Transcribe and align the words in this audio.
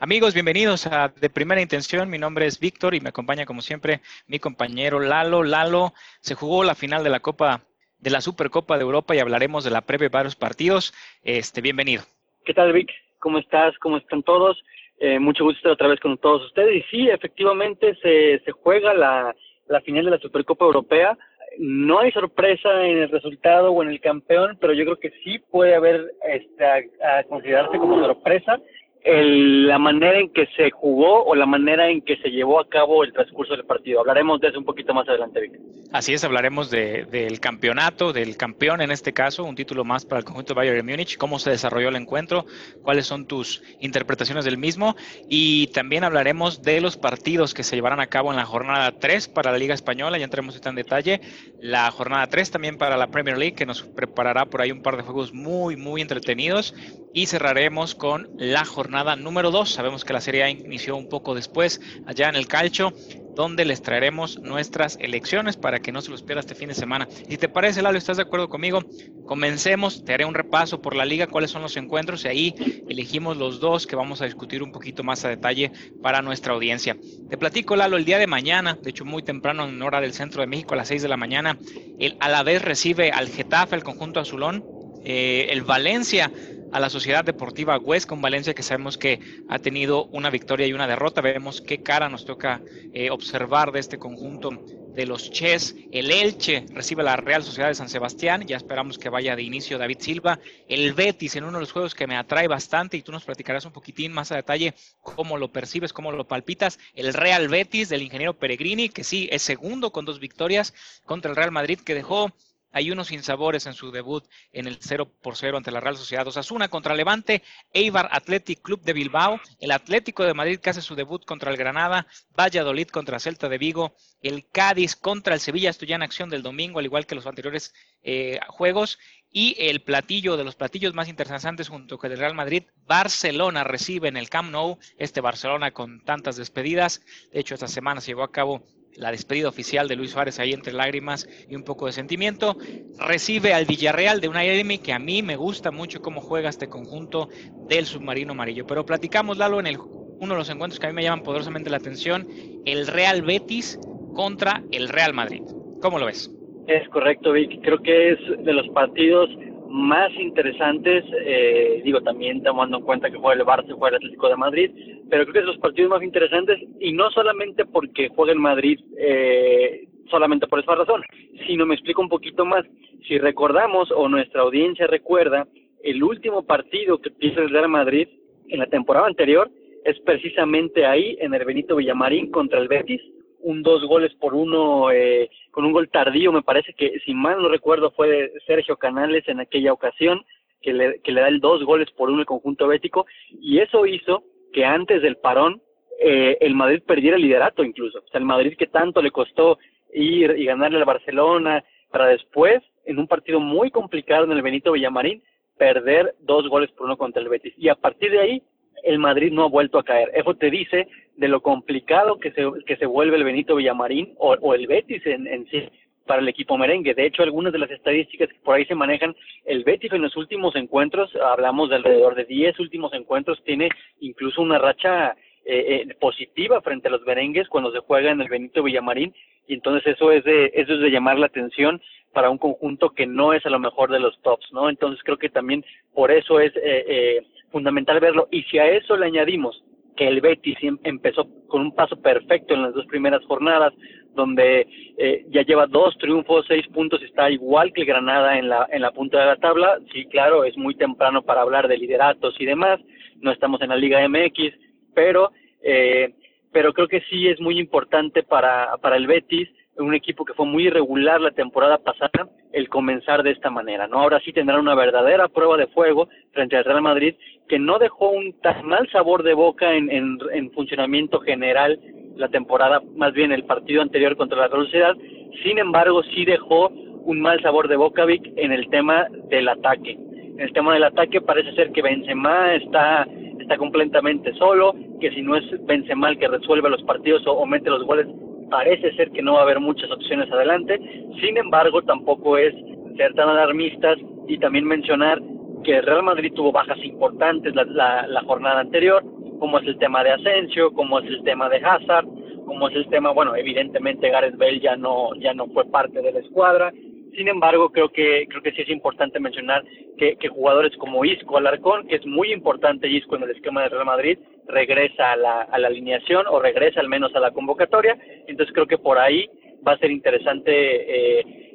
Amigos, 0.00 0.32
bienvenidos 0.32 0.86
a 0.86 1.08
De 1.08 1.28
Primera 1.28 1.60
Intención. 1.60 2.08
Mi 2.08 2.18
nombre 2.18 2.46
es 2.46 2.60
Víctor 2.60 2.94
y 2.94 3.00
me 3.00 3.08
acompaña 3.08 3.46
como 3.46 3.62
siempre 3.62 4.00
mi 4.28 4.38
compañero 4.38 5.00
Lalo. 5.00 5.42
Lalo, 5.42 5.92
se 6.20 6.36
jugó 6.36 6.62
la 6.62 6.76
final 6.76 7.02
de 7.02 7.10
la 7.10 7.18
Copa 7.18 7.62
de 7.98 8.10
la 8.10 8.20
Supercopa 8.20 8.76
de 8.76 8.84
Europa 8.84 9.16
y 9.16 9.18
hablaremos 9.18 9.64
de 9.64 9.72
la 9.72 9.80
previa 9.80 10.08
de 10.08 10.14
varios 10.14 10.36
partidos. 10.36 10.94
Este, 11.24 11.60
bienvenido. 11.60 12.04
¿Qué 12.44 12.54
tal, 12.54 12.72
Vic? 12.72 12.92
¿Cómo 13.18 13.38
estás? 13.38 13.76
¿Cómo 13.80 13.96
están 13.96 14.22
todos? 14.22 14.62
Eh, 15.00 15.18
mucho 15.18 15.42
gusto 15.42 15.58
estar 15.58 15.72
otra 15.72 15.88
vez 15.88 15.98
con 15.98 16.16
todos 16.16 16.46
ustedes. 16.46 16.76
Y 16.76 16.82
sí, 16.90 17.08
efectivamente 17.08 17.96
se, 18.00 18.38
se 18.44 18.52
juega 18.52 18.94
la, 18.94 19.34
la 19.66 19.80
final 19.80 20.04
de 20.04 20.12
la 20.12 20.18
Supercopa 20.18 20.64
Europea. 20.64 21.18
No 21.58 21.98
hay 21.98 22.12
sorpresa 22.12 22.86
en 22.86 22.98
el 22.98 23.10
resultado 23.10 23.72
o 23.72 23.82
en 23.82 23.88
el 23.88 24.00
campeón, 24.00 24.58
pero 24.60 24.74
yo 24.74 24.84
creo 24.84 25.00
que 25.00 25.10
sí 25.24 25.40
puede 25.50 25.74
haber 25.74 26.12
este, 26.22 26.64
a 26.64 27.24
considerarse 27.24 27.78
como 27.78 27.98
sorpresa 27.98 28.60
el, 29.02 29.66
la 29.66 29.78
manera 29.78 30.18
en 30.18 30.30
que 30.30 30.46
se 30.56 30.70
jugó 30.70 31.24
o 31.24 31.34
la 31.34 31.46
manera 31.46 31.88
en 31.88 32.02
que 32.02 32.16
se 32.18 32.30
llevó 32.30 32.60
a 32.60 32.68
cabo 32.68 33.04
el 33.04 33.12
transcurso 33.12 33.54
del 33.54 33.64
partido. 33.64 34.00
Hablaremos 34.00 34.40
de 34.40 34.48
eso 34.48 34.58
un 34.58 34.64
poquito 34.64 34.92
más 34.94 35.08
adelante, 35.08 35.40
Vic. 35.40 35.60
Así 35.90 36.12
es, 36.12 36.22
hablaremos 36.22 36.70
de, 36.70 37.06
del 37.06 37.40
campeonato, 37.40 38.12
del 38.12 38.36
campeón 38.36 38.82
en 38.82 38.90
este 38.90 39.14
caso, 39.14 39.44
un 39.44 39.54
título 39.54 39.84
más 39.84 40.04
para 40.04 40.18
el 40.18 40.24
conjunto 40.26 40.52
de 40.52 40.58
Bayern 40.58 40.86
Múnich, 40.86 41.16
cómo 41.16 41.38
se 41.38 41.48
desarrolló 41.48 41.88
el 41.88 41.96
encuentro, 41.96 42.44
cuáles 42.82 43.06
son 43.06 43.26
tus 43.26 43.62
interpretaciones 43.80 44.44
del 44.44 44.58
mismo 44.58 44.96
y 45.30 45.68
también 45.68 46.04
hablaremos 46.04 46.62
de 46.62 46.82
los 46.82 46.98
partidos 46.98 47.54
que 47.54 47.62
se 47.62 47.74
llevarán 47.74 48.00
a 48.00 48.08
cabo 48.08 48.30
en 48.30 48.36
la 48.36 48.44
jornada 48.44 48.92
3 48.98 49.28
para 49.28 49.50
la 49.50 49.56
Liga 49.56 49.72
Española, 49.72 50.18
ya 50.18 50.24
entremos 50.24 50.60
en 50.62 50.74
detalle, 50.74 51.22
la 51.58 51.90
jornada 51.90 52.26
3 52.26 52.50
también 52.50 52.76
para 52.76 52.98
la 52.98 53.06
Premier 53.06 53.38
League, 53.38 53.54
que 53.54 53.64
nos 53.64 53.80
preparará 53.82 54.44
por 54.44 54.60
ahí 54.60 54.70
un 54.70 54.82
par 54.82 54.98
de 54.98 55.04
juegos 55.04 55.32
muy, 55.32 55.76
muy 55.76 56.02
entretenidos 56.02 56.74
y 57.14 57.26
cerraremos 57.26 57.94
con 57.94 58.28
la 58.36 58.66
jornada 58.66 58.87
número 58.88 59.50
2. 59.50 59.70
Sabemos 59.70 60.04
que 60.04 60.12
la 60.12 60.20
Serie 60.20 60.48
inició 60.50 60.96
un 60.96 61.08
poco 61.08 61.34
después 61.34 61.80
allá 62.06 62.28
en 62.28 62.36
el 62.36 62.46
Calcio, 62.46 62.92
donde 63.34 63.64
les 63.64 63.82
traeremos 63.82 64.40
nuestras 64.40 64.96
elecciones 65.00 65.56
para 65.56 65.78
que 65.78 65.92
no 65.92 66.00
se 66.00 66.10
los 66.10 66.22
pierda 66.22 66.40
este 66.40 66.56
fin 66.56 66.68
de 66.68 66.74
semana. 66.74 67.06
Si 67.28 67.36
te 67.36 67.48
parece, 67.48 67.82
Lalo, 67.82 67.96
¿estás 67.96 68.16
de 68.16 68.24
acuerdo 68.24 68.48
conmigo? 68.48 68.82
Comencemos, 69.26 70.04
te 70.04 70.12
haré 70.12 70.24
un 70.24 70.34
repaso 70.34 70.82
por 70.82 70.96
la 70.96 71.04
liga, 71.04 71.28
cuáles 71.28 71.52
son 71.52 71.62
los 71.62 71.76
encuentros 71.76 72.24
y 72.24 72.28
ahí 72.28 72.82
elegimos 72.88 73.36
los 73.36 73.60
dos 73.60 73.86
que 73.86 73.94
vamos 73.94 74.22
a 74.22 74.24
discutir 74.24 74.62
un 74.62 74.72
poquito 74.72 75.04
más 75.04 75.24
a 75.24 75.28
detalle 75.28 75.70
para 76.02 76.20
nuestra 76.20 76.52
audiencia. 76.52 76.96
Te 77.30 77.38
platico, 77.38 77.76
Lalo, 77.76 77.96
el 77.96 78.04
día 78.04 78.18
de 78.18 78.26
mañana, 78.26 78.76
de 78.82 78.90
hecho 78.90 79.04
muy 79.04 79.22
temprano 79.22 79.68
en 79.68 79.80
hora 79.82 80.00
del 80.00 80.14
centro 80.14 80.40
de 80.40 80.48
México 80.48 80.74
a 80.74 80.78
las 80.78 80.88
6 80.88 81.02
de 81.02 81.08
la 81.08 81.16
mañana, 81.16 81.58
el 82.00 82.16
vez 82.44 82.62
recibe 82.62 83.12
al 83.12 83.28
Getafe, 83.28 83.76
el 83.76 83.84
conjunto 83.84 84.18
azulón, 84.18 84.64
eh, 85.04 85.48
el 85.50 85.62
Valencia 85.62 86.30
a 86.72 86.80
la 86.80 86.90
Sociedad 86.90 87.24
Deportiva 87.24 87.78
Huesca, 87.78 88.10
con 88.10 88.20
Valencia 88.20 88.54
que 88.54 88.62
sabemos 88.62 88.98
que 88.98 89.20
ha 89.48 89.58
tenido 89.58 90.06
una 90.06 90.30
victoria 90.30 90.66
y 90.66 90.72
una 90.72 90.86
derrota. 90.86 91.20
Veremos 91.20 91.60
qué 91.60 91.82
cara 91.82 92.08
nos 92.08 92.24
toca 92.24 92.60
eh, 92.92 93.10
observar 93.10 93.72
de 93.72 93.80
este 93.80 93.98
conjunto 93.98 94.50
de 94.94 95.06
los 95.06 95.30
Ches. 95.30 95.76
El 95.92 96.10
Elche 96.10 96.66
recibe 96.72 97.02
la 97.02 97.16
Real 97.16 97.44
Sociedad 97.44 97.68
de 97.68 97.74
San 97.74 97.88
Sebastián. 97.88 98.46
Ya 98.46 98.56
esperamos 98.56 98.98
que 98.98 99.08
vaya 99.08 99.36
de 99.36 99.42
inicio 99.42 99.78
David 99.78 99.98
Silva. 100.00 100.40
El 100.68 100.92
Betis 100.92 101.36
en 101.36 101.44
uno 101.44 101.58
de 101.58 101.60
los 101.60 101.72
juegos 101.72 101.94
que 101.94 102.06
me 102.06 102.16
atrae 102.16 102.48
bastante 102.48 102.96
y 102.96 103.02
tú 103.02 103.12
nos 103.12 103.24
platicarás 103.24 103.64
un 103.64 103.72
poquitín 103.72 104.12
más 104.12 104.32
a 104.32 104.36
detalle 104.36 104.74
cómo 105.00 105.38
lo 105.38 105.52
percibes, 105.52 105.92
cómo 105.92 106.10
lo 106.12 106.26
palpitas. 106.26 106.78
El 106.94 107.14
Real 107.14 107.48
Betis 107.48 107.88
del 107.88 108.02
ingeniero 108.02 108.34
Peregrini, 108.34 108.88
que 108.88 109.04
sí 109.04 109.28
es 109.30 109.42
segundo 109.42 109.92
con 109.92 110.04
dos 110.04 110.18
victorias 110.18 110.74
contra 111.04 111.30
el 111.30 111.36
Real 111.36 111.52
Madrid 111.52 111.78
que 111.78 111.94
dejó 111.94 112.32
hay 112.78 112.92
unos 112.92 113.08
sinsabores 113.08 113.66
en 113.66 113.74
su 113.74 113.90
debut 113.90 114.24
en 114.52 114.68
el 114.68 114.78
0 114.80 115.10
por 115.20 115.36
0 115.36 115.56
ante 115.56 115.72
la 115.72 115.80
Real 115.80 115.96
Sociedad 115.96 116.26
Osasuna 116.28 116.68
contra 116.68 116.94
Levante, 116.94 117.42
Eibar 117.72 118.08
Athletic 118.12 118.62
Club 118.62 118.82
de 118.82 118.92
Bilbao, 118.92 119.40
el 119.58 119.72
Atlético 119.72 120.22
de 120.22 120.32
Madrid 120.32 120.60
que 120.60 120.70
hace 120.70 120.80
su 120.80 120.94
debut 120.94 121.24
contra 121.24 121.50
el 121.50 121.56
Granada, 121.56 122.06
Valladolid 122.38 122.86
contra 122.86 123.18
Celta 123.18 123.48
de 123.48 123.58
Vigo, 123.58 123.96
el 124.22 124.48
Cádiz 124.48 124.94
contra 124.94 125.34
el 125.34 125.40
Sevilla, 125.40 125.70
esto 125.70 125.86
en 125.88 126.02
acción 126.02 126.30
del 126.30 126.42
domingo, 126.42 126.78
al 126.78 126.84
igual 126.84 127.04
que 127.04 127.16
los 127.16 127.26
anteriores 127.26 127.74
eh, 128.04 128.38
juegos, 128.46 129.00
y 129.32 129.56
el 129.58 129.82
platillo 129.82 130.36
de 130.36 130.44
los 130.44 130.54
platillos 130.54 130.94
más 130.94 131.08
interesantes 131.08 131.68
junto 131.68 131.98
con 131.98 132.12
el 132.12 132.18
Real 132.18 132.34
Madrid, 132.34 132.62
Barcelona 132.86 133.64
recibe 133.64 134.08
en 134.08 134.16
el 134.16 134.30
Camp 134.30 134.52
Nou, 134.52 134.78
este 134.98 135.20
Barcelona 135.20 135.72
con 135.72 136.04
tantas 136.04 136.36
despedidas, 136.36 137.02
de 137.32 137.40
hecho 137.40 137.54
esta 137.54 137.66
semana 137.66 138.00
se 138.00 138.12
llevó 138.12 138.22
a 138.22 138.30
cabo 138.30 138.62
la 138.98 139.10
despedida 139.10 139.48
oficial 139.48 139.88
de 139.88 139.96
Luis 139.96 140.10
Suárez 140.10 140.38
ahí 140.38 140.52
entre 140.52 140.72
lágrimas 140.72 141.28
y 141.48 141.54
un 141.54 141.62
poco 141.62 141.86
de 141.86 141.92
sentimiento. 141.92 142.56
Recibe 142.98 143.54
al 143.54 143.64
Villarreal 143.64 144.20
de 144.20 144.28
una 144.28 144.44
Emi 144.44 144.78
que 144.78 144.92
a 144.92 144.98
mí 144.98 145.22
me 145.22 145.36
gusta 145.36 145.70
mucho 145.70 146.02
cómo 146.02 146.20
juega 146.20 146.48
este 146.48 146.68
conjunto 146.68 147.28
del 147.68 147.86
submarino 147.86 148.32
amarillo. 148.32 148.66
Pero 148.66 148.84
platicamos, 148.84 149.38
Lalo, 149.38 149.60
en 149.60 149.68
el, 149.68 149.78
uno 149.78 150.34
de 150.34 150.38
los 150.38 150.50
encuentros 150.50 150.80
que 150.80 150.86
a 150.86 150.90
mí 150.90 150.96
me 150.96 151.02
llaman 151.02 151.22
poderosamente 151.22 151.70
la 151.70 151.76
atención, 151.76 152.26
el 152.64 152.86
Real 152.86 153.22
Betis 153.22 153.78
contra 154.14 154.62
el 154.72 154.88
Real 154.88 155.14
Madrid. 155.14 155.42
¿Cómo 155.80 155.98
lo 155.98 156.06
ves? 156.06 156.34
Es 156.66 156.86
correcto, 156.90 157.32
Vic. 157.32 157.62
Creo 157.62 157.78
que 157.78 158.12
es 158.12 158.18
de 158.44 158.52
los 158.52 158.68
partidos 158.70 159.30
más 159.68 160.12
interesantes, 160.14 161.04
eh, 161.24 161.82
digo, 161.84 162.00
también 162.00 162.42
tomando 162.42 162.78
en 162.78 162.84
cuenta 162.84 163.10
que 163.10 163.18
juega 163.18 163.40
el 163.40 163.46
Barça 163.46 163.72
juega 163.72 163.88
el 163.88 163.94
Atlético 163.96 164.28
de 164.28 164.36
Madrid, 164.36 164.70
pero 165.10 165.24
creo 165.24 165.32
que 165.32 165.38
es 165.40 165.44
los 165.44 165.58
partidos 165.58 165.90
más 165.90 166.02
interesantes 166.02 166.58
y 166.80 166.92
no 166.92 167.10
solamente 167.10 167.64
porque 167.64 168.08
juega 168.08 168.32
el 168.32 168.38
Madrid 168.38 168.80
eh, 168.98 169.86
solamente 170.10 170.46
por 170.46 170.60
esa 170.60 170.74
razón, 170.74 171.02
sino 171.46 171.66
me 171.66 171.74
explico 171.74 172.00
un 172.00 172.08
poquito 172.08 172.44
más. 172.44 172.64
Si 173.06 173.18
recordamos 173.18 173.90
o 173.92 174.08
nuestra 174.08 174.42
audiencia 174.42 174.86
recuerda, 174.86 175.46
el 175.82 176.02
último 176.02 176.44
partido 176.44 176.98
que 176.98 177.10
pierde 177.10 177.42
el 177.42 177.50
Real 177.50 177.68
Madrid 177.68 178.08
en 178.48 178.58
la 178.58 178.66
temporada 178.66 179.06
anterior 179.06 179.50
es 179.84 179.98
precisamente 180.00 180.84
ahí 180.86 181.16
en 181.20 181.34
el 181.34 181.44
Benito 181.44 181.76
Villamarín 181.76 182.30
contra 182.30 182.58
el 182.60 182.68
Betis, 182.68 183.00
un 183.40 183.62
dos 183.62 183.84
goles 183.84 184.14
por 184.14 184.34
uno 184.34 184.90
eh, 184.90 185.30
con 185.50 185.64
un 185.64 185.72
gol 185.72 185.88
tardío, 185.88 186.32
me 186.32 186.42
parece 186.42 186.74
que 186.74 186.98
si 187.04 187.14
mal 187.14 187.40
no 187.40 187.48
recuerdo 187.48 187.90
fue 187.92 188.08
de 188.08 188.32
Sergio 188.46 188.76
Canales 188.76 189.28
en 189.28 189.40
aquella 189.40 189.72
ocasión, 189.72 190.24
que 190.60 190.72
le, 190.72 191.00
que 191.00 191.12
le 191.12 191.20
da 191.20 191.28
el 191.28 191.40
dos 191.40 191.64
goles 191.64 191.90
por 191.92 192.10
uno 192.10 192.20
el 192.20 192.26
conjunto 192.26 192.66
bético, 192.66 193.06
y 193.30 193.58
eso 193.58 193.86
hizo 193.86 194.24
que 194.52 194.64
antes 194.64 195.02
del 195.02 195.16
parón 195.16 195.62
eh, 196.00 196.36
el 196.40 196.54
Madrid 196.54 196.82
perdiera 196.86 197.16
el 197.16 197.22
liderato 197.22 197.64
incluso, 197.64 197.98
o 197.98 198.08
sea, 198.08 198.18
el 198.18 198.26
Madrid 198.26 198.56
que 198.56 198.66
tanto 198.66 199.02
le 199.02 199.10
costó 199.10 199.58
ir 199.92 200.34
y 200.36 200.44
ganarle 200.44 200.78
al 200.78 200.84
Barcelona, 200.84 201.64
para 201.90 202.06
después, 202.06 202.62
en 202.84 202.98
un 202.98 203.06
partido 203.06 203.40
muy 203.40 203.70
complicado 203.70 204.24
en 204.24 204.32
el 204.32 204.42
Benito 204.42 204.72
Villamarín, 204.72 205.22
perder 205.56 206.14
dos 206.20 206.48
goles 206.48 206.70
por 206.72 206.86
uno 206.86 206.96
contra 206.96 207.20
el 207.20 207.28
Betis. 207.28 207.54
Y 207.56 207.68
a 207.68 207.74
partir 207.74 208.10
de 208.10 208.20
ahí, 208.20 208.42
el 208.84 208.98
Madrid 208.98 209.32
no 209.32 209.44
ha 209.44 209.48
vuelto 209.48 209.78
a 209.78 209.84
caer. 209.84 210.10
Eso 210.14 210.34
te 210.34 210.50
dice 210.50 210.88
de 211.16 211.28
lo 211.28 211.40
complicado 211.40 212.18
que 212.18 212.30
se, 212.32 212.44
que 212.66 212.76
se 212.76 212.86
vuelve 212.86 213.16
el 213.16 213.24
Benito 213.24 213.56
Villamarín 213.56 214.14
o, 214.18 214.34
o 214.40 214.54
el 214.54 214.66
Betis 214.66 215.04
en, 215.06 215.26
en 215.26 215.46
sí 215.48 215.68
para 216.08 216.22
el 216.22 216.28
equipo 216.28 216.58
merengue. 216.58 216.94
De 216.94 217.06
hecho, 217.06 217.22
algunas 217.22 217.52
de 217.52 217.60
las 217.60 217.70
estadísticas 217.70 218.28
que 218.30 218.38
por 218.40 218.56
ahí 218.56 218.64
se 218.64 218.74
manejan, 218.74 219.14
el 219.44 219.62
Betis 219.62 219.92
en 219.92 220.02
los 220.02 220.16
últimos 220.16 220.56
encuentros, 220.56 221.14
hablamos 221.16 221.68
de 221.68 221.76
alrededor 221.76 222.16
de 222.16 222.24
10 222.24 222.58
últimos 222.58 222.92
encuentros, 222.94 223.40
tiene 223.44 223.68
incluso 224.00 224.42
una 224.42 224.58
racha 224.58 225.14
eh, 225.44 225.86
eh, 225.88 225.94
positiva 226.00 226.60
frente 226.60 226.88
a 226.88 226.90
los 226.90 227.02
merengues 227.02 227.48
cuando 227.48 227.70
se 227.70 227.78
juega 227.78 228.10
en 228.10 228.20
el 228.20 228.28
Benito 228.28 228.62
Villamarín 228.62 229.14
y 229.46 229.54
entonces 229.54 229.94
eso 229.94 230.12
es 230.12 230.24
de 230.24 230.50
eso 230.54 230.74
es 230.74 230.80
de 230.80 230.90
llamar 230.90 231.18
la 231.18 231.26
atención 231.26 231.80
para 232.12 232.28
un 232.28 232.38
conjunto 232.38 232.90
que 232.90 233.06
no 233.06 233.32
es 233.32 233.46
a 233.46 233.50
lo 233.50 233.58
mejor 233.58 233.90
de 233.90 234.00
los 234.00 234.20
tops, 234.20 234.52
¿no? 234.52 234.68
Entonces 234.68 235.02
creo 235.04 235.16
que 235.16 235.30
también 235.30 235.64
por 235.94 236.10
eso 236.10 236.40
es 236.40 236.54
eh, 236.56 236.84
eh 236.86 237.22
fundamental 237.50 238.00
verlo. 238.00 238.28
Y 238.30 238.42
si 238.44 238.58
a 238.58 238.66
eso 238.70 238.96
le 238.96 239.06
añadimos 239.06 239.62
que 239.96 240.06
el 240.06 240.20
Betis 240.20 240.56
em, 240.62 240.78
empezó 240.84 241.26
con 241.48 241.62
un 241.62 241.74
paso 241.74 242.00
perfecto 242.00 242.54
en 242.54 242.62
las 242.62 242.74
dos 242.74 242.86
primeras 242.86 243.24
jornadas, 243.24 243.74
donde 244.14 244.66
eh, 244.96 245.24
ya 245.30 245.42
lleva 245.42 245.66
dos 245.66 245.96
triunfos, 245.98 246.46
seis 246.48 246.66
puntos, 246.68 247.02
está 247.02 247.30
igual 247.30 247.72
que 247.72 247.84
Granada 247.84 248.38
en 248.38 248.48
la, 248.48 248.68
en 248.70 248.82
la 248.82 248.92
punta 248.92 249.18
de 249.18 249.26
la 249.26 249.36
tabla. 249.36 249.78
Sí, 249.92 250.06
claro, 250.06 250.44
es 250.44 250.56
muy 250.56 250.74
temprano 250.74 251.22
para 251.22 251.42
hablar 251.42 251.68
de 251.68 251.78
lideratos 251.78 252.34
y 252.38 252.44
demás, 252.44 252.80
no 253.20 253.32
estamos 253.32 253.60
en 253.62 253.70
la 253.70 253.76
Liga 253.76 254.06
MX, 254.08 254.54
pero, 254.94 255.32
eh, 255.62 256.14
pero 256.52 256.72
creo 256.72 256.88
que 256.88 257.02
sí 257.10 257.28
es 257.28 257.40
muy 257.40 257.58
importante 257.58 258.22
para, 258.22 258.76
para 258.80 258.96
el 258.96 259.06
Betis 259.06 259.48
un 259.78 259.94
equipo 259.94 260.24
que 260.24 260.34
fue 260.34 260.46
muy 260.46 260.66
irregular 260.66 261.20
la 261.20 261.30
temporada 261.30 261.78
pasada, 261.78 262.28
el 262.52 262.68
comenzar 262.68 263.22
de 263.22 263.30
esta 263.30 263.50
manera, 263.50 263.86
¿no? 263.86 264.00
Ahora 264.00 264.20
sí 264.24 264.32
tendrá 264.32 264.58
una 264.58 264.74
verdadera 264.74 265.28
prueba 265.28 265.56
de 265.56 265.68
fuego 265.68 266.08
frente 266.32 266.56
al 266.56 266.64
Real 266.64 266.82
Madrid, 266.82 267.14
que 267.48 267.58
no 267.58 267.78
dejó 267.78 268.10
un 268.10 268.32
tan 268.40 268.66
mal 268.66 268.88
sabor 268.90 269.22
de 269.22 269.34
boca 269.34 269.74
en, 269.74 269.90
en, 269.90 270.18
en 270.32 270.50
funcionamiento 270.52 271.20
general 271.20 271.78
la 272.16 272.28
temporada, 272.28 272.82
más 272.96 273.12
bien 273.12 273.32
el 273.32 273.44
partido 273.44 273.80
anterior 273.80 274.16
contra 274.16 274.38
la 274.38 274.48
Sociedad, 274.48 274.94
sin 275.42 275.58
embargo 275.58 276.02
sí 276.02 276.24
dejó 276.24 276.68
un 276.68 277.20
mal 277.20 277.40
sabor 277.40 277.68
de 277.68 277.76
boca, 277.76 278.04
Vic, 278.04 278.32
en 278.36 278.52
el 278.52 278.68
tema 278.68 279.06
del 279.30 279.48
ataque. 279.48 279.92
En 279.92 280.40
el 280.40 280.52
tema 280.52 280.74
del 280.74 280.84
ataque 280.84 281.20
parece 281.20 281.52
ser 281.54 281.72
que 281.72 281.82
Benzema 281.82 282.54
está 282.54 283.06
está 283.40 283.56
completamente 283.56 284.34
solo, 284.34 284.74
que 285.00 285.10
si 285.12 285.22
no 285.22 285.36
es 285.36 285.44
Benzema 285.64 286.10
el 286.10 286.18
que 286.18 286.28
resuelve 286.28 286.68
los 286.68 286.82
partidos 286.82 287.26
o, 287.26 287.32
o 287.32 287.46
mete 287.46 287.70
los 287.70 287.84
goles, 287.84 288.06
parece 288.50 288.94
ser 288.94 289.10
que 289.10 289.22
no 289.22 289.34
va 289.34 289.40
a 289.40 289.42
haber 289.44 289.60
muchas 289.60 289.90
opciones 289.90 290.30
adelante. 290.30 290.78
Sin 291.20 291.36
embargo, 291.38 291.80
tampoco 291.82 292.36
es 292.36 292.54
ser 292.96 293.14
tan 293.14 293.28
alarmistas 293.28 293.96
y 294.26 294.38
también 294.38 294.66
mencionar 294.66 295.20
que 295.64 295.76
el 295.76 295.82
Real 295.82 296.02
Madrid 296.02 296.32
tuvo 296.34 296.52
bajas 296.52 296.78
importantes 296.84 297.54
la, 297.54 298.22
jornada 298.26 298.60
anterior, 298.60 299.02
como 299.38 299.58
es 299.58 299.66
el 299.66 299.78
tema 299.78 300.02
de 300.04 300.12
Asensio, 300.12 300.72
como 300.72 300.98
es 301.00 301.06
el 301.06 301.22
tema 301.24 301.48
de 301.48 301.58
Hazard, 301.58 302.06
como 302.46 302.68
es 302.68 302.76
el 302.76 302.88
tema, 302.88 303.10
bueno, 303.10 303.36
evidentemente 303.36 304.10
Gareth 304.10 304.36
Bale 304.36 304.60
ya 304.60 304.76
no, 304.76 305.14
ya 305.16 305.34
no 305.34 305.46
fue 305.48 305.64
parte 305.66 306.00
de 306.00 306.12
la 306.12 306.20
escuadra, 306.20 306.72
sin 307.18 307.28
embargo, 307.28 307.70
creo 307.70 307.88
que 307.88 308.26
creo 308.28 308.42
que 308.42 308.52
sí 308.52 308.62
es 308.62 308.68
importante 308.68 309.18
mencionar 309.18 309.64
que, 309.96 310.16
jugadores 310.28 310.76
como 310.76 311.04
Isco 311.04 311.36
Alarcón, 311.36 311.88
que 311.88 311.96
es 311.96 312.06
muy 312.06 312.32
importante 312.32 312.88
Isco 312.88 313.16
en 313.16 313.24
el 313.24 313.30
esquema 313.30 313.62
de 313.62 313.70
Real 313.70 313.86
Madrid, 313.86 314.18
regresa 314.46 315.12
a 315.12 315.16
la, 315.16 315.42
a 315.42 315.58
la 315.58 315.68
alineación 315.68 316.26
o 316.28 316.40
regresa 316.40 316.80
al 316.80 316.88
menos 316.88 317.14
a 317.16 317.20
la 317.20 317.32
convocatoria. 317.32 317.98
Entonces 318.28 318.54
creo 318.54 318.66
que 318.66 318.78
por 318.78 318.98
ahí 318.98 319.28
va 319.66 319.72
a 319.72 319.78
ser 319.78 319.90
interesante 319.90 321.18
eh, 321.18 321.47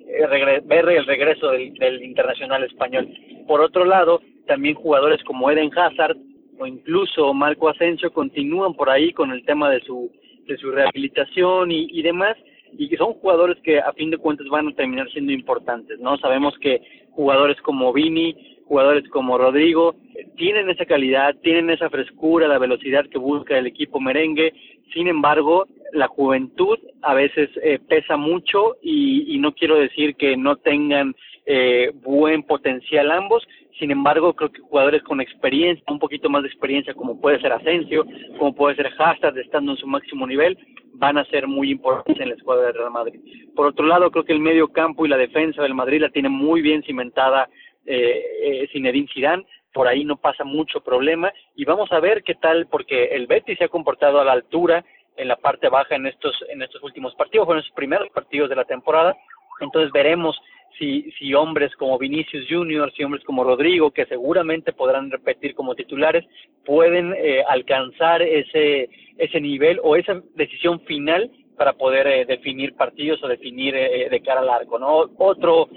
ver 0.65 0.89
el 0.89 1.06
regreso 1.06 1.50
del, 1.51 2.04
internacional 2.04 2.63
español. 2.63 3.10
Por 3.48 3.62
otro 3.62 3.86
lado, 3.86 4.21
también 4.48 4.75
jugadores 4.75 5.24
como 5.24 5.50
Eden 5.50 5.71
Hazard 5.77 6.18
o 6.60 6.68
incluso 6.68 7.33
Marco 7.33 7.69
Asensio 7.69 8.12
continúan 8.12 8.74
por 8.75 8.89
ahí 8.89 9.12
con 9.12 9.31
el 9.31 9.44
tema 9.45 9.69
de 9.69 9.81
su 9.81 10.12
de 10.48 10.57
su 10.57 10.71
rehabilitación 10.71 11.71
y, 11.71 11.88
y 11.89 12.01
demás 12.01 12.36
y 12.77 12.89
que 12.89 12.98
son 12.98 13.13
jugadores 13.13 13.57
que 13.63 13.80
a 13.80 13.94
fin 13.94 14.10
de 14.10 14.18
cuentas 14.18 14.48
van 14.48 14.68
a 14.68 14.74
terminar 14.74 15.10
siendo 15.12 15.31
importantes, 15.31 16.00
¿no? 16.00 16.18
Sabemos 16.18 16.57
que 16.59 16.81
jugadores 17.12 17.59
como 17.62 17.94
Vini, 17.94 18.53
jugadores 18.68 19.07
como 19.10 19.38
Rodrigo, 19.38 19.95
tienen 20.36 20.69
esa 20.69 20.86
calidad, 20.86 21.36
tienen 21.42 21.69
esa 21.69 21.89
frescura, 21.89 22.48
la 22.48 22.60
velocidad 22.60 23.06
que 23.10 23.18
busca 23.18 23.57
el 23.57 23.68
equipo 23.68 24.00
merengue, 24.00 24.54
sin 24.94 25.07
embargo, 25.07 25.68
la 25.92 26.07
juventud 26.07 26.77
a 27.01 27.13
veces 27.13 27.50
eh, 27.62 27.80
pesa 27.88 28.18
mucho 28.18 28.75
y, 28.81 29.38
no 29.39 29.54
quiero 29.54 29.75
decir 29.75 30.15
que 30.15 30.38
no 30.38 30.56
tengan 30.56 31.15
eh, 31.45 31.92
buen 32.04 32.44
potencial 32.44 33.12
ambos, 33.12 33.44
sin 33.80 33.92
embargo, 33.92 34.33
creo 34.33 34.51
que 34.51 34.62
jugadores 34.62 35.01
con 35.04 35.19
experiencia, 35.19 35.83
un 35.89 36.00
poquito 36.00 36.30
más 36.30 36.44
de 36.44 36.50
experiencia, 36.50 36.94
como 36.94 37.19
puede 37.19 37.42
ser 37.42 37.51
Asensio, 37.51 38.06
como 38.38 38.54
puede 38.54 38.75
ser 38.75 38.88
Hazard, 38.98 39.38
estando 39.38 39.71
en 39.71 39.77
su 39.77 39.88
máximo 39.88 40.27
nivel, 40.27 40.57
van 40.94 41.18
a 41.18 41.25
ser 41.25 41.48
muy 41.48 41.71
importantes 41.71 42.21
en 42.21 42.30
la 42.30 42.36
escuadra 42.36 42.68
del 42.68 42.75
Real 42.75 42.92
Madrid. 42.92 43.19
Por 43.56 43.68
otro 43.68 43.86
lado, 43.86 44.12
creo 44.12 44.25
que 44.25 44.33
el 44.33 44.39
medio 44.39 44.68
campo 44.68 45.06
y 45.06 45.09
la 45.09 45.18
defensa 45.18 45.63
del 45.63 45.74
Madrid 45.74 46.01
la 46.01 46.09
tiene 46.09 46.30
muy 46.30 46.62
bien 46.62 46.83
cimentada 46.83 47.50
eh, 47.85 48.24
eh, 48.44 48.68
Zinedine 48.71 49.07
Zidane, 49.13 49.45
por 49.74 49.88
ahí 49.88 50.06
no 50.06 50.18
pasa 50.18 50.44
mucho 50.44 50.81
problema 50.81 51.33
y 51.56 51.65
vamos 51.65 51.91
a 51.91 52.00
ver 52.00 52.24
qué 52.24 52.35
tal 52.35 52.68
porque 52.68 53.06
el 53.06 53.27
Betis 53.27 53.57
se 53.57 53.65
ha 53.65 53.69
comportado 53.69 54.19
a 54.19 54.25
la 54.25 54.33
altura 54.33 54.85
en 55.18 55.27
la 55.27 55.35
parte 55.35 55.69
baja 55.69 55.95
en 55.95 56.07
estos 56.07 56.33
en 56.50 56.62
estos 56.62 56.81
últimos 56.83 57.15
partidos, 57.15 57.50
en 57.50 57.57
estos 57.57 57.74
primeros 57.74 58.09
partidos 58.09 58.50
de 58.50 58.56
la 58.56 58.65
temporada. 58.65 59.15
Entonces 59.59 59.91
veremos 59.91 60.39
si, 60.77 61.12
si 61.18 61.33
hombres 61.33 61.75
como 61.75 61.97
Vinicius 61.97 62.47
Junior, 62.50 62.91
si 62.94 63.03
hombres 63.03 63.24
como 63.24 63.44
Rodrigo, 63.44 63.91
que 63.91 64.06
seguramente 64.06 64.74
podrán 64.74 65.12
repetir 65.12 65.53
como 65.56 65.75
titulares, 65.75 66.25
pueden 66.65 67.13
eh, 67.13 67.44
alcanzar 67.47 68.21
ese, 68.21 68.89
ese 69.18 69.41
nivel 69.41 69.80
o 69.83 69.95
esa 69.95 70.21
decisión 70.35 70.80
final 70.81 71.31
para 71.58 71.74
poder 71.74 72.08
eh, 72.08 72.26
definir 72.26 72.76
partidos 72.76 73.24
o 73.24 73.28
definir 73.28 73.76
eh, 73.76 74.08
de 74.10 74.22
cara 74.22 74.42
al 74.42 74.50
arco, 74.50 74.80
¿no? 74.80 75.10
Otro 75.18 75.70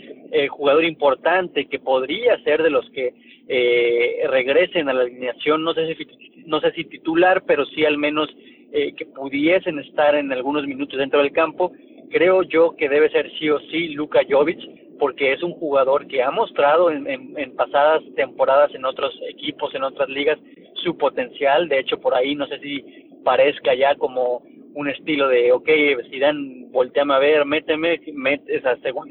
jugador 0.50 0.84
importante 0.84 1.67
que 1.67 1.78
podría 1.78 2.37
ser 2.43 2.62
de 2.62 2.69
los 2.69 2.90
que 2.90 3.14
regresen 4.28 4.88
a 4.88 4.93
la 4.93 5.02
alineación, 5.02 5.62
no 5.62 5.73
sé 5.73 5.94
si, 5.94 6.06
no 6.46 6.61
sé 6.61 6.73
si 6.73 6.84
titular, 6.84 7.44
pero 7.46 7.64
sí 7.64 7.84
al 7.84 7.96
menos 7.96 8.28
que 8.73 9.06
pudiesen 9.06 9.78
estar 9.78 10.17
en 10.17 10.32
algunos 10.32 10.67
minutos 10.67 10.99
dentro 10.99 11.20
del 11.20 11.32
campo, 11.32 11.73
creo 12.11 12.43
yo 12.43 12.75
que 12.76 12.88
debe 12.88 13.08
ser 13.11 13.31
sí 13.38 13.49
o 13.49 13.61
sí 13.61 13.88
Luka 13.90 14.20
Jovic, 14.28 14.58
porque 14.99 15.32
es 15.32 15.43
un 15.43 15.52
jugador 15.52 16.06
que 16.06 16.23
ha 16.23 16.31
mostrado 16.31 16.90
en, 16.90 17.06
en, 17.06 17.56
pasadas 17.56 18.02
temporadas 18.14 18.75
en 18.75 18.84
otros 18.84 19.14
equipos, 19.28 19.75
en 19.75 19.84
otras 19.84 20.08
ligas, 20.08 20.38
su 20.75 20.96
potencial. 20.96 21.69
De 21.69 21.81
hecho, 21.81 22.00
por 22.00 22.14
ahí 22.14 22.34
no 22.34 22.46
sé 22.46 22.58
si 22.61 22.84
parezca 23.25 23.75
ya 23.75 23.94
como 23.96 24.43
un 24.76 24.90
estilo 24.90 25.28
de, 25.28 25.52
ok, 25.52 25.69
dan 26.20 26.70
volteame 26.70 27.14
a 27.14 27.19
ver, 27.19 27.46
méteme, 27.46 27.99
met, 28.12 28.43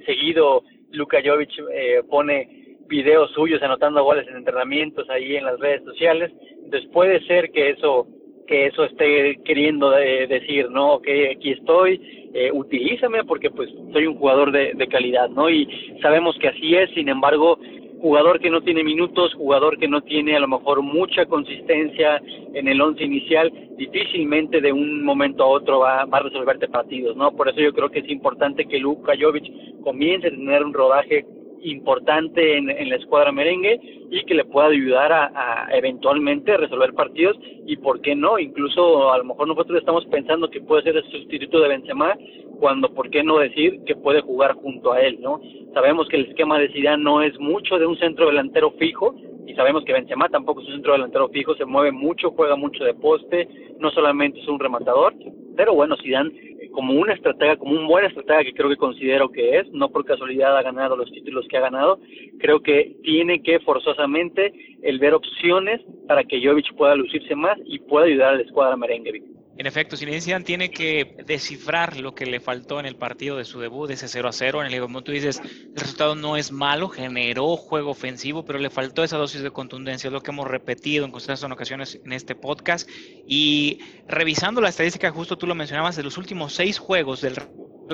seguido 0.06 0.64
Luka 0.92 1.18
Jovic 1.26 1.50
eh, 1.74 2.04
pone 2.08 2.78
videos 2.88 3.32
suyos 3.32 3.62
anotando 3.64 4.04
goles 4.04 4.28
en 4.28 4.36
entrenamientos 4.38 5.10
ahí 5.10 5.36
en 5.36 5.46
las 5.46 5.60
redes 5.60 5.84
sociales. 5.84 6.32
Entonces 6.64 6.88
puede 6.92 7.20
ser 7.26 7.52
que 7.52 7.72
eso 7.72 8.08
que 8.48 8.68
eso 8.68 8.84
esté 8.84 9.38
queriendo 9.44 9.90
decir, 9.90 10.70
¿no? 10.70 11.02
Que 11.02 11.32
aquí 11.32 11.54
estoy, 11.54 12.30
eh, 12.36 12.52
utilízame 12.54 13.24
porque 13.24 13.50
pues 13.50 13.68
soy 13.92 14.06
un 14.06 14.18
jugador 14.18 14.52
de, 14.52 14.74
de 14.76 14.88
calidad, 14.88 15.30
¿no? 15.30 15.50
Y 15.50 15.68
sabemos 16.00 16.38
que 16.38 16.50
así 16.50 16.76
es, 16.76 16.92
sin 16.92 17.10
embargo, 17.10 17.58
jugador 18.06 18.40
que 18.40 18.52
no 18.52 18.62
tiene 18.62 18.84
minutos, 18.84 19.34
jugador 19.34 19.80
que 19.80 19.88
no 19.88 20.02
tiene 20.02 20.36
a 20.36 20.40
lo 20.40 20.48
mejor 20.48 20.84
mucha 20.84 21.26
consistencia 21.26 22.22
en 22.54 22.68
el 22.68 22.80
once 22.80 23.04
inicial, 23.04 23.52
difícilmente 23.78 24.62
de 24.62 24.72
un 24.72 25.04
momento 25.04 25.44
a 25.44 25.48
otro 25.48 25.80
va, 25.80 26.06
va 26.06 26.20
a 26.20 26.22
resolverte 26.22 26.68
partidos, 26.68 27.18
¿no? 27.18 27.32
Por 27.32 27.50
eso 27.50 27.62
yo 27.62 27.74
creo 27.74 27.90
que 27.90 28.02
es 28.02 28.10
importante 28.12 28.68
que 28.68 28.78
Luka 28.78 29.14
Jovic 29.20 29.52
comience 29.82 30.28
a 30.28 30.30
tener 30.30 30.64
un 30.64 30.76
rodaje 30.76 31.26
importante 31.72 32.58
en, 32.58 32.68
la 32.90 32.96
escuadra 32.96 33.32
merengue 33.32 33.80
y 34.12 34.24
que 34.24 34.36
le 34.36 34.46
pueda 34.46 34.68
ayudar 34.68 35.12
a, 35.12 35.32
a, 35.66 35.76
eventualmente 35.76 36.56
resolver 36.58 36.94
partidos 36.94 37.38
y 37.66 37.78
por 37.78 38.02
qué 38.02 38.16
no, 38.16 38.38
incluso 38.40 39.12
a 39.12 39.18
lo 39.18 39.26
mejor 39.26 39.48
nosotros 39.48 39.80
estamos 39.80 40.06
pensando 40.06 40.50
que 40.50 40.62
puede 40.62 40.84
ser 40.84 40.98
el 40.98 41.04
sustituto 41.12 41.60
de 41.60 41.70
Benzema 41.70 42.16
cuando 42.60 42.94
por 42.94 43.10
qué 43.10 43.24
no 43.24 43.40
decir 43.40 43.82
que 43.86 43.96
puede 43.96 44.22
jugar 44.22 44.54
junto 44.54 44.94
a 44.94 45.02
él, 45.02 45.18
¿no? 45.22 45.42
Sabemos 45.74 46.08
que 46.08 46.18
el 46.18 46.26
esquema 46.26 46.60
de 46.60 46.70
Zidane 46.70 47.04
no 47.04 47.22
es 47.22 47.38
mucho 47.40 47.78
de 47.78 47.86
un 47.86 47.98
centro 47.98 48.28
delantero 48.28 48.72
fijo 48.72 49.16
y 49.46 49.54
sabemos 49.54 49.84
que 49.84 49.94
Benzema 49.94 50.30
tampoco 50.30 50.62
es 50.62 50.68
un 50.68 50.76
centro 50.76 50.94
delantero 50.94 51.30
fijo, 51.30 51.56
se 51.56 51.66
mueve 51.66 51.92
mucho, 51.92 52.32
juega 52.32 52.56
mucho 52.56 52.84
de 52.84 52.94
poste, 52.94 53.48
no 53.80 53.92
solamente 53.92 54.40
es 54.40 54.48
un 54.48 54.60
rematador, 54.60 55.14
pero 55.56 55.74
bueno, 55.74 55.96
Zidane 56.02 56.32
como 56.76 56.94
una 56.94 57.14
estratega, 57.14 57.56
como 57.56 57.72
un 57.72 57.88
buen 57.88 58.06
estratega 58.06 58.44
que 58.44 58.54
creo 58.54 58.70
que 58.70 58.76
considero 58.76 59.32
que 59.32 59.60
es, 59.60 59.72
no 59.72 59.90
por 59.90 60.04
casualidad 60.04 60.58
ha 60.58 60.62
ganado 60.62 60.98
los 60.98 61.10
títulos 61.10 61.48
que 61.48 61.58
ha 61.58 61.62
ganado, 61.62 62.00
creo 62.38 62.60
que 62.60 62.98
tiene 63.02 63.42
que 63.42 63.60
forzosamente 63.62 64.54
el 64.84 65.00
ver 65.00 65.14
opciones 65.14 65.82
para 66.06 66.26
que 66.26 66.46
Jovic 66.46 66.76
pueda 66.76 66.96
lucirse 66.96 67.34
más 67.34 67.58
y 67.66 67.80
pueda 67.80 68.08
ayudar 68.08 68.34
a 68.34 68.36
la 68.36 68.42
escuadra 68.42 68.76
merengue. 68.76 69.35
En 69.58 69.68
efecto, 69.68 69.96
Zinedine 69.96 70.42
tiene 70.42 70.70
que 70.70 71.16
descifrar 71.26 71.98
lo 71.98 72.14
que 72.14 72.26
le 72.26 72.42
faltó 72.42 72.80
en 72.80 72.86
el 72.86 72.98
partido 72.98 73.38
de 73.38 73.46
su 73.46 73.60
debut, 73.60 73.88
de 73.88 73.94
ese 73.94 74.10
0 74.10 74.28
a 74.28 74.34
0. 74.34 74.64
En 74.64 74.74
el 74.74 74.82
como 74.82 75.02
tú 75.02 75.14
dices, 75.14 75.40
el 75.40 75.76
resultado 75.76 76.16
no 76.16 76.36
es 76.36 76.52
malo, 76.52 76.90
generó 76.90 77.56
juego 77.56 77.92
ofensivo, 77.92 78.44
pero 78.44 78.60
le 78.60 78.70
faltó 78.70 79.04
esa 79.04 79.18
dosis 79.18 79.42
de 79.42 79.52
contundencia, 79.52 80.10
es 80.10 80.14
lo 80.14 80.22
que 80.22 80.32
hemos 80.32 80.48
repetido 80.48 81.06
en 81.06 81.12
constantes 81.12 81.44
ocasiones 81.44 82.00
en 82.04 82.12
este 82.12 82.36
podcast. 82.36 82.90
Y 83.26 83.80
revisando 84.08 84.60
la 84.60 84.70
estadística, 84.70 85.10
justo 85.12 85.38
tú 85.38 85.48
lo 85.48 85.56
mencionabas, 85.56 85.96
de 85.96 86.04
los 86.04 86.18
últimos 86.18 86.54
seis 86.54 86.78
juegos 86.78 87.22
del 87.22 87.36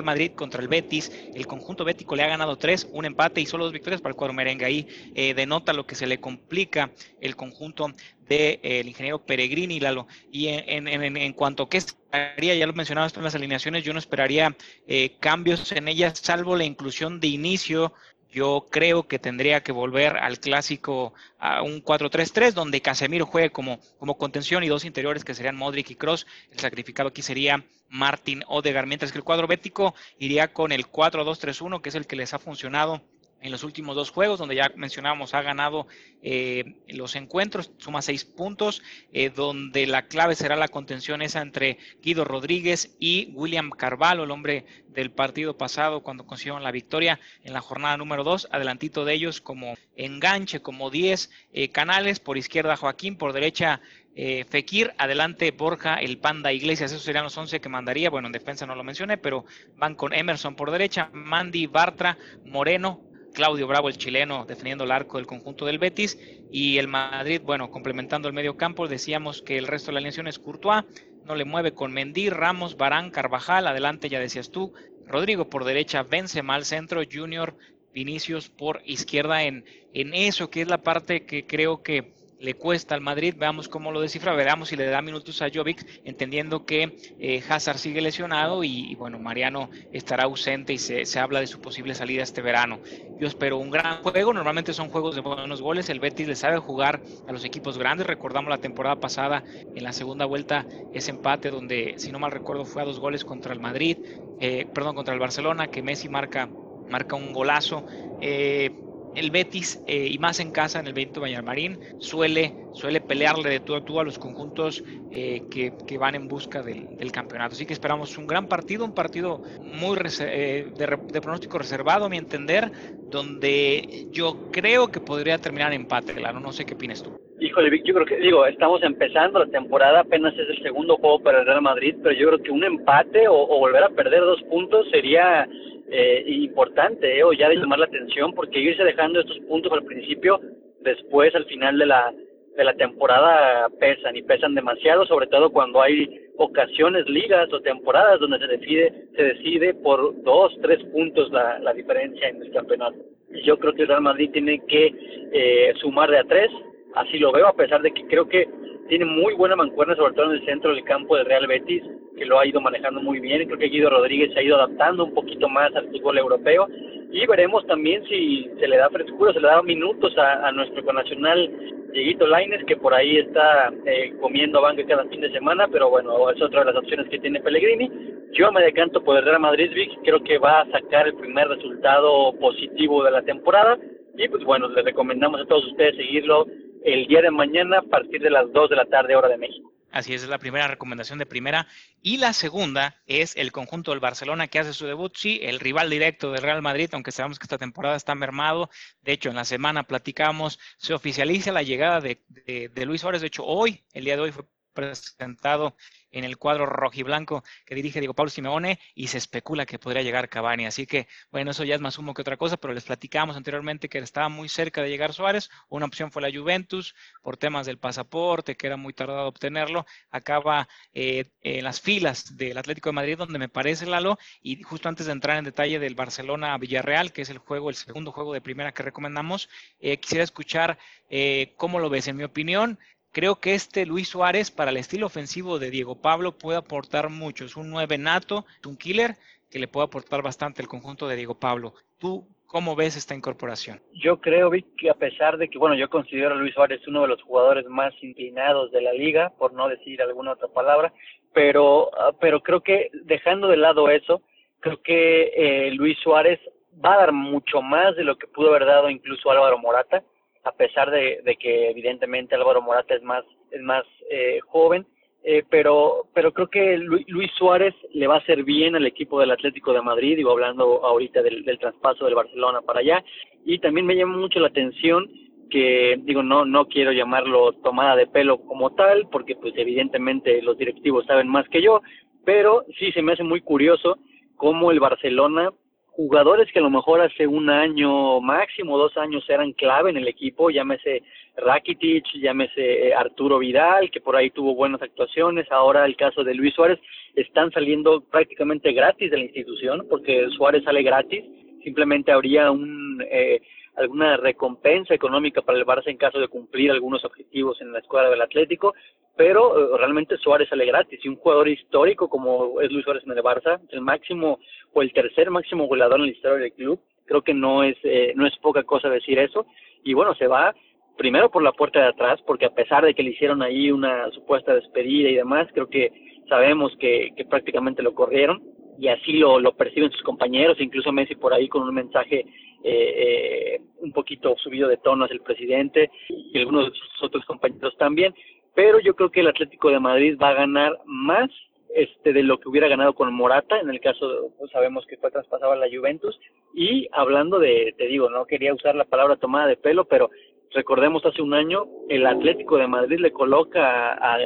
Madrid 0.00 0.32
contra 0.34 0.62
el 0.62 0.68
Betis, 0.68 1.12
el 1.34 1.46
conjunto 1.46 1.84
bético 1.84 2.16
le 2.16 2.22
ha 2.22 2.28
ganado 2.28 2.56
tres, 2.56 2.88
un 2.92 3.04
empate 3.04 3.42
y 3.42 3.46
solo 3.46 3.64
dos 3.64 3.72
victorias 3.74 4.00
para 4.00 4.12
el 4.12 4.16
cuadro 4.16 4.32
merengue. 4.32 4.64
Ahí 4.64 4.88
eh, 5.14 5.34
denota 5.34 5.74
lo 5.74 5.86
que 5.86 5.94
se 5.94 6.06
le 6.06 6.20
complica 6.20 6.90
el 7.20 7.36
conjunto 7.36 7.92
del 8.28 8.60
eh, 8.62 8.82
ingeniero 8.86 9.24
Peregrini, 9.24 9.80
Lalo. 9.80 10.06
Y 10.30 10.48
en, 10.48 10.88
en, 10.88 11.16
en, 11.16 11.32
cuanto 11.34 11.64
a 11.64 11.68
qué 11.68 11.78
estaría, 11.78 12.54
ya 12.54 12.66
lo 12.66 12.72
mencionaba 12.72 13.06
esto 13.06 13.20
en 13.20 13.24
las 13.24 13.34
alineaciones, 13.34 13.84
yo 13.84 13.92
no 13.92 13.98
esperaría 13.98 14.56
eh, 14.86 15.16
cambios 15.20 15.72
en 15.72 15.88
ellas, 15.88 16.18
salvo 16.22 16.56
la 16.56 16.64
inclusión 16.64 17.20
de 17.20 17.28
inicio 17.28 17.92
yo 18.32 18.66
creo 18.70 19.06
que 19.06 19.18
tendría 19.18 19.62
que 19.62 19.72
volver 19.72 20.16
al 20.16 20.40
clásico 20.40 21.12
a 21.38 21.62
un 21.62 21.84
4-3-3, 21.84 22.52
donde 22.52 22.80
Casemiro 22.80 23.26
juegue 23.26 23.50
como, 23.50 23.78
como 23.98 24.16
contención 24.16 24.64
y 24.64 24.68
dos 24.68 24.84
interiores 24.84 25.24
que 25.24 25.34
serían 25.34 25.56
Modric 25.56 25.90
y 25.90 25.96
Cross. 25.96 26.26
El 26.50 26.58
sacrificado 26.58 27.10
aquí 27.10 27.20
sería 27.20 27.64
Martin 27.90 28.42
Odegaard, 28.48 28.86
mientras 28.86 29.12
que 29.12 29.18
el 29.18 29.24
cuadro 29.24 29.46
bético 29.46 29.94
iría 30.18 30.52
con 30.52 30.72
el 30.72 30.86
4-2-3-1, 30.86 31.82
que 31.82 31.90
es 31.90 31.94
el 31.94 32.06
que 32.06 32.16
les 32.16 32.32
ha 32.32 32.38
funcionado 32.38 33.02
en 33.42 33.50
los 33.50 33.64
últimos 33.64 33.96
dos 33.96 34.10
juegos, 34.10 34.38
donde 34.38 34.54
ya 34.54 34.72
mencionábamos, 34.76 35.34
ha 35.34 35.42
ganado 35.42 35.86
eh, 36.22 36.76
los 36.88 37.16
encuentros, 37.16 37.72
suma 37.78 38.00
seis 38.00 38.24
puntos, 38.24 38.82
eh, 39.12 39.30
donde 39.30 39.86
la 39.86 40.06
clave 40.06 40.36
será 40.36 40.54
la 40.54 40.68
contención 40.68 41.22
esa 41.22 41.42
entre 41.42 41.78
Guido 42.02 42.24
Rodríguez 42.24 42.94
y 43.00 43.30
William 43.34 43.70
Carvalho, 43.70 44.24
el 44.24 44.30
hombre 44.30 44.64
del 44.88 45.10
partido 45.10 45.56
pasado 45.56 46.02
cuando 46.02 46.24
consiguieron 46.24 46.62
la 46.62 46.70
victoria 46.70 47.18
en 47.42 47.52
la 47.52 47.60
jornada 47.60 47.96
número 47.96 48.22
dos, 48.22 48.46
adelantito 48.52 49.04
de 49.04 49.14
ellos 49.14 49.40
como 49.40 49.74
enganche, 49.96 50.60
como 50.60 50.90
10 50.90 51.30
eh, 51.52 51.68
canales, 51.70 52.20
por 52.20 52.38
izquierda 52.38 52.76
Joaquín, 52.76 53.16
por 53.16 53.32
derecha 53.32 53.80
Fekir, 54.14 54.92
adelante 54.98 55.52
Borja, 55.52 55.94
el 55.94 56.18
Panda 56.18 56.52
Iglesias, 56.52 56.92
esos 56.92 57.02
serían 57.02 57.24
los 57.24 57.38
11 57.38 57.62
que 57.62 57.68
mandaría, 57.70 58.10
bueno, 58.10 58.26
en 58.26 58.32
defensa 58.32 58.66
no 58.66 58.74
lo 58.74 58.84
mencioné, 58.84 59.16
pero 59.16 59.46
van 59.78 59.94
con 59.94 60.12
Emerson 60.12 60.54
por 60.54 60.70
derecha, 60.70 61.08
Mandy, 61.14 61.66
Bartra, 61.66 62.18
Moreno, 62.44 63.00
Claudio 63.32 63.66
Bravo, 63.66 63.88
el 63.88 63.98
chileno, 63.98 64.44
defendiendo 64.44 64.84
el 64.84 64.90
arco 64.90 65.18
del 65.18 65.26
conjunto 65.26 65.66
del 65.66 65.78
Betis. 65.78 66.18
Y 66.50 66.78
el 66.78 66.88
Madrid, 66.88 67.40
bueno, 67.44 67.70
complementando 67.70 68.28
el 68.28 68.34
medio 68.34 68.56
campo, 68.56 68.88
decíamos 68.88 69.42
que 69.42 69.58
el 69.58 69.66
resto 69.66 69.86
de 69.86 69.94
la 69.94 69.98
alineación 69.98 70.28
es 70.28 70.38
Courtois, 70.38 70.84
no 71.24 71.34
le 71.34 71.44
mueve 71.44 71.72
con 71.72 71.92
Mendy, 71.92 72.30
Ramos, 72.30 72.76
Barán, 72.76 73.10
Carvajal, 73.10 73.66
adelante 73.66 74.08
ya 74.08 74.20
decías 74.20 74.50
tú, 74.50 74.72
Rodrigo 75.06 75.48
por 75.48 75.64
derecha, 75.64 76.02
vence 76.02 76.42
mal 76.42 76.64
centro, 76.64 77.02
Junior, 77.10 77.56
Vinicius 77.92 78.48
por 78.48 78.82
izquierda 78.84 79.44
en, 79.44 79.64
en 79.92 80.14
eso, 80.14 80.50
que 80.50 80.62
es 80.62 80.68
la 80.68 80.82
parte 80.82 81.24
que 81.24 81.46
creo 81.46 81.82
que 81.82 82.12
le 82.42 82.54
cuesta 82.54 82.96
al 82.96 83.00
Madrid, 83.00 83.34
veamos 83.38 83.68
cómo 83.68 83.92
lo 83.92 84.00
descifra, 84.00 84.34
veamos 84.34 84.68
si 84.68 84.76
le 84.76 84.86
da 84.86 85.00
minutos 85.00 85.40
a 85.42 85.48
Jovic, 85.52 85.86
entendiendo 86.04 86.66
que 86.66 86.98
eh, 87.20 87.42
Hazard 87.48 87.78
sigue 87.78 88.00
lesionado 88.00 88.64
y, 88.64 88.96
bueno, 88.96 89.20
Mariano 89.20 89.70
estará 89.92 90.24
ausente 90.24 90.72
y 90.72 90.78
se, 90.78 91.06
se, 91.06 91.20
habla 91.20 91.38
de 91.38 91.46
su 91.46 91.60
posible 91.60 91.94
salida 91.94 92.24
este 92.24 92.42
verano. 92.42 92.80
Yo 93.20 93.28
espero 93.28 93.58
un 93.58 93.70
gran 93.70 94.02
juego, 94.02 94.32
normalmente 94.32 94.72
son 94.72 94.88
juegos 94.88 95.14
de 95.14 95.20
buenos 95.20 95.62
goles, 95.62 95.88
el 95.88 96.00
Betis 96.00 96.26
le 96.26 96.34
sabe 96.34 96.58
jugar 96.58 97.00
a 97.28 97.32
los 97.32 97.44
equipos 97.44 97.78
grandes, 97.78 98.08
recordamos 98.08 98.50
la 98.50 98.58
temporada 98.58 98.96
pasada 98.96 99.44
en 99.74 99.84
la 99.84 99.92
segunda 99.92 100.24
vuelta 100.24 100.66
ese 100.92 101.12
empate 101.12 101.50
donde, 101.50 101.94
si 101.98 102.10
no 102.10 102.18
mal 102.18 102.32
recuerdo, 102.32 102.64
fue 102.64 102.82
a 102.82 102.84
dos 102.84 102.98
goles 102.98 103.24
contra 103.24 103.52
el 103.52 103.60
Madrid, 103.60 103.98
eh, 104.40 104.66
perdón, 104.74 104.96
contra 104.96 105.14
el 105.14 105.20
Barcelona, 105.20 105.68
que 105.68 105.80
Messi 105.80 106.08
marca, 106.08 106.48
marca 106.88 107.14
un 107.14 107.32
golazo. 107.32 107.86
Eh, 108.20 108.72
el 109.14 109.30
Betis, 109.30 109.82
eh, 109.86 110.08
y 110.10 110.18
más 110.18 110.40
en 110.40 110.52
casa, 110.52 110.80
en 110.80 110.86
el 110.86 110.92
Benito 110.92 111.20
Vallamarín, 111.20 111.78
suele, 111.98 112.54
suele 112.72 113.00
pelearle 113.00 113.50
de 113.50 113.60
todo 113.60 113.76
a 113.76 113.84
tú 113.84 114.00
a 114.00 114.04
los 114.04 114.18
conjuntos 114.18 114.82
eh, 115.10 115.42
que, 115.50 115.72
que, 115.86 115.98
van 115.98 116.14
en 116.14 116.28
busca 116.28 116.62
del, 116.62 117.12
campeonato. 117.12 117.52
Así 117.52 117.66
que 117.66 117.72
esperamos 117.72 118.16
un 118.16 118.26
gran 118.26 118.48
partido, 118.48 118.84
un 118.84 118.94
partido 118.94 119.42
muy 119.60 119.98
eh, 120.20 120.66
de, 120.76 120.98
de, 121.12 121.20
pronóstico 121.20 121.58
reservado, 121.58 122.06
a 122.06 122.08
mi 122.08 122.16
entender, 122.16 122.70
donde 123.10 124.06
yo 124.10 124.50
creo 124.50 124.88
que 124.88 125.00
podría 125.00 125.38
terminar 125.38 125.72
empate, 125.72 126.14
claro, 126.14 126.40
no 126.40 126.52
sé 126.52 126.64
qué 126.64 126.74
opinas 126.74 127.02
tú. 127.02 127.18
Híjole, 127.40 127.82
yo 127.84 127.94
creo 127.94 128.06
que, 128.06 128.16
digo, 128.18 128.46
estamos 128.46 128.82
empezando 128.82 129.40
la 129.40 129.46
temporada, 129.46 130.00
apenas 130.00 130.32
es 130.34 130.48
el 130.48 130.62
segundo 130.62 130.96
juego 130.96 131.20
para 131.20 131.40
el 131.40 131.46
Real 131.46 131.60
Madrid, 131.60 131.96
pero 132.02 132.14
yo 132.14 132.28
creo 132.28 132.42
que 132.42 132.50
un 132.52 132.64
empate 132.64 133.26
o 133.28 133.58
volver 133.58 133.82
a 133.82 133.90
perder 133.90 134.20
dos 134.20 134.40
puntos 134.44 134.88
sería 134.90 135.48
eh, 135.92 136.24
importante 136.26 137.18
eh, 137.18 137.22
o 137.22 137.32
ya 137.32 137.48
de 137.48 137.56
llamar 137.56 137.78
la 137.78 137.86
atención 137.86 138.32
porque 138.32 138.58
irse 138.58 138.82
dejando 138.82 139.20
estos 139.20 139.38
puntos 139.40 139.70
al 139.72 139.84
principio 139.84 140.40
después 140.80 141.34
al 141.34 141.44
final 141.44 141.78
de 141.78 141.86
la 141.86 142.12
de 142.56 142.64
la 142.64 142.74
temporada 142.74 143.68
pesan 143.78 144.16
y 144.16 144.22
pesan 144.22 144.54
demasiado 144.54 145.04
sobre 145.06 145.26
todo 145.26 145.50
cuando 145.50 145.82
hay 145.82 146.08
ocasiones 146.38 147.06
ligas 147.08 147.52
o 147.52 147.60
temporadas 147.60 148.20
donde 148.20 148.38
se 148.38 148.46
decide 148.46 148.92
se 149.14 149.22
decide 149.22 149.74
por 149.74 150.22
dos 150.22 150.56
tres 150.62 150.82
puntos 150.86 151.30
la, 151.30 151.58
la 151.58 151.74
diferencia 151.74 152.28
en 152.28 152.42
el 152.42 152.50
campeonato. 152.52 152.96
Yo 153.44 153.58
creo 153.58 153.74
que 153.74 153.82
el 153.82 153.88
Real 153.88 154.02
Madrid 154.02 154.30
tiene 154.32 154.60
que 154.66 154.94
eh, 155.32 155.74
sumar 155.80 156.10
de 156.10 156.18
a 156.18 156.24
tres 156.24 156.50
así 156.94 157.18
lo 157.18 157.32
veo 157.32 157.46
a 157.46 157.56
pesar 157.56 157.82
de 157.82 157.92
que 157.92 158.06
creo 158.06 158.28
que 158.28 158.48
tiene 158.88 159.04
muy 159.04 159.34
buena 159.34 159.56
mancuerna 159.56 159.96
sobre 159.96 160.14
todo 160.14 160.26
en 160.26 160.38
el 160.38 160.44
centro 160.44 160.74
del 160.74 160.84
campo 160.84 161.16
del 161.16 161.26
Real 161.26 161.46
Betis 161.46 161.82
que 162.16 162.26
lo 162.26 162.38
ha 162.38 162.46
ido 162.46 162.60
manejando 162.60 163.00
muy 163.00 163.20
bien. 163.20 163.46
Creo 163.46 163.58
que 163.58 163.68
Guido 163.68 163.90
Rodríguez 163.90 164.32
se 164.32 164.40
ha 164.40 164.42
ido 164.42 164.56
adaptando 164.56 165.04
un 165.04 165.14
poquito 165.14 165.48
más 165.48 165.74
al 165.74 165.88
fútbol 165.88 166.18
europeo 166.18 166.68
y 167.10 167.26
veremos 167.26 167.66
también 167.66 168.04
si 168.06 168.48
se 168.58 168.68
le 168.68 168.76
da 168.76 168.90
frescura, 168.90 169.32
se 169.32 169.40
le 169.40 169.48
da 169.48 169.62
minutos 169.62 170.16
a, 170.16 170.50
nuestro 170.52 170.84
conacional 170.84 171.50
Dieguito 171.92 172.26
Laines, 172.26 172.64
que 172.64 172.76
por 172.76 172.94
ahí 172.94 173.18
está 173.18 173.70
eh, 173.84 174.14
comiendo 174.20 174.62
banca 174.62 174.82
cada 174.86 175.04
fin 175.06 175.20
de 175.20 175.30
semana, 175.30 175.68
pero 175.70 175.90
bueno, 175.90 176.30
es 176.30 176.40
otra 176.40 176.60
de 176.60 176.72
las 176.72 176.76
opciones 176.76 177.08
que 177.08 177.18
tiene 177.18 177.40
Pellegrini. 177.40 177.90
Yo 178.32 178.50
me 178.50 178.62
decanto 178.62 179.04
por 179.04 179.18
el 179.18 179.24
Real 179.24 179.40
Madrid, 179.40 179.70
Vic, 179.74 179.90
creo 180.02 180.22
que 180.22 180.38
va 180.38 180.62
a 180.62 180.70
sacar 180.70 181.06
el 181.06 181.14
primer 181.14 181.48
resultado 181.48 182.32
positivo 182.38 183.04
de 183.04 183.10
la 183.10 183.22
temporada 183.22 183.78
y 184.16 184.28
pues 184.28 184.42
bueno, 184.44 184.68
les 184.68 184.84
recomendamos 184.84 185.40
a 185.40 185.44
todos 185.44 185.66
ustedes 185.66 185.96
seguirlo 185.96 186.46
el 186.84 187.06
día 187.06 187.22
de 187.22 187.30
mañana 187.30 187.78
a 187.78 187.82
partir 187.82 188.20
de 188.20 188.30
las 188.30 188.50
2 188.52 188.70
de 188.70 188.76
la 188.76 188.86
tarde 188.86 189.16
hora 189.16 189.28
de 189.28 189.38
México. 189.38 189.72
Así 189.92 190.14
es, 190.14 190.22
es 190.22 190.28
la 190.30 190.38
primera 190.38 190.66
recomendación 190.66 191.18
de 191.18 191.26
primera. 191.26 191.66
Y 192.00 192.16
la 192.16 192.32
segunda 192.32 192.96
es 193.06 193.36
el 193.36 193.52
conjunto 193.52 193.90
del 193.90 194.00
Barcelona 194.00 194.48
que 194.48 194.58
hace 194.58 194.72
su 194.72 194.86
debut, 194.86 195.14
sí, 195.14 195.40
el 195.42 195.60
rival 195.60 195.90
directo 195.90 196.32
del 196.32 196.42
Real 196.42 196.62
Madrid, 196.62 196.88
aunque 196.92 197.12
sabemos 197.12 197.38
que 197.38 197.44
esta 197.44 197.58
temporada 197.58 197.94
está 197.94 198.14
mermado. 198.14 198.70
De 199.02 199.12
hecho, 199.12 199.28
en 199.28 199.36
la 199.36 199.44
semana 199.44 199.82
platicamos, 199.82 200.58
se 200.78 200.94
oficializa 200.94 201.52
la 201.52 201.62
llegada 201.62 202.00
de, 202.00 202.22
de, 202.28 202.70
de 202.70 202.86
Luis 202.86 203.02
Suárez. 203.02 203.20
De 203.20 203.26
hecho, 203.26 203.44
hoy, 203.44 203.84
el 203.92 204.04
día 204.04 204.16
de 204.16 204.22
hoy 204.22 204.32
fue 204.32 204.44
presentado 204.72 205.76
en 206.12 206.24
el 206.24 206.36
cuadro 206.36 206.66
rojiblanco 206.66 207.42
que 207.66 207.74
dirige 207.74 208.00
Diego 208.00 208.14
Pablo 208.14 208.30
Simeone 208.30 208.78
y 208.94 209.08
se 209.08 209.18
especula 209.18 209.66
que 209.66 209.78
podría 209.78 210.02
llegar 210.02 210.28
Cavani. 210.28 210.66
Así 210.66 210.86
que, 210.86 211.08
bueno, 211.30 211.50
eso 211.50 211.64
ya 211.64 211.74
es 211.74 211.80
más 211.80 211.98
humo 211.98 212.14
que 212.14 212.22
otra 212.22 212.36
cosa, 212.36 212.56
pero 212.56 212.74
les 212.74 212.84
platicamos 212.84 213.36
anteriormente 213.36 213.88
que 213.88 213.98
estaba 213.98 214.28
muy 214.28 214.48
cerca 214.48 214.82
de 214.82 214.90
llegar 214.90 215.12
Suárez. 215.12 215.50
Una 215.68 215.86
opción 215.86 216.12
fue 216.12 216.22
la 216.22 216.30
Juventus 216.30 216.94
por 217.22 217.36
temas 217.36 217.66
del 217.66 217.78
pasaporte, 217.78 218.56
que 218.56 218.66
era 218.66 218.76
muy 218.76 218.92
tardado 218.92 219.26
obtenerlo. 219.26 219.86
Acaba 220.10 220.68
eh, 220.92 221.30
en 221.42 221.64
las 221.64 221.80
filas 221.80 222.36
del 222.36 222.58
Atlético 222.58 222.90
de 222.90 222.94
Madrid, 222.94 223.16
donde 223.18 223.38
me 223.38 223.48
parece 223.48 223.86
Lalo, 223.86 224.18
y 224.42 224.62
justo 224.62 224.88
antes 224.88 225.06
de 225.06 225.12
entrar 225.12 225.38
en 225.38 225.44
detalle 225.44 225.78
del 225.78 225.94
Barcelona 225.94 226.56
Villarreal, 226.58 227.12
que 227.12 227.22
es 227.22 227.30
el 227.30 227.38
juego, 227.38 227.70
el 227.70 227.76
segundo 227.76 228.12
juego 228.12 228.32
de 228.32 228.40
primera 228.40 228.72
que 228.72 228.82
recomendamos, 228.82 229.48
eh, 229.80 229.96
quisiera 229.98 230.24
escuchar 230.24 230.78
eh, 231.08 231.52
cómo 231.56 231.78
lo 231.78 231.90
ves. 231.90 232.08
En 232.08 232.16
mi 232.16 232.24
opinión, 232.24 232.78
Creo 233.12 233.36
que 233.36 233.52
este 233.52 233.84
Luis 233.84 234.08
Suárez 234.08 234.50
para 234.50 234.70
el 234.70 234.78
estilo 234.78 235.04
ofensivo 235.04 235.58
de 235.58 235.70
Diego 235.70 236.00
Pablo 236.00 236.32
puede 236.32 236.56
aportar 236.56 237.10
mucho. 237.10 237.44
Es 237.44 237.58
un 237.58 237.68
9 237.68 237.98
nato, 237.98 238.46
un 238.66 238.78
killer 238.78 239.16
que 239.50 239.58
le 239.58 239.68
puede 239.68 239.84
aportar 239.84 240.22
bastante 240.22 240.62
el 240.62 240.68
conjunto 240.68 241.06
de 241.06 241.16
Diego 241.16 241.34
Pablo. 241.34 241.74
¿Tú 241.98 242.26
cómo 242.46 242.74
ves 242.74 242.96
esta 242.96 243.14
incorporación? 243.14 243.82
Yo 243.92 244.18
creo, 244.18 244.48
Vic, 244.48 244.64
que 244.78 244.88
a 244.88 244.94
pesar 244.94 245.36
de 245.36 245.48
que, 245.48 245.58
bueno, 245.58 245.74
yo 245.74 245.90
considero 245.90 246.34
a 246.34 246.38
Luis 246.38 246.54
Suárez 246.54 246.80
uno 246.88 247.02
de 247.02 247.08
los 247.08 247.22
jugadores 247.22 247.66
más 247.66 247.92
inclinados 248.00 248.72
de 248.72 248.80
la 248.80 248.94
liga, 248.94 249.30
por 249.36 249.52
no 249.52 249.68
decir 249.68 250.00
alguna 250.00 250.32
otra 250.32 250.48
palabra, 250.48 250.90
pero, 251.34 251.90
pero 252.18 252.40
creo 252.40 252.62
que 252.62 252.88
dejando 253.04 253.48
de 253.48 253.58
lado 253.58 253.90
eso, 253.90 254.22
creo 254.60 254.80
que 254.80 255.32
eh, 255.36 255.70
Luis 255.72 255.98
Suárez 255.98 256.40
va 256.82 256.94
a 256.94 256.98
dar 256.98 257.12
mucho 257.12 257.60
más 257.60 257.94
de 257.94 258.04
lo 258.04 258.16
que 258.16 258.26
pudo 258.26 258.48
haber 258.48 258.64
dado 258.64 258.88
incluso 258.88 259.30
Álvaro 259.30 259.58
Morata 259.58 260.02
a 260.44 260.52
pesar 260.52 260.90
de, 260.90 261.36
que 261.38 261.70
evidentemente 261.70 262.34
Álvaro 262.34 262.62
Morata 262.62 262.94
es 262.94 263.02
más, 263.02 263.24
es 263.50 263.62
más 263.62 263.84
eh, 264.10 264.40
joven, 264.46 264.86
eh, 265.24 265.44
pero, 265.48 266.06
pero 266.14 266.32
creo 266.32 266.48
que 266.48 266.78
Luis 266.78 267.30
Suárez 267.38 267.74
le 267.92 268.08
va 268.08 268.16
a 268.16 268.18
hacer 268.18 268.42
bien 268.42 268.74
al 268.74 268.86
equipo 268.86 269.20
del 269.20 269.30
Atlético 269.30 269.72
de 269.72 269.80
Madrid, 269.80 270.16
digo, 270.16 270.32
hablando 270.32 270.84
ahorita 270.84 271.22
del, 271.22 271.44
del 271.44 271.60
traspaso 271.60 272.04
del 272.04 272.16
Barcelona 272.16 272.60
para 272.60 272.80
allá, 272.80 273.04
y 273.44 273.58
también 273.60 273.86
me 273.86 273.94
llama 273.94 274.16
mucho 274.16 274.40
la 274.40 274.48
atención 274.48 275.08
que 275.52 276.00
digo 276.04 276.22
no 276.22 276.46
no 276.46 276.66
quiero 276.66 276.92
llamarlo 276.92 277.52
tomada 277.62 277.94
de 277.94 278.06
pelo 278.06 278.38
como 278.38 278.70
tal 278.70 279.06
porque 279.12 279.36
pues 279.36 279.52
evidentemente 279.56 280.40
los 280.40 280.56
directivos 280.56 281.04
saben 281.04 281.28
más 281.28 281.46
que 281.50 281.60
yo 281.60 281.82
pero 282.24 282.64
sí 282.78 282.90
se 282.92 283.02
me 283.02 283.12
hace 283.12 283.22
muy 283.22 283.42
curioso 283.42 283.98
cómo 284.36 284.70
el 284.70 284.80
Barcelona 284.80 285.52
jugadores 285.92 286.50
que 286.52 286.58
a 286.58 286.62
lo 286.62 286.70
mejor 286.70 287.00
hace 287.00 287.26
un 287.26 287.50
año 287.50 288.20
máximo, 288.20 288.78
dos 288.78 288.96
años 288.96 289.24
eran 289.28 289.52
clave 289.52 289.90
en 289.90 289.98
el 289.98 290.08
equipo, 290.08 290.50
llámese 290.50 291.02
Rakitic, 291.36 292.04
llámese 292.14 292.88
eh, 292.88 292.94
Arturo 292.94 293.38
Vidal, 293.38 293.90
que 293.90 294.00
por 294.00 294.16
ahí 294.16 294.30
tuvo 294.30 294.54
buenas 294.54 294.82
actuaciones, 294.82 295.50
ahora 295.50 295.84
el 295.84 295.96
caso 295.96 296.24
de 296.24 296.34
Luis 296.34 296.54
Suárez, 296.54 296.78
están 297.14 297.50
saliendo 297.52 298.00
prácticamente 298.00 298.72
gratis 298.72 299.10
de 299.10 299.18
la 299.18 299.24
institución, 299.24 299.86
porque 299.88 300.28
Suárez 300.36 300.64
sale 300.64 300.82
gratis, 300.82 301.24
simplemente 301.62 302.10
habría 302.10 302.50
un 302.50 303.02
eh, 303.10 303.40
alguna 303.76 304.16
recompensa 304.16 304.94
económica 304.94 305.42
para 305.42 305.58
el 305.58 305.66
Barça 305.66 305.86
en 305.86 305.96
caso 305.96 306.18
de 306.18 306.28
cumplir 306.28 306.70
algunos 306.70 307.04
objetivos 307.04 307.60
en 307.60 307.72
la 307.72 307.78
escuadra 307.78 308.10
del 308.10 308.20
Atlético, 308.20 308.74
pero 309.16 309.74
eh, 309.74 309.78
realmente 309.78 310.16
Suárez 310.18 310.48
sale 310.48 310.66
gratis 310.66 311.00
y 311.02 311.08
un 311.08 311.16
jugador 311.16 311.48
histórico 311.48 312.08
como 312.08 312.60
es 312.60 312.70
Luis 312.70 312.84
Suárez 312.84 313.02
en 313.04 313.12
el 313.12 313.22
Barça, 313.22 313.60
el 313.70 313.80
máximo 313.80 314.38
o 314.72 314.82
el 314.82 314.92
tercer 314.92 315.30
máximo 315.30 315.66
goleador 315.66 316.00
en 316.00 316.06
la 316.06 316.12
historia 316.12 316.38
del 316.38 316.52
club, 316.52 316.80
creo 317.06 317.22
que 317.22 317.34
no 317.34 317.62
es 317.62 317.76
eh, 317.82 318.12
no 318.16 318.26
es 318.26 318.36
poca 318.38 318.62
cosa 318.62 318.88
decir 318.88 319.18
eso. 319.18 319.46
Y 319.84 319.94
bueno, 319.94 320.14
se 320.14 320.26
va 320.26 320.54
primero 320.96 321.30
por 321.30 321.42
la 321.42 321.52
puerta 321.52 321.80
de 321.80 321.88
atrás, 321.88 322.20
porque 322.26 322.46
a 322.46 322.54
pesar 322.54 322.84
de 322.84 322.94
que 322.94 323.02
le 323.02 323.10
hicieron 323.10 323.42
ahí 323.42 323.70
una 323.70 324.10
supuesta 324.10 324.54
despedida 324.54 325.08
y 325.08 325.16
demás, 325.16 325.48
creo 325.52 325.68
que 325.68 325.90
sabemos 326.28 326.72
que, 326.78 327.10
que 327.16 327.24
prácticamente 327.24 327.82
lo 327.82 327.94
corrieron 327.94 328.42
y 328.78 328.88
así 328.88 329.12
lo, 329.14 329.38
lo 329.38 329.52
perciben 329.52 329.90
sus 329.90 330.02
compañeros, 330.02 330.60
incluso 330.60 330.92
Messi 330.92 331.14
por 331.14 331.34
ahí 331.34 331.48
con 331.48 331.62
un 331.62 331.74
mensaje 331.74 332.24
eh, 332.64 333.60
un 333.80 333.92
poquito 333.92 334.36
subido 334.38 334.68
de 334.68 334.76
tono 334.76 335.04
hacia 335.04 335.14
el 335.14 335.22
presidente 335.22 335.90
y 336.08 336.38
algunos 336.38 336.66
de 336.66 336.78
sus 336.78 337.02
otros 337.02 337.24
compañeros 337.24 337.76
también, 337.76 338.14
pero 338.54 338.78
yo 338.80 338.94
creo 338.94 339.10
que 339.10 339.20
el 339.20 339.28
Atlético 339.28 339.70
de 339.70 339.80
Madrid 339.80 340.16
va 340.20 340.30
a 340.30 340.34
ganar 340.34 340.78
más 340.84 341.30
este 341.74 342.12
de 342.12 342.22
lo 342.22 342.38
que 342.38 342.48
hubiera 342.48 342.68
ganado 342.68 342.94
con 342.94 343.12
Morata, 343.12 343.58
en 343.58 343.70
el 343.70 343.80
caso 343.80 344.32
pues, 344.38 344.50
sabemos 344.50 344.84
que 344.86 344.98
fue 344.98 345.10
traspasado 345.10 345.52
a 345.52 345.56
la 345.56 345.68
Juventus. 345.74 346.18
Y 346.54 346.86
hablando 346.92 347.38
de, 347.38 347.74
te 347.78 347.86
digo, 347.86 348.10
no 348.10 348.26
quería 348.26 348.54
usar 348.54 348.74
la 348.74 348.84
palabra 348.84 349.16
tomada 349.16 349.46
de 349.46 349.56
pelo, 349.56 349.86
pero 349.86 350.10
recordemos 350.50 351.04
hace 351.06 351.22
un 351.22 351.32
año 351.32 351.66
el 351.88 352.06
Atlético 352.06 352.58
de 352.58 352.66
Madrid 352.66 352.98
le 352.98 353.12
coloca 353.12 353.94
a, 353.94 354.18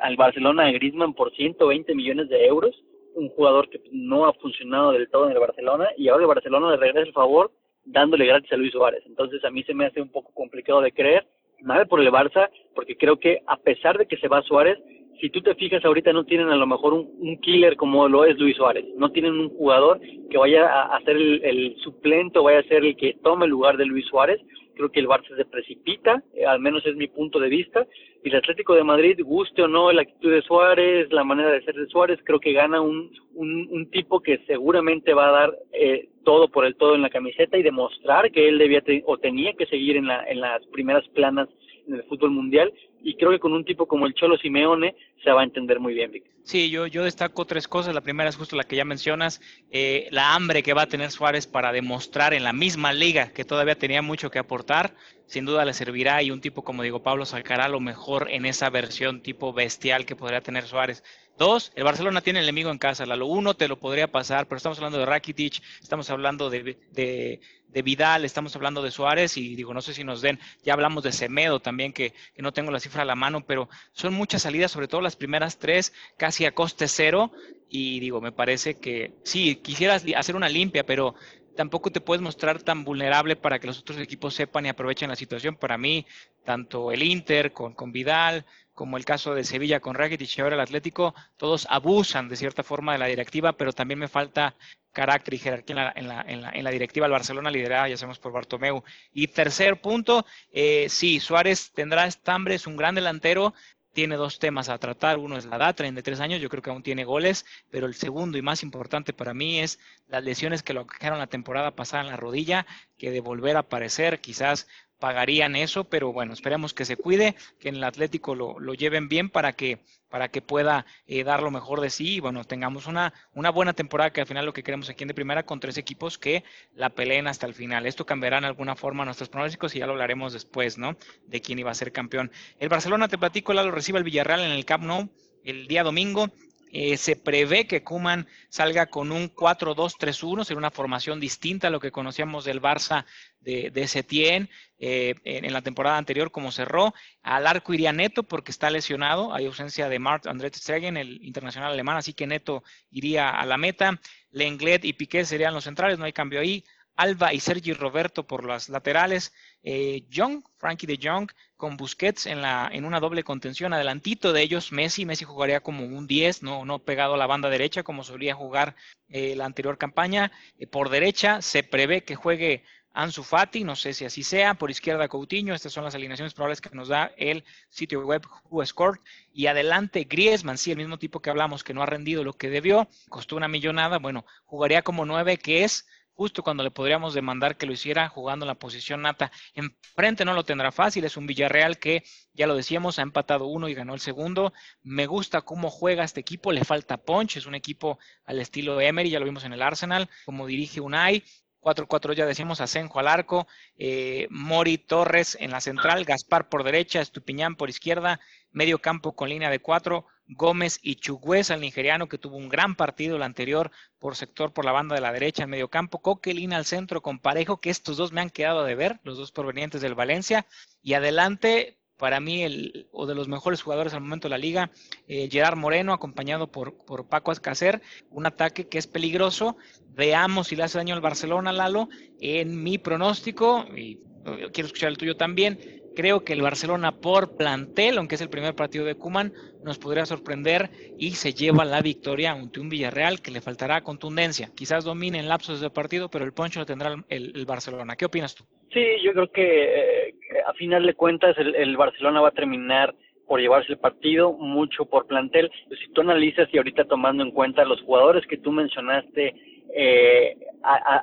al 0.00 0.16
Barcelona 0.16 0.66
a 0.66 0.72
Griezmann 0.72 1.14
por 1.14 1.32
120 1.32 1.94
millones 1.94 2.28
de 2.28 2.46
euros, 2.46 2.76
un 3.14 3.30
jugador 3.30 3.70
que 3.70 3.80
no 3.90 4.26
ha 4.26 4.34
funcionado 4.34 4.92
del 4.92 5.08
todo 5.08 5.26
en 5.26 5.32
el 5.32 5.40
Barcelona 5.40 5.88
y 5.96 6.08
ahora 6.08 6.24
el 6.24 6.28
Barcelona 6.28 6.70
le 6.70 6.76
regresa 6.76 7.06
el 7.06 7.14
favor 7.14 7.50
dándole 7.84 8.26
gratis 8.26 8.52
a 8.52 8.56
Luis 8.56 8.72
Suárez. 8.72 9.02
Entonces 9.06 9.44
a 9.44 9.50
mí 9.50 9.62
se 9.64 9.74
me 9.74 9.86
hace 9.86 10.00
un 10.00 10.10
poco 10.10 10.32
complicado 10.32 10.80
de 10.80 10.92
creer, 10.92 11.26
mal 11.62 11.86
por 11.86 12.00
el 12.00 12.10
Barça, 12.10 12.48
porque 12.74 12.96
creo 12.96 13.18
que 13.18 13.42
a 13.46 13.56
pesar 13.56 13.98
de 13.98 14.06
que 14.06 14.16
se 14.16 14.28
va 14.28 14.42
Suárez, 14.42 14.78
si 15.20 15.30
tú 15.30 15.42
te 15.42 15.54
fijas 15.54 15.84
ahorita 15.84 16.12
no 16.12 16.24
tienen 16.24 16.48
a 16.48 16.56
lo 16.56 16.66
mejor 16.66 16.94
un, 16.94 17.38
killer 17.40 17.76
como 17.76 18.08
lo 18.08 18.24
es 18.24 18.38
Luis 18.38 18.56
Suárez, 18.56 18.84
no 18.96 19.10
tienen 19.10 19.32
un 19.32 19.50
jugador 19.50 20.00
que 20.30 20.38
vaya 20.38 20.66
a, 20.66 20.96
a 20.96 21.00
ser 21.02 21.16
el, 21.16 21.44
el, 21.44 21.76
suplente 21.78 22.38
o 22.38 22.44
vaya 22.44 22.60
a 22.60 22.64
ser 22.64 22.84
el 22.84 22.96
que 22.96 23.16
tome 23.22 23.44
el 23.44 23.50
lugar 23.50 23.76
de 23.76 23.86
Luis 23.86 24.06
Suárez, 24.06 24.40
creo 24.74 24.90
que 24.90 25.00
el 25.00 25.08
Barça 25.08 25.36
se 25.36 25.44
precipita, 25.44 26.22
eh, 26.34 26.46
al 26.46 26.60
menos 26.60 26.84
es 26.86 26.96
mi 26.96 27.06
punto 27.06 27.38
de 27.38 27.48
vista, 27.48 27.86
y 28.24 28.28
el 28.28 28.36
Atlético 28.36 28.74
de 28.74 28.84
Madrid, 28.84 29.20
guste 29.22 29.62
o 29.62 29.68
no 29.68 29.92
la 29.92 30.02
actitud 30.02 30.30
de 30.30 30.42
Suárez, 30.42 31.12
la 31.12 31.24
manera 31.24 31.50
de 31.50 31.62
ser 31.62 31.74
de 31.74 31.86
Suárez, 31.86 32.18
creo 32.24 32.40
que 32.40 32.52
gana 32.52 32.80
un, 32.80 33.10
un, 33.34 33.68
un 33.70 33.90
tipo 33.90 34.20
que 34.20 34.38
seguramente 34.46 35.12
va 35.12 35.28
a 35.28 35.32
dar 35.32 35.58
eh, 35.72 36.08
todo 36.24 36.48
por 36.48 36.64
el 36.64 36.76
todo 36.76 36.94
en 36.94 37.02
la 37.02 37.10
camiseta 37.10 37.58
y 37.58 37.62
demostrar 37.62 38.30
que 38.30 38.48
él 38.48 38.58
debía 38.58 38.82
o 39.04 39.18
tenía 39.18 39.52
que 39.54 39.66
seguir 39.66 39.96
en, 39.96 40.06
la, 40.06 40.24
en 40.24 40.40
las 40.40 40.64
primeras 40.68 41.06
planas 41.08 41.48
en 41.86 41.94
el 41.94 42.02
fútbol 42.04 42.30
mundial 42.30 42.72
y 43.02 43.14
creo 43.16 43.30
que 43.30 43.38
con 43.38 43.52
un 43.52 43.64
tipo 43.64 43.86
como 43.86 44.06
el 44.06 44.14
Cholo 44.14 44.36
Simeone 44.38 44.94
se 45.22 45.30
va 45.30 45.40
a 45.40 45.44
entender 45.44 45.80
muy 45.80 45.94
bien, 45.94 46.10
Vic. 46.10 46.24
Sí, 46.42 46.70
yo, 46.70 46.86
yo 46.86 47.04
destaco 47.04 47.44
tres 47.44 47.68
cosas. 47.68 47.94
La 47.94 48.00
primera 48.00 48.28
es 48.28 48.36
justo 48.36 48.56
la 48.56 48.64
que 48.64 48.76
ya 48.76 48.84
mencionas, 48.84 49.40
eh, 49.70 50.08
la 50.10 50.34
hambre 50.34 50.62
que 50.62 50.74
va 50.74 50.82
a 50.82 50.86
tener 50.86 51.10
Suárez 51.10 51.46
para 51.46 51.72
demostrar 51.72 52.34
en 52.34 52.44
la 52.44 52.52
misma 52.52 52.92
liga 52.92 53.32
que 53.32 53.44
todavía 53.44 53.76
tenía 53.76 54.02
mucho 54.02 54.30
que 54.30 54.38
aportar. 54.38 54.94
Sin 55.26 55.44
duda 55.44 55.64
le 55.64 55.74
servirá 55.74 56.22
y 56.22 56.30
un 56.30 56.40
tipo 56.40 56.64
como 56.64 56.82
digo 56.82 57.02
Pablo 57.02 57.24
sacará 57.24 57.68
lo 57.68 57.78
mejor 57.78 58.28
en 58.30 58.46
esa 58.46 58.68
versión 58.70 59.20
tipo 59.20 59.52
bestial 59.52 60.06
que 60.06 60.16
podría 60.16 60.40
tener 60.40 60.64
Suárez. 60.64 61.04
Dos, 61.40 61.72
el 61.74 61.84
Barcelona 61.84 62.20
tiene 62.20 62.40
el 62.40 62.44
enemigo 62.44 62.70
en 62.70 62.76
casa. 62.76 63.06
Lo 63.06 63.24
uno 63.24 63.54
te 63.54 63.66
lo 63.66 63.78
podría 63.78 64.12
pasar, 64.12 64.46
pero 64.46 64.58
estamos 64.58 64.76
hablando 64.76 64.98
de 64.98 65.06
Rakitic, 65.06 65.62
estamos 65.80 66.10
hablando 66.10 66.50
de, 66.50 66.76
de, 66.92 67.40
de, 67.66 67.82
Vidal, 67.82 68.26
estamos 68.26 68.54
hablando 68.56 68.82
de 68.82 68.90
Suárez 68.90 69.38
y 69.38 69.56
digo, 69.56 69.72
no 69.72 69.80
sé 69.80 69.94
si 69.94 70.04
nos 70.04 70.20
den, 70.20 70.38
ya 70.62 70.74
hablamos 70.74 71.02
de 71.02 71.12
Semedo 71.12 71.58
también, 71.58 71.94
que, 71.94 72.12
que, 72.34 72.42
no 72.42 72.52
tengo 72.52 72.70
la 72.70 72.78
cifra 72.78 73.04
a 73.04 73.06
la 73.06 73.14
mano, 73.14 73.46
pero 73.46 73.70
son 73.92 74.12
muchas 74.12 74.42
salidas, 74.42 74.70
sobre 74.70 74.86
todo 74.86 75.00
las 75.00 75.16
primeras 75.16 75.58
tres, 75.58 75.94
casi 76.18 76.44
a 76.44 76.52
coste 76.52 76.88
cero. 76.88 77.32
Y 77.70 78.00
digo, 78.00 78.20
me 78.20 78.32
parece 78.32 78.74
que 78.74 79.14
sí, 79.24 79.56
quisieras 79.56 80.04
hacer 80.14 80.36
una 80.36 80.48
limpia, 80.50 80.84
pero 80.84 81.14
tampoco 81.56 81.90
te 81.90 82.00
puedes 82.00 82.22
mostrar 82.22 82.62
tan 82.62 82.84
vulnerable 82.84 83.36
para 83.36 83.58
que 83.58 83.66
los 83.66 83.78
otros 83.80 83.98
equipos 83.98 84.34
sepan 84.34 84.66
y 84.66 84.68
aprovechen 84.68 85.08
la 85.08 85.16
situación. 85.16 85.56
Para 85.56 85.78
mí, 85.78 86.06
tanto 86.44 86.92
el 86.92 87.02
Inter 87.02 87.52
con, 87.52 87.74
con 87.74 87.92
Vidal, 87.92 88.44
como 88.74 88.96
el 88.96 89.04
caso 89.04 89.34
de 89.34 89.44
Sevilla 89.44 89.80
con 89.80 89.94
Rakitic 89.94 90.38
y 90.38 90.40
ahora 90.40 90.54
el 90.54 90.60
Atlético, 90.62 91.14
todos 91.36 91.66
abusan 91.68 92.28
de 92.28 92.36
cierta 92.36 92.62
forma 92.62 92.92
de 92.92 92.98
la 92.98 93.06
directiva, 93.06 93.52
pero 93.52 93.72
también 93.72 93.98
me 93.98 94.08
falta 94.08 94.54
carácter 94.92 95.34
y 95.34 95.38
jerarquía 95.38 95.92
en 95.94 96.08
la, 96.08 96.22
en 96.24 96.40
la, 96.40 96.50
en 96.50 96.64
la, 96.64 96.70
directiva. 96.70 97.06
El 97.06 97.12
Barcelona 97.12 97.50
liderada, 97.50 97.88
ya 97.88 97.96
sabemos, 97.96 98.18
por 98.18 98.32
Bartomeu. 98.32 98.82
Y 99.12 99.28
tercer 99.28 99.80
punto, 99.80 100.24
eh, 100.52 100.86
sí, 100.88 101.20
Suárez 101.20 101.72
tendrá 101.72 102.06
estambre, 102.06 102.54
es 102.54 102.66
un 102.66 102.76
gran 102.76 102.94
delantero, 102.94 103.54
tiene 103.92 104.16
dos 104.16 104.38
temas 104.38 104.68
a 104.68 104.78
tratar. 104.78 105.18
Uno 105.18 105.36
es 105.36 105.46
la 105.46 105.56
edad, 105.56 105.74
33 105.74 106.20
años, 106.20 106.40
yo 106.40 106.48
creo 106.48 106.62
que 106.62 106.70
aún 106.70 106.82
tiene 106.82 107.04
goles, 107.04 107.46
pero 107.70 107.86
el 107.86 107.94
segundo 107.94 108.38
y 108.38 108.42
más 108.42 108.62
importante 108.62 109.12
para 109.12 109.34
mí 109.34 109.60
es 109.60 109.78
las 110.08 110.24
lesiones 110.24 110.62
que 110.62 110.74
lo 110.74 110.86
quejaron 110.86 111.18
la 111.18 111.26
temporada 111.26 111.74
pasada 111.74 112.04
en 112.04 112.10
la 112.10 112.16
rodilla, 112.16 112.66
que 112.98 113.10
de 113.10 113.20
volver 113.20 113.56
a 113.56 113.60
aparecer 113.60 114.20
quizás 114.20 114.68
pagarían 115.00 115.56
eso, 115.56 115.84
pero 115.84 116.12
bueno, 116.12 116.32
esperemos 116.32 116.74
que 116.74 116.84
se 116.84 116.96
cuide, 116.96 117.34
que 117.58 117.70
en 117.70 117.76
el 117.76 117.84
Atlético 117.84 118.34
lo, 118.34 118.60
lo 118.60 118.74
lleven 118.74 119.08
bien 119.08 119.30
para 119.30 119.54
que, 119.54 119.80
para 120.08 120.28
que 120.28 120.42
pueda 120.42 120.86
eh, 121.06 121.24
dar 121.24 121.42
lo 121.42 121.50
mejor 121.50 121.80
de 121.80 121.90
sí 121.90 122.16
y 122.16 122.20
bueno, 122.20 122.44
tengamos 122.44 122.86
una, 122.86 123.12
una 123.32 123.50
buena 123.50 123.72
temporada 123.72 124.12
que 124.12 124.20
al 124.20 124.26
final 124.26 124.46
lo 124.46 124.52
que 124.52 124.62
queremos 124.62 124.88
aquí 124.88 125.02
en 125.02 125.08
de 125.08 125.14
primera 125.14 125.44
con 125.44 125.58
tres 125.58 125.78
equipos 125.78 126.18
que 126.18 126.44
la 126.74 126.90
peleen 126.90 127.26
hasta 127.26 127.46
el 127.46 127.54
final. 127.54 127.86
Esto 127.86 128.06
cambiará 128.06 128.38
en 128.38 128.44
alguna 128.44 128.76
forma 128.76 129.04
nuestros 129.04 129.28
pronósticos 129.30 129.74
y 129.74 129.80
ya 129.80 129.86
lo 129.86 129.92
hablaremos 129.92 130.32
después, 130.32 130.78
¿no? 130.78 130.96
De 131.26 131.40
quién 131.40 131.58
iba 131.58 131.70
a 131.70 131.74
ser 131.74 131.90
campeón. 131.90 132.30
El 132.58 132.68
Barcelona, 132.68 133.08
te 133.08 133.18
platico, 133.18 133.54
lo 133.54 133.70
recibe 133.70 133.98
el 133.98 134.04
Villarreal 134.04 134.40
en 134.40 134.52
el 134.52 134.64
Camp 134.64 134.84
Nou 134.84 135.10
el 135.44 135.66
día 135.66 135.82
domingo. 135.82 136.30
Eh, 136.72 136.96
se 136.96 137.16
prevé 137.16 137.66
que 137.66 137.82
Kuman 137.82 138.28
salga 138.48 138.86
con 138.86 139.10
un 139.10 139.34
4-2-3-1, 139.34 140.44
será 140.44 140.58
una 140.58 140.70
formación 140.70 141.18
distinta 141.18 141.66
a 141.66 141.70
lo 141.70 141.80
que 141.80 141.90
conocíamos 141.90 142.44
del 142.44 142.62
Barça 142.62 143.06
de, 143.40 143.70
de 143.70 143.88
Setién 143.88 144.48
eh, 144.78 145.14
en, 145.24 145.52
la 145.52 145.62
temporada 145.62 145.98
anterior, 145.98 146.30
como 146.30 146.52
cerró. 146.52 146.94
Al 147.22 147.46
arco 147.46 147.74
iría 147.74 147.92
Neto 147.92 148.22
porque 148.22 148.52
está 148.52 148.70
lesionado, 148.70 149.34
hay 149.34 149.46
ausencia 149.46 149.88
de 149.88 149.98
Mart 149.98 150.26
André 150.26 150.50
Stegen, 150.54 150.96
el 150.96 151.22
internacional 151.24 151.72
alemán, 151.72 151.96
así 151.96 152.12
que 152.12 152.26
Neto 152.26 152.62
iría 152.90 153.30
a 153.30 153.44
la 153.46 153.56
meta. 153.56 154.00
Lenglet 154.30 154.84
y 154.84 154.92
Piqué 154.92 155.24
serían 155.24 155.54
los 155.54 155.64
centrales, 155.64 155.98
no 155.98 156.04
hay 156.04 156.12
cambio 156.12 156.40
ahí. 156.40 156.64
Alba 157.00 157.32
y 157.32 157.40
Sergi 157.40 157.72
Roberto 157.72 158.26
por 158.26 158.44
las 158.44 158.68
laterales, 158.68 159.32
eh, 159.62 160.04
Young, 160.10 160.42
Frankie 160.58 160.86
de 160.86 160.98
Jong, 161.02 161.30
con 161.56 161.78
Busquets 161.78 162.26
en, 162.26 162.42
la, 162.42 162.68
en 162.70 162.84
una 162.84 163.00
doble 163.00 163.24
contención, 163.24 163.72
adelantito 163.72 164.34
de 164.34 164.42
ellos 164.42 164.70
Messi, 164.70 165.06
Messi 165.06 165.24
jugaría 165.24 165.60
como 165.60 165.82
un 165.84 166.06
10, 166.06 166.42
no, 166.42 166.66
no 166.66 166.78
pegado 166.78 167.14
a 167.14 167.16
la 167.16 167.26
banda 167.26 167.48
derecha 167.48 167.82
como 167.82 168.04
solía 168.04 168.34
jugar 168.34 168.76
eh, 169.08 169.34
la 169.34 169.46
anterior 169.46 169.78
campaña, 169.78 170.30
eh, 170.58 170.66
por 170.66 170.90
derecha 170.90 171.40
se 171.40 171.62
prevé 171.62 172.04
que 172.04 172.16
juegue 172.16 172.64
Ansu 172.92 173.22
Fati, 173.22 173.64
no 173.64 173.76
sé 173.76 173.94
si 173.94 174.04
así 174.04 174.22
sea, 174.22 174.52
por 174.52 174.70
izquierda 174.70 175.08
Coutinho, 175.08 175.54
estas 175.54 175.72
son 175.72 175.84
las 175.84 175.94
alineaciones 175.94 176.34
probables 176.34 176.60
que 176.60 176.68
nos 176.74 176.88
da 176.88 177.12
el 177.16 177.44
sitio 177.70 178.04
web 178.04 178.26
WhoScored, 178.50 179.00
y 179.32 179.46
adelante 179.46 180.04
Griezmann, 180.04 180.58
sí, 180.58 180.70
el 180.70 180.76
mismo 180.76 180.98
tipo 180.98 181.20
que 181.20 181.30
hablamos 181.30 181.64
que 181.64 181.72
no 181.72 181.82
ha 181.82 181.86
rendido 181.86 182.24
lo 182.24 182.34
que 182.34 182.50
debió, 182.50 182.88
costó 183.08 183.36
una 183.36 183.48
millonada, 183.48 183.98
bueno, 183.98 184.26
jugaría 184.44 184.82
como 184.82 185.06
9 185.06 185.38
que 185.38 185.64
es 185.64 185.86
justo 186.14 186.42
cuando 186.42 186.62
le 186.62 186.70
podríamos 186.70 187.14
demandar 187.14 187.56
que 187.56 187.66
lo 187.66 187.72
hiciera 187.72 188.08
jugando 188.08 188.44
en 188.44 188.48
la 188.48 188.54
posición 188.54 189.02
nata. 189.02 189.32
Enfrente 189.54 190.24
no 190.24 190.34
lo 190.34 190.44
tendrá 190.44 190.72
fácil, 190.72 191.04
es 191.04 191.16
un 191.16 191.26
Villarreal 191.26 191.78
que, 191.78 192.04
ya 192.32 192.46
lo 192.46 192.56
decíamos, 192.56 192.98
ha 192.98 193.02
empatado 193.02 193.46
uno 193.46 193.68
y 193.68 193.74
ganó 193.74 193.94
el 193.94 194.00
segundo. 194.00 194.52
Me 194.82 195.06
gusta 195.06 195.42
cómo 195.42 195.70
juega 195.70 196.04
este 196.04 196.20
equipo, 196.20 196.52
le 196.52 196.64
falta 196.64 196.98
punch, 196.98 197.36
es 197.36 197.46
un 197.46 197.54
equipo 197.54 197.98
al 198.24 198.40
estilo 198.40 198.76
de 198.76 198.86
Emery, 198.86 199.10
ya 199.10 199.18
lo 199.18 199.24
vimos 199.24 199.44
en 199.44 199.52
el 199.52 199.62
Arsenal, 199.62 200.08
como 200.24 200.46
dirige 200.46 200.80
Unai. 200.80 201.24
4-4 201.60 202.14
ya 202.14 202.26
decíamos, 202.26 202.60
Asenjo 202.60 202.98
al 202.98 203.08
arco, 203.08 203.46
eh, 203.76 204.26
Mori 204.30 204.78
Torres 204.78 205.36
en 205.40 205.50
la 205.50 205.60
central, 205.60 206.04
Gaspar 206.04 206.48
por 206.48 206.64
derecha, 206.64 207.00
Estupiñán 207.00 207.56
por 207.56 207.68
izquierda, 207.68 208.20
medio 208.50 208.78
campo 208.78 209.14
con 209.14 209.28
línea 209.28 209.50
de 209.50 209.60
cuatro, 209.60 210.06
Gómez 210.26 210.78
y 210.82 210.94
Chugués, 210.94 211.50
al 211.50 211.60
nigeriano 211.60 212.08
que 212.08 212.18
tuvo 212.18 212.36
un 212.36 212.48
gran 212.48 212.76
partido 212.76 213.16
el 213.16 213.22
anterior 213.22 213.72
por 213.98 214.14
sector 214.14 214.52
por 214.52 214.64
la 214.64 214.72
banda 214.72 214.94
de 214.94 215.00
la 215.00 215.12
derecha 215.12 215.42
en 215.42 215.50
medio 215.50 215.68
campo, 215.68 216.00
Coquelin 216.00 216.52
al 216.52 216.64
centro 216.64 217.02
con 217.02 217.18
Parejo, 217.18 217.60
que 217.60 217.70
estos 217.70 217.96
dos 217.96 218.12
me 218.12 218.20
han 218.20 218.30
quedado 218.30 218.64
de 218.64 218.76
ver, 218.76 219.00
los 219.02 219.18
dos 219.18 219.32
provenientes 219.32 219.80
del 219.80 219.96
Valencia, 219.96 220.46
y 220.82 220.94
adelante 220.94 221.79
para 222.00 222.18
mí 222.18 222.42
el, 222.42 222.88
o 222.92 223.06
de 223.06 223.14
los 223.14 223.28
mejores 223.28 223.60
jugadores 223.60 223.92
al 223.92 224.00
momento 224.00 224.26
de 224.26 224.30
la 224.30 224.38
liga, 224.38 224.70
eh, 225.06 225.28
Gerard 225.30 225.56
Moreno, 225.56 225.92
acompañado 225.92 226.50
por, 226.50 226.74
por 226.86 227.08
Paco 227.08 227.30
Ascacer, 227.30 227.82
un 228.10 228.26
ataque 228.26 228.66
que 228.66 228.78
es 228.78 228.86
peligroso. 228.86 229.58
Veamos 229.94 230.48
si 230.48 230.56
le 230.56 230.62
hace 230.62 230.78
daño 230.78 230.94
al 230.94 231.02
Barcelona, 231.02 231.52
Lalo. 231.52 231.90
En 232.20 232.62
mi 232.62 232.78
pronóstico, 232.78 233.66
y 233.76 234.00
eh, 234.24 234.48
quiero 234.52 234.66
escuchar 234.66 234.88
el 234.88 234.96
tuyo 234.96 235.16
también, 235.16 235.80
Creo 235.94 236.24
que 236.24 236.32
el 236.32 236.42
Barcelona 236.42 236.92
por 236.92 237.36
plantel, 237.36 237.98
aunque 237.98 238.14
es 238.14 238.20
el 238.20 238.30
primer 238.30 238.54
partido 238.54 238.84
de 238.84 238.94
Cuman, 238.94 239.32
nos 239.64 239.78
podría 239.78 240.06
sorprender 240.06 240.70
y 240.98 241.12
se 241.12 241.34
lleva 241.34 241.64
la 241.64 241.82
victoria 241.82 242.30
ante 242.30 242.60
un 242.60 242.68
Villarreal 242.68 243.20
que 243.20 243.30
le 243.30 243.40
faltará 243.40 243.82
contundencia. 243.82 244.50
Quizás 244.54 244.84
domine 244.84 245.18
en 245.18 245.28
lapsos 245.28 245.60
de 245.60 245.68
partido, 245.68 246.08
pero 246.08 246.24
el 246.24 246.32
poncho 246.32 246.60
lo 246.60 246.66
tendrá 246.66 247.04
el, 247.08 247.44
Barcelona. 247.44 247.96
¿Qué 247.96 248.04
opinas 248.04 248.34
tú? 248.34 248.44
Sí, 248.72 248.80
yo 249.02 249.12
creo 249.12 249.32
que 249.32 250.08
eh, 250.08 250.09
a 250.46 250.52
final 250.54 250.86
de 250.86 250.94
cuentas 250.94 251.36
el, 251.38 251.76
Barcelona 251.76 252.20
va 252.20 252.28
a 252.28 252.32
terminar 252.32 252.94
por 253.26 253.40
llevarse 253.40 253.72
el 253.72 253.78
partido, 253.78 254.32
mucho 254.32 254.86
por 254.86 255.06
plantel. 255.06 255.50
Si 255.68 255.92
tú 255.92 256.00
analizas 256.00 256.48
y 256.52 256.58
ahorita 256.58 256.84
tomando 256.84 257.22
en 257.22 257.30
cuenta 257.30 257.64
los 257.64 257.80
jugadores 257.82 258.26
que 258.26 258.38
tú 258.38 258.50
mencionaste 258.50 259.34
eh, 259.74 260.36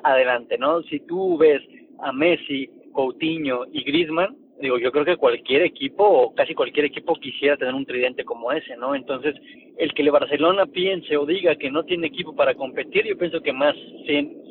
adelante, 0.02 0.58
¿no? 0.58 0.82
Si 0.82 1.00
tú 1.00 1.38
ves 1.38 1.62
a 2.00 2.12
Messi, 2.12 2.68
Coutinho 2.92 3.64
y 3.72 3.82
Griezmann, 3.82 4.36
digo, 4.60 4.78
yo 4.78 4.90
creo 4.92 5.04
que 5.04 5.16
cualquier 5.16 5.62
equipo 5.62 6.04
o 6.04 6.34
casi 6.34 6.54
cualquier 6.54 6.86
equipo 6.86 7.14
quisiera 7.14 7.56
tener 7.56 7.74
un 7.74 7.86
tridente 7.86 8.24
como 8.24 8.52
ese, 8.52 8.76
¿no? 8.76 8.94
Entonces, 8.94 9.34
el 9.78 9.94
que 9.94 10.02
el 10.02 10.10
Barcelona 10.10 10.66
piense 10.66 11.16
o 11.16 11.24
diga 11.24 11.56
que 11.56 11.70
no 11.70 11.84
tiene 11.84 12.08
equipo 12.08 12.34
para 12.34 12.54
competir, 12.54 13.06
yo 13.06 13.16
pienso 13.16 13.40
que 13.40 13.52
más 13.52 13.74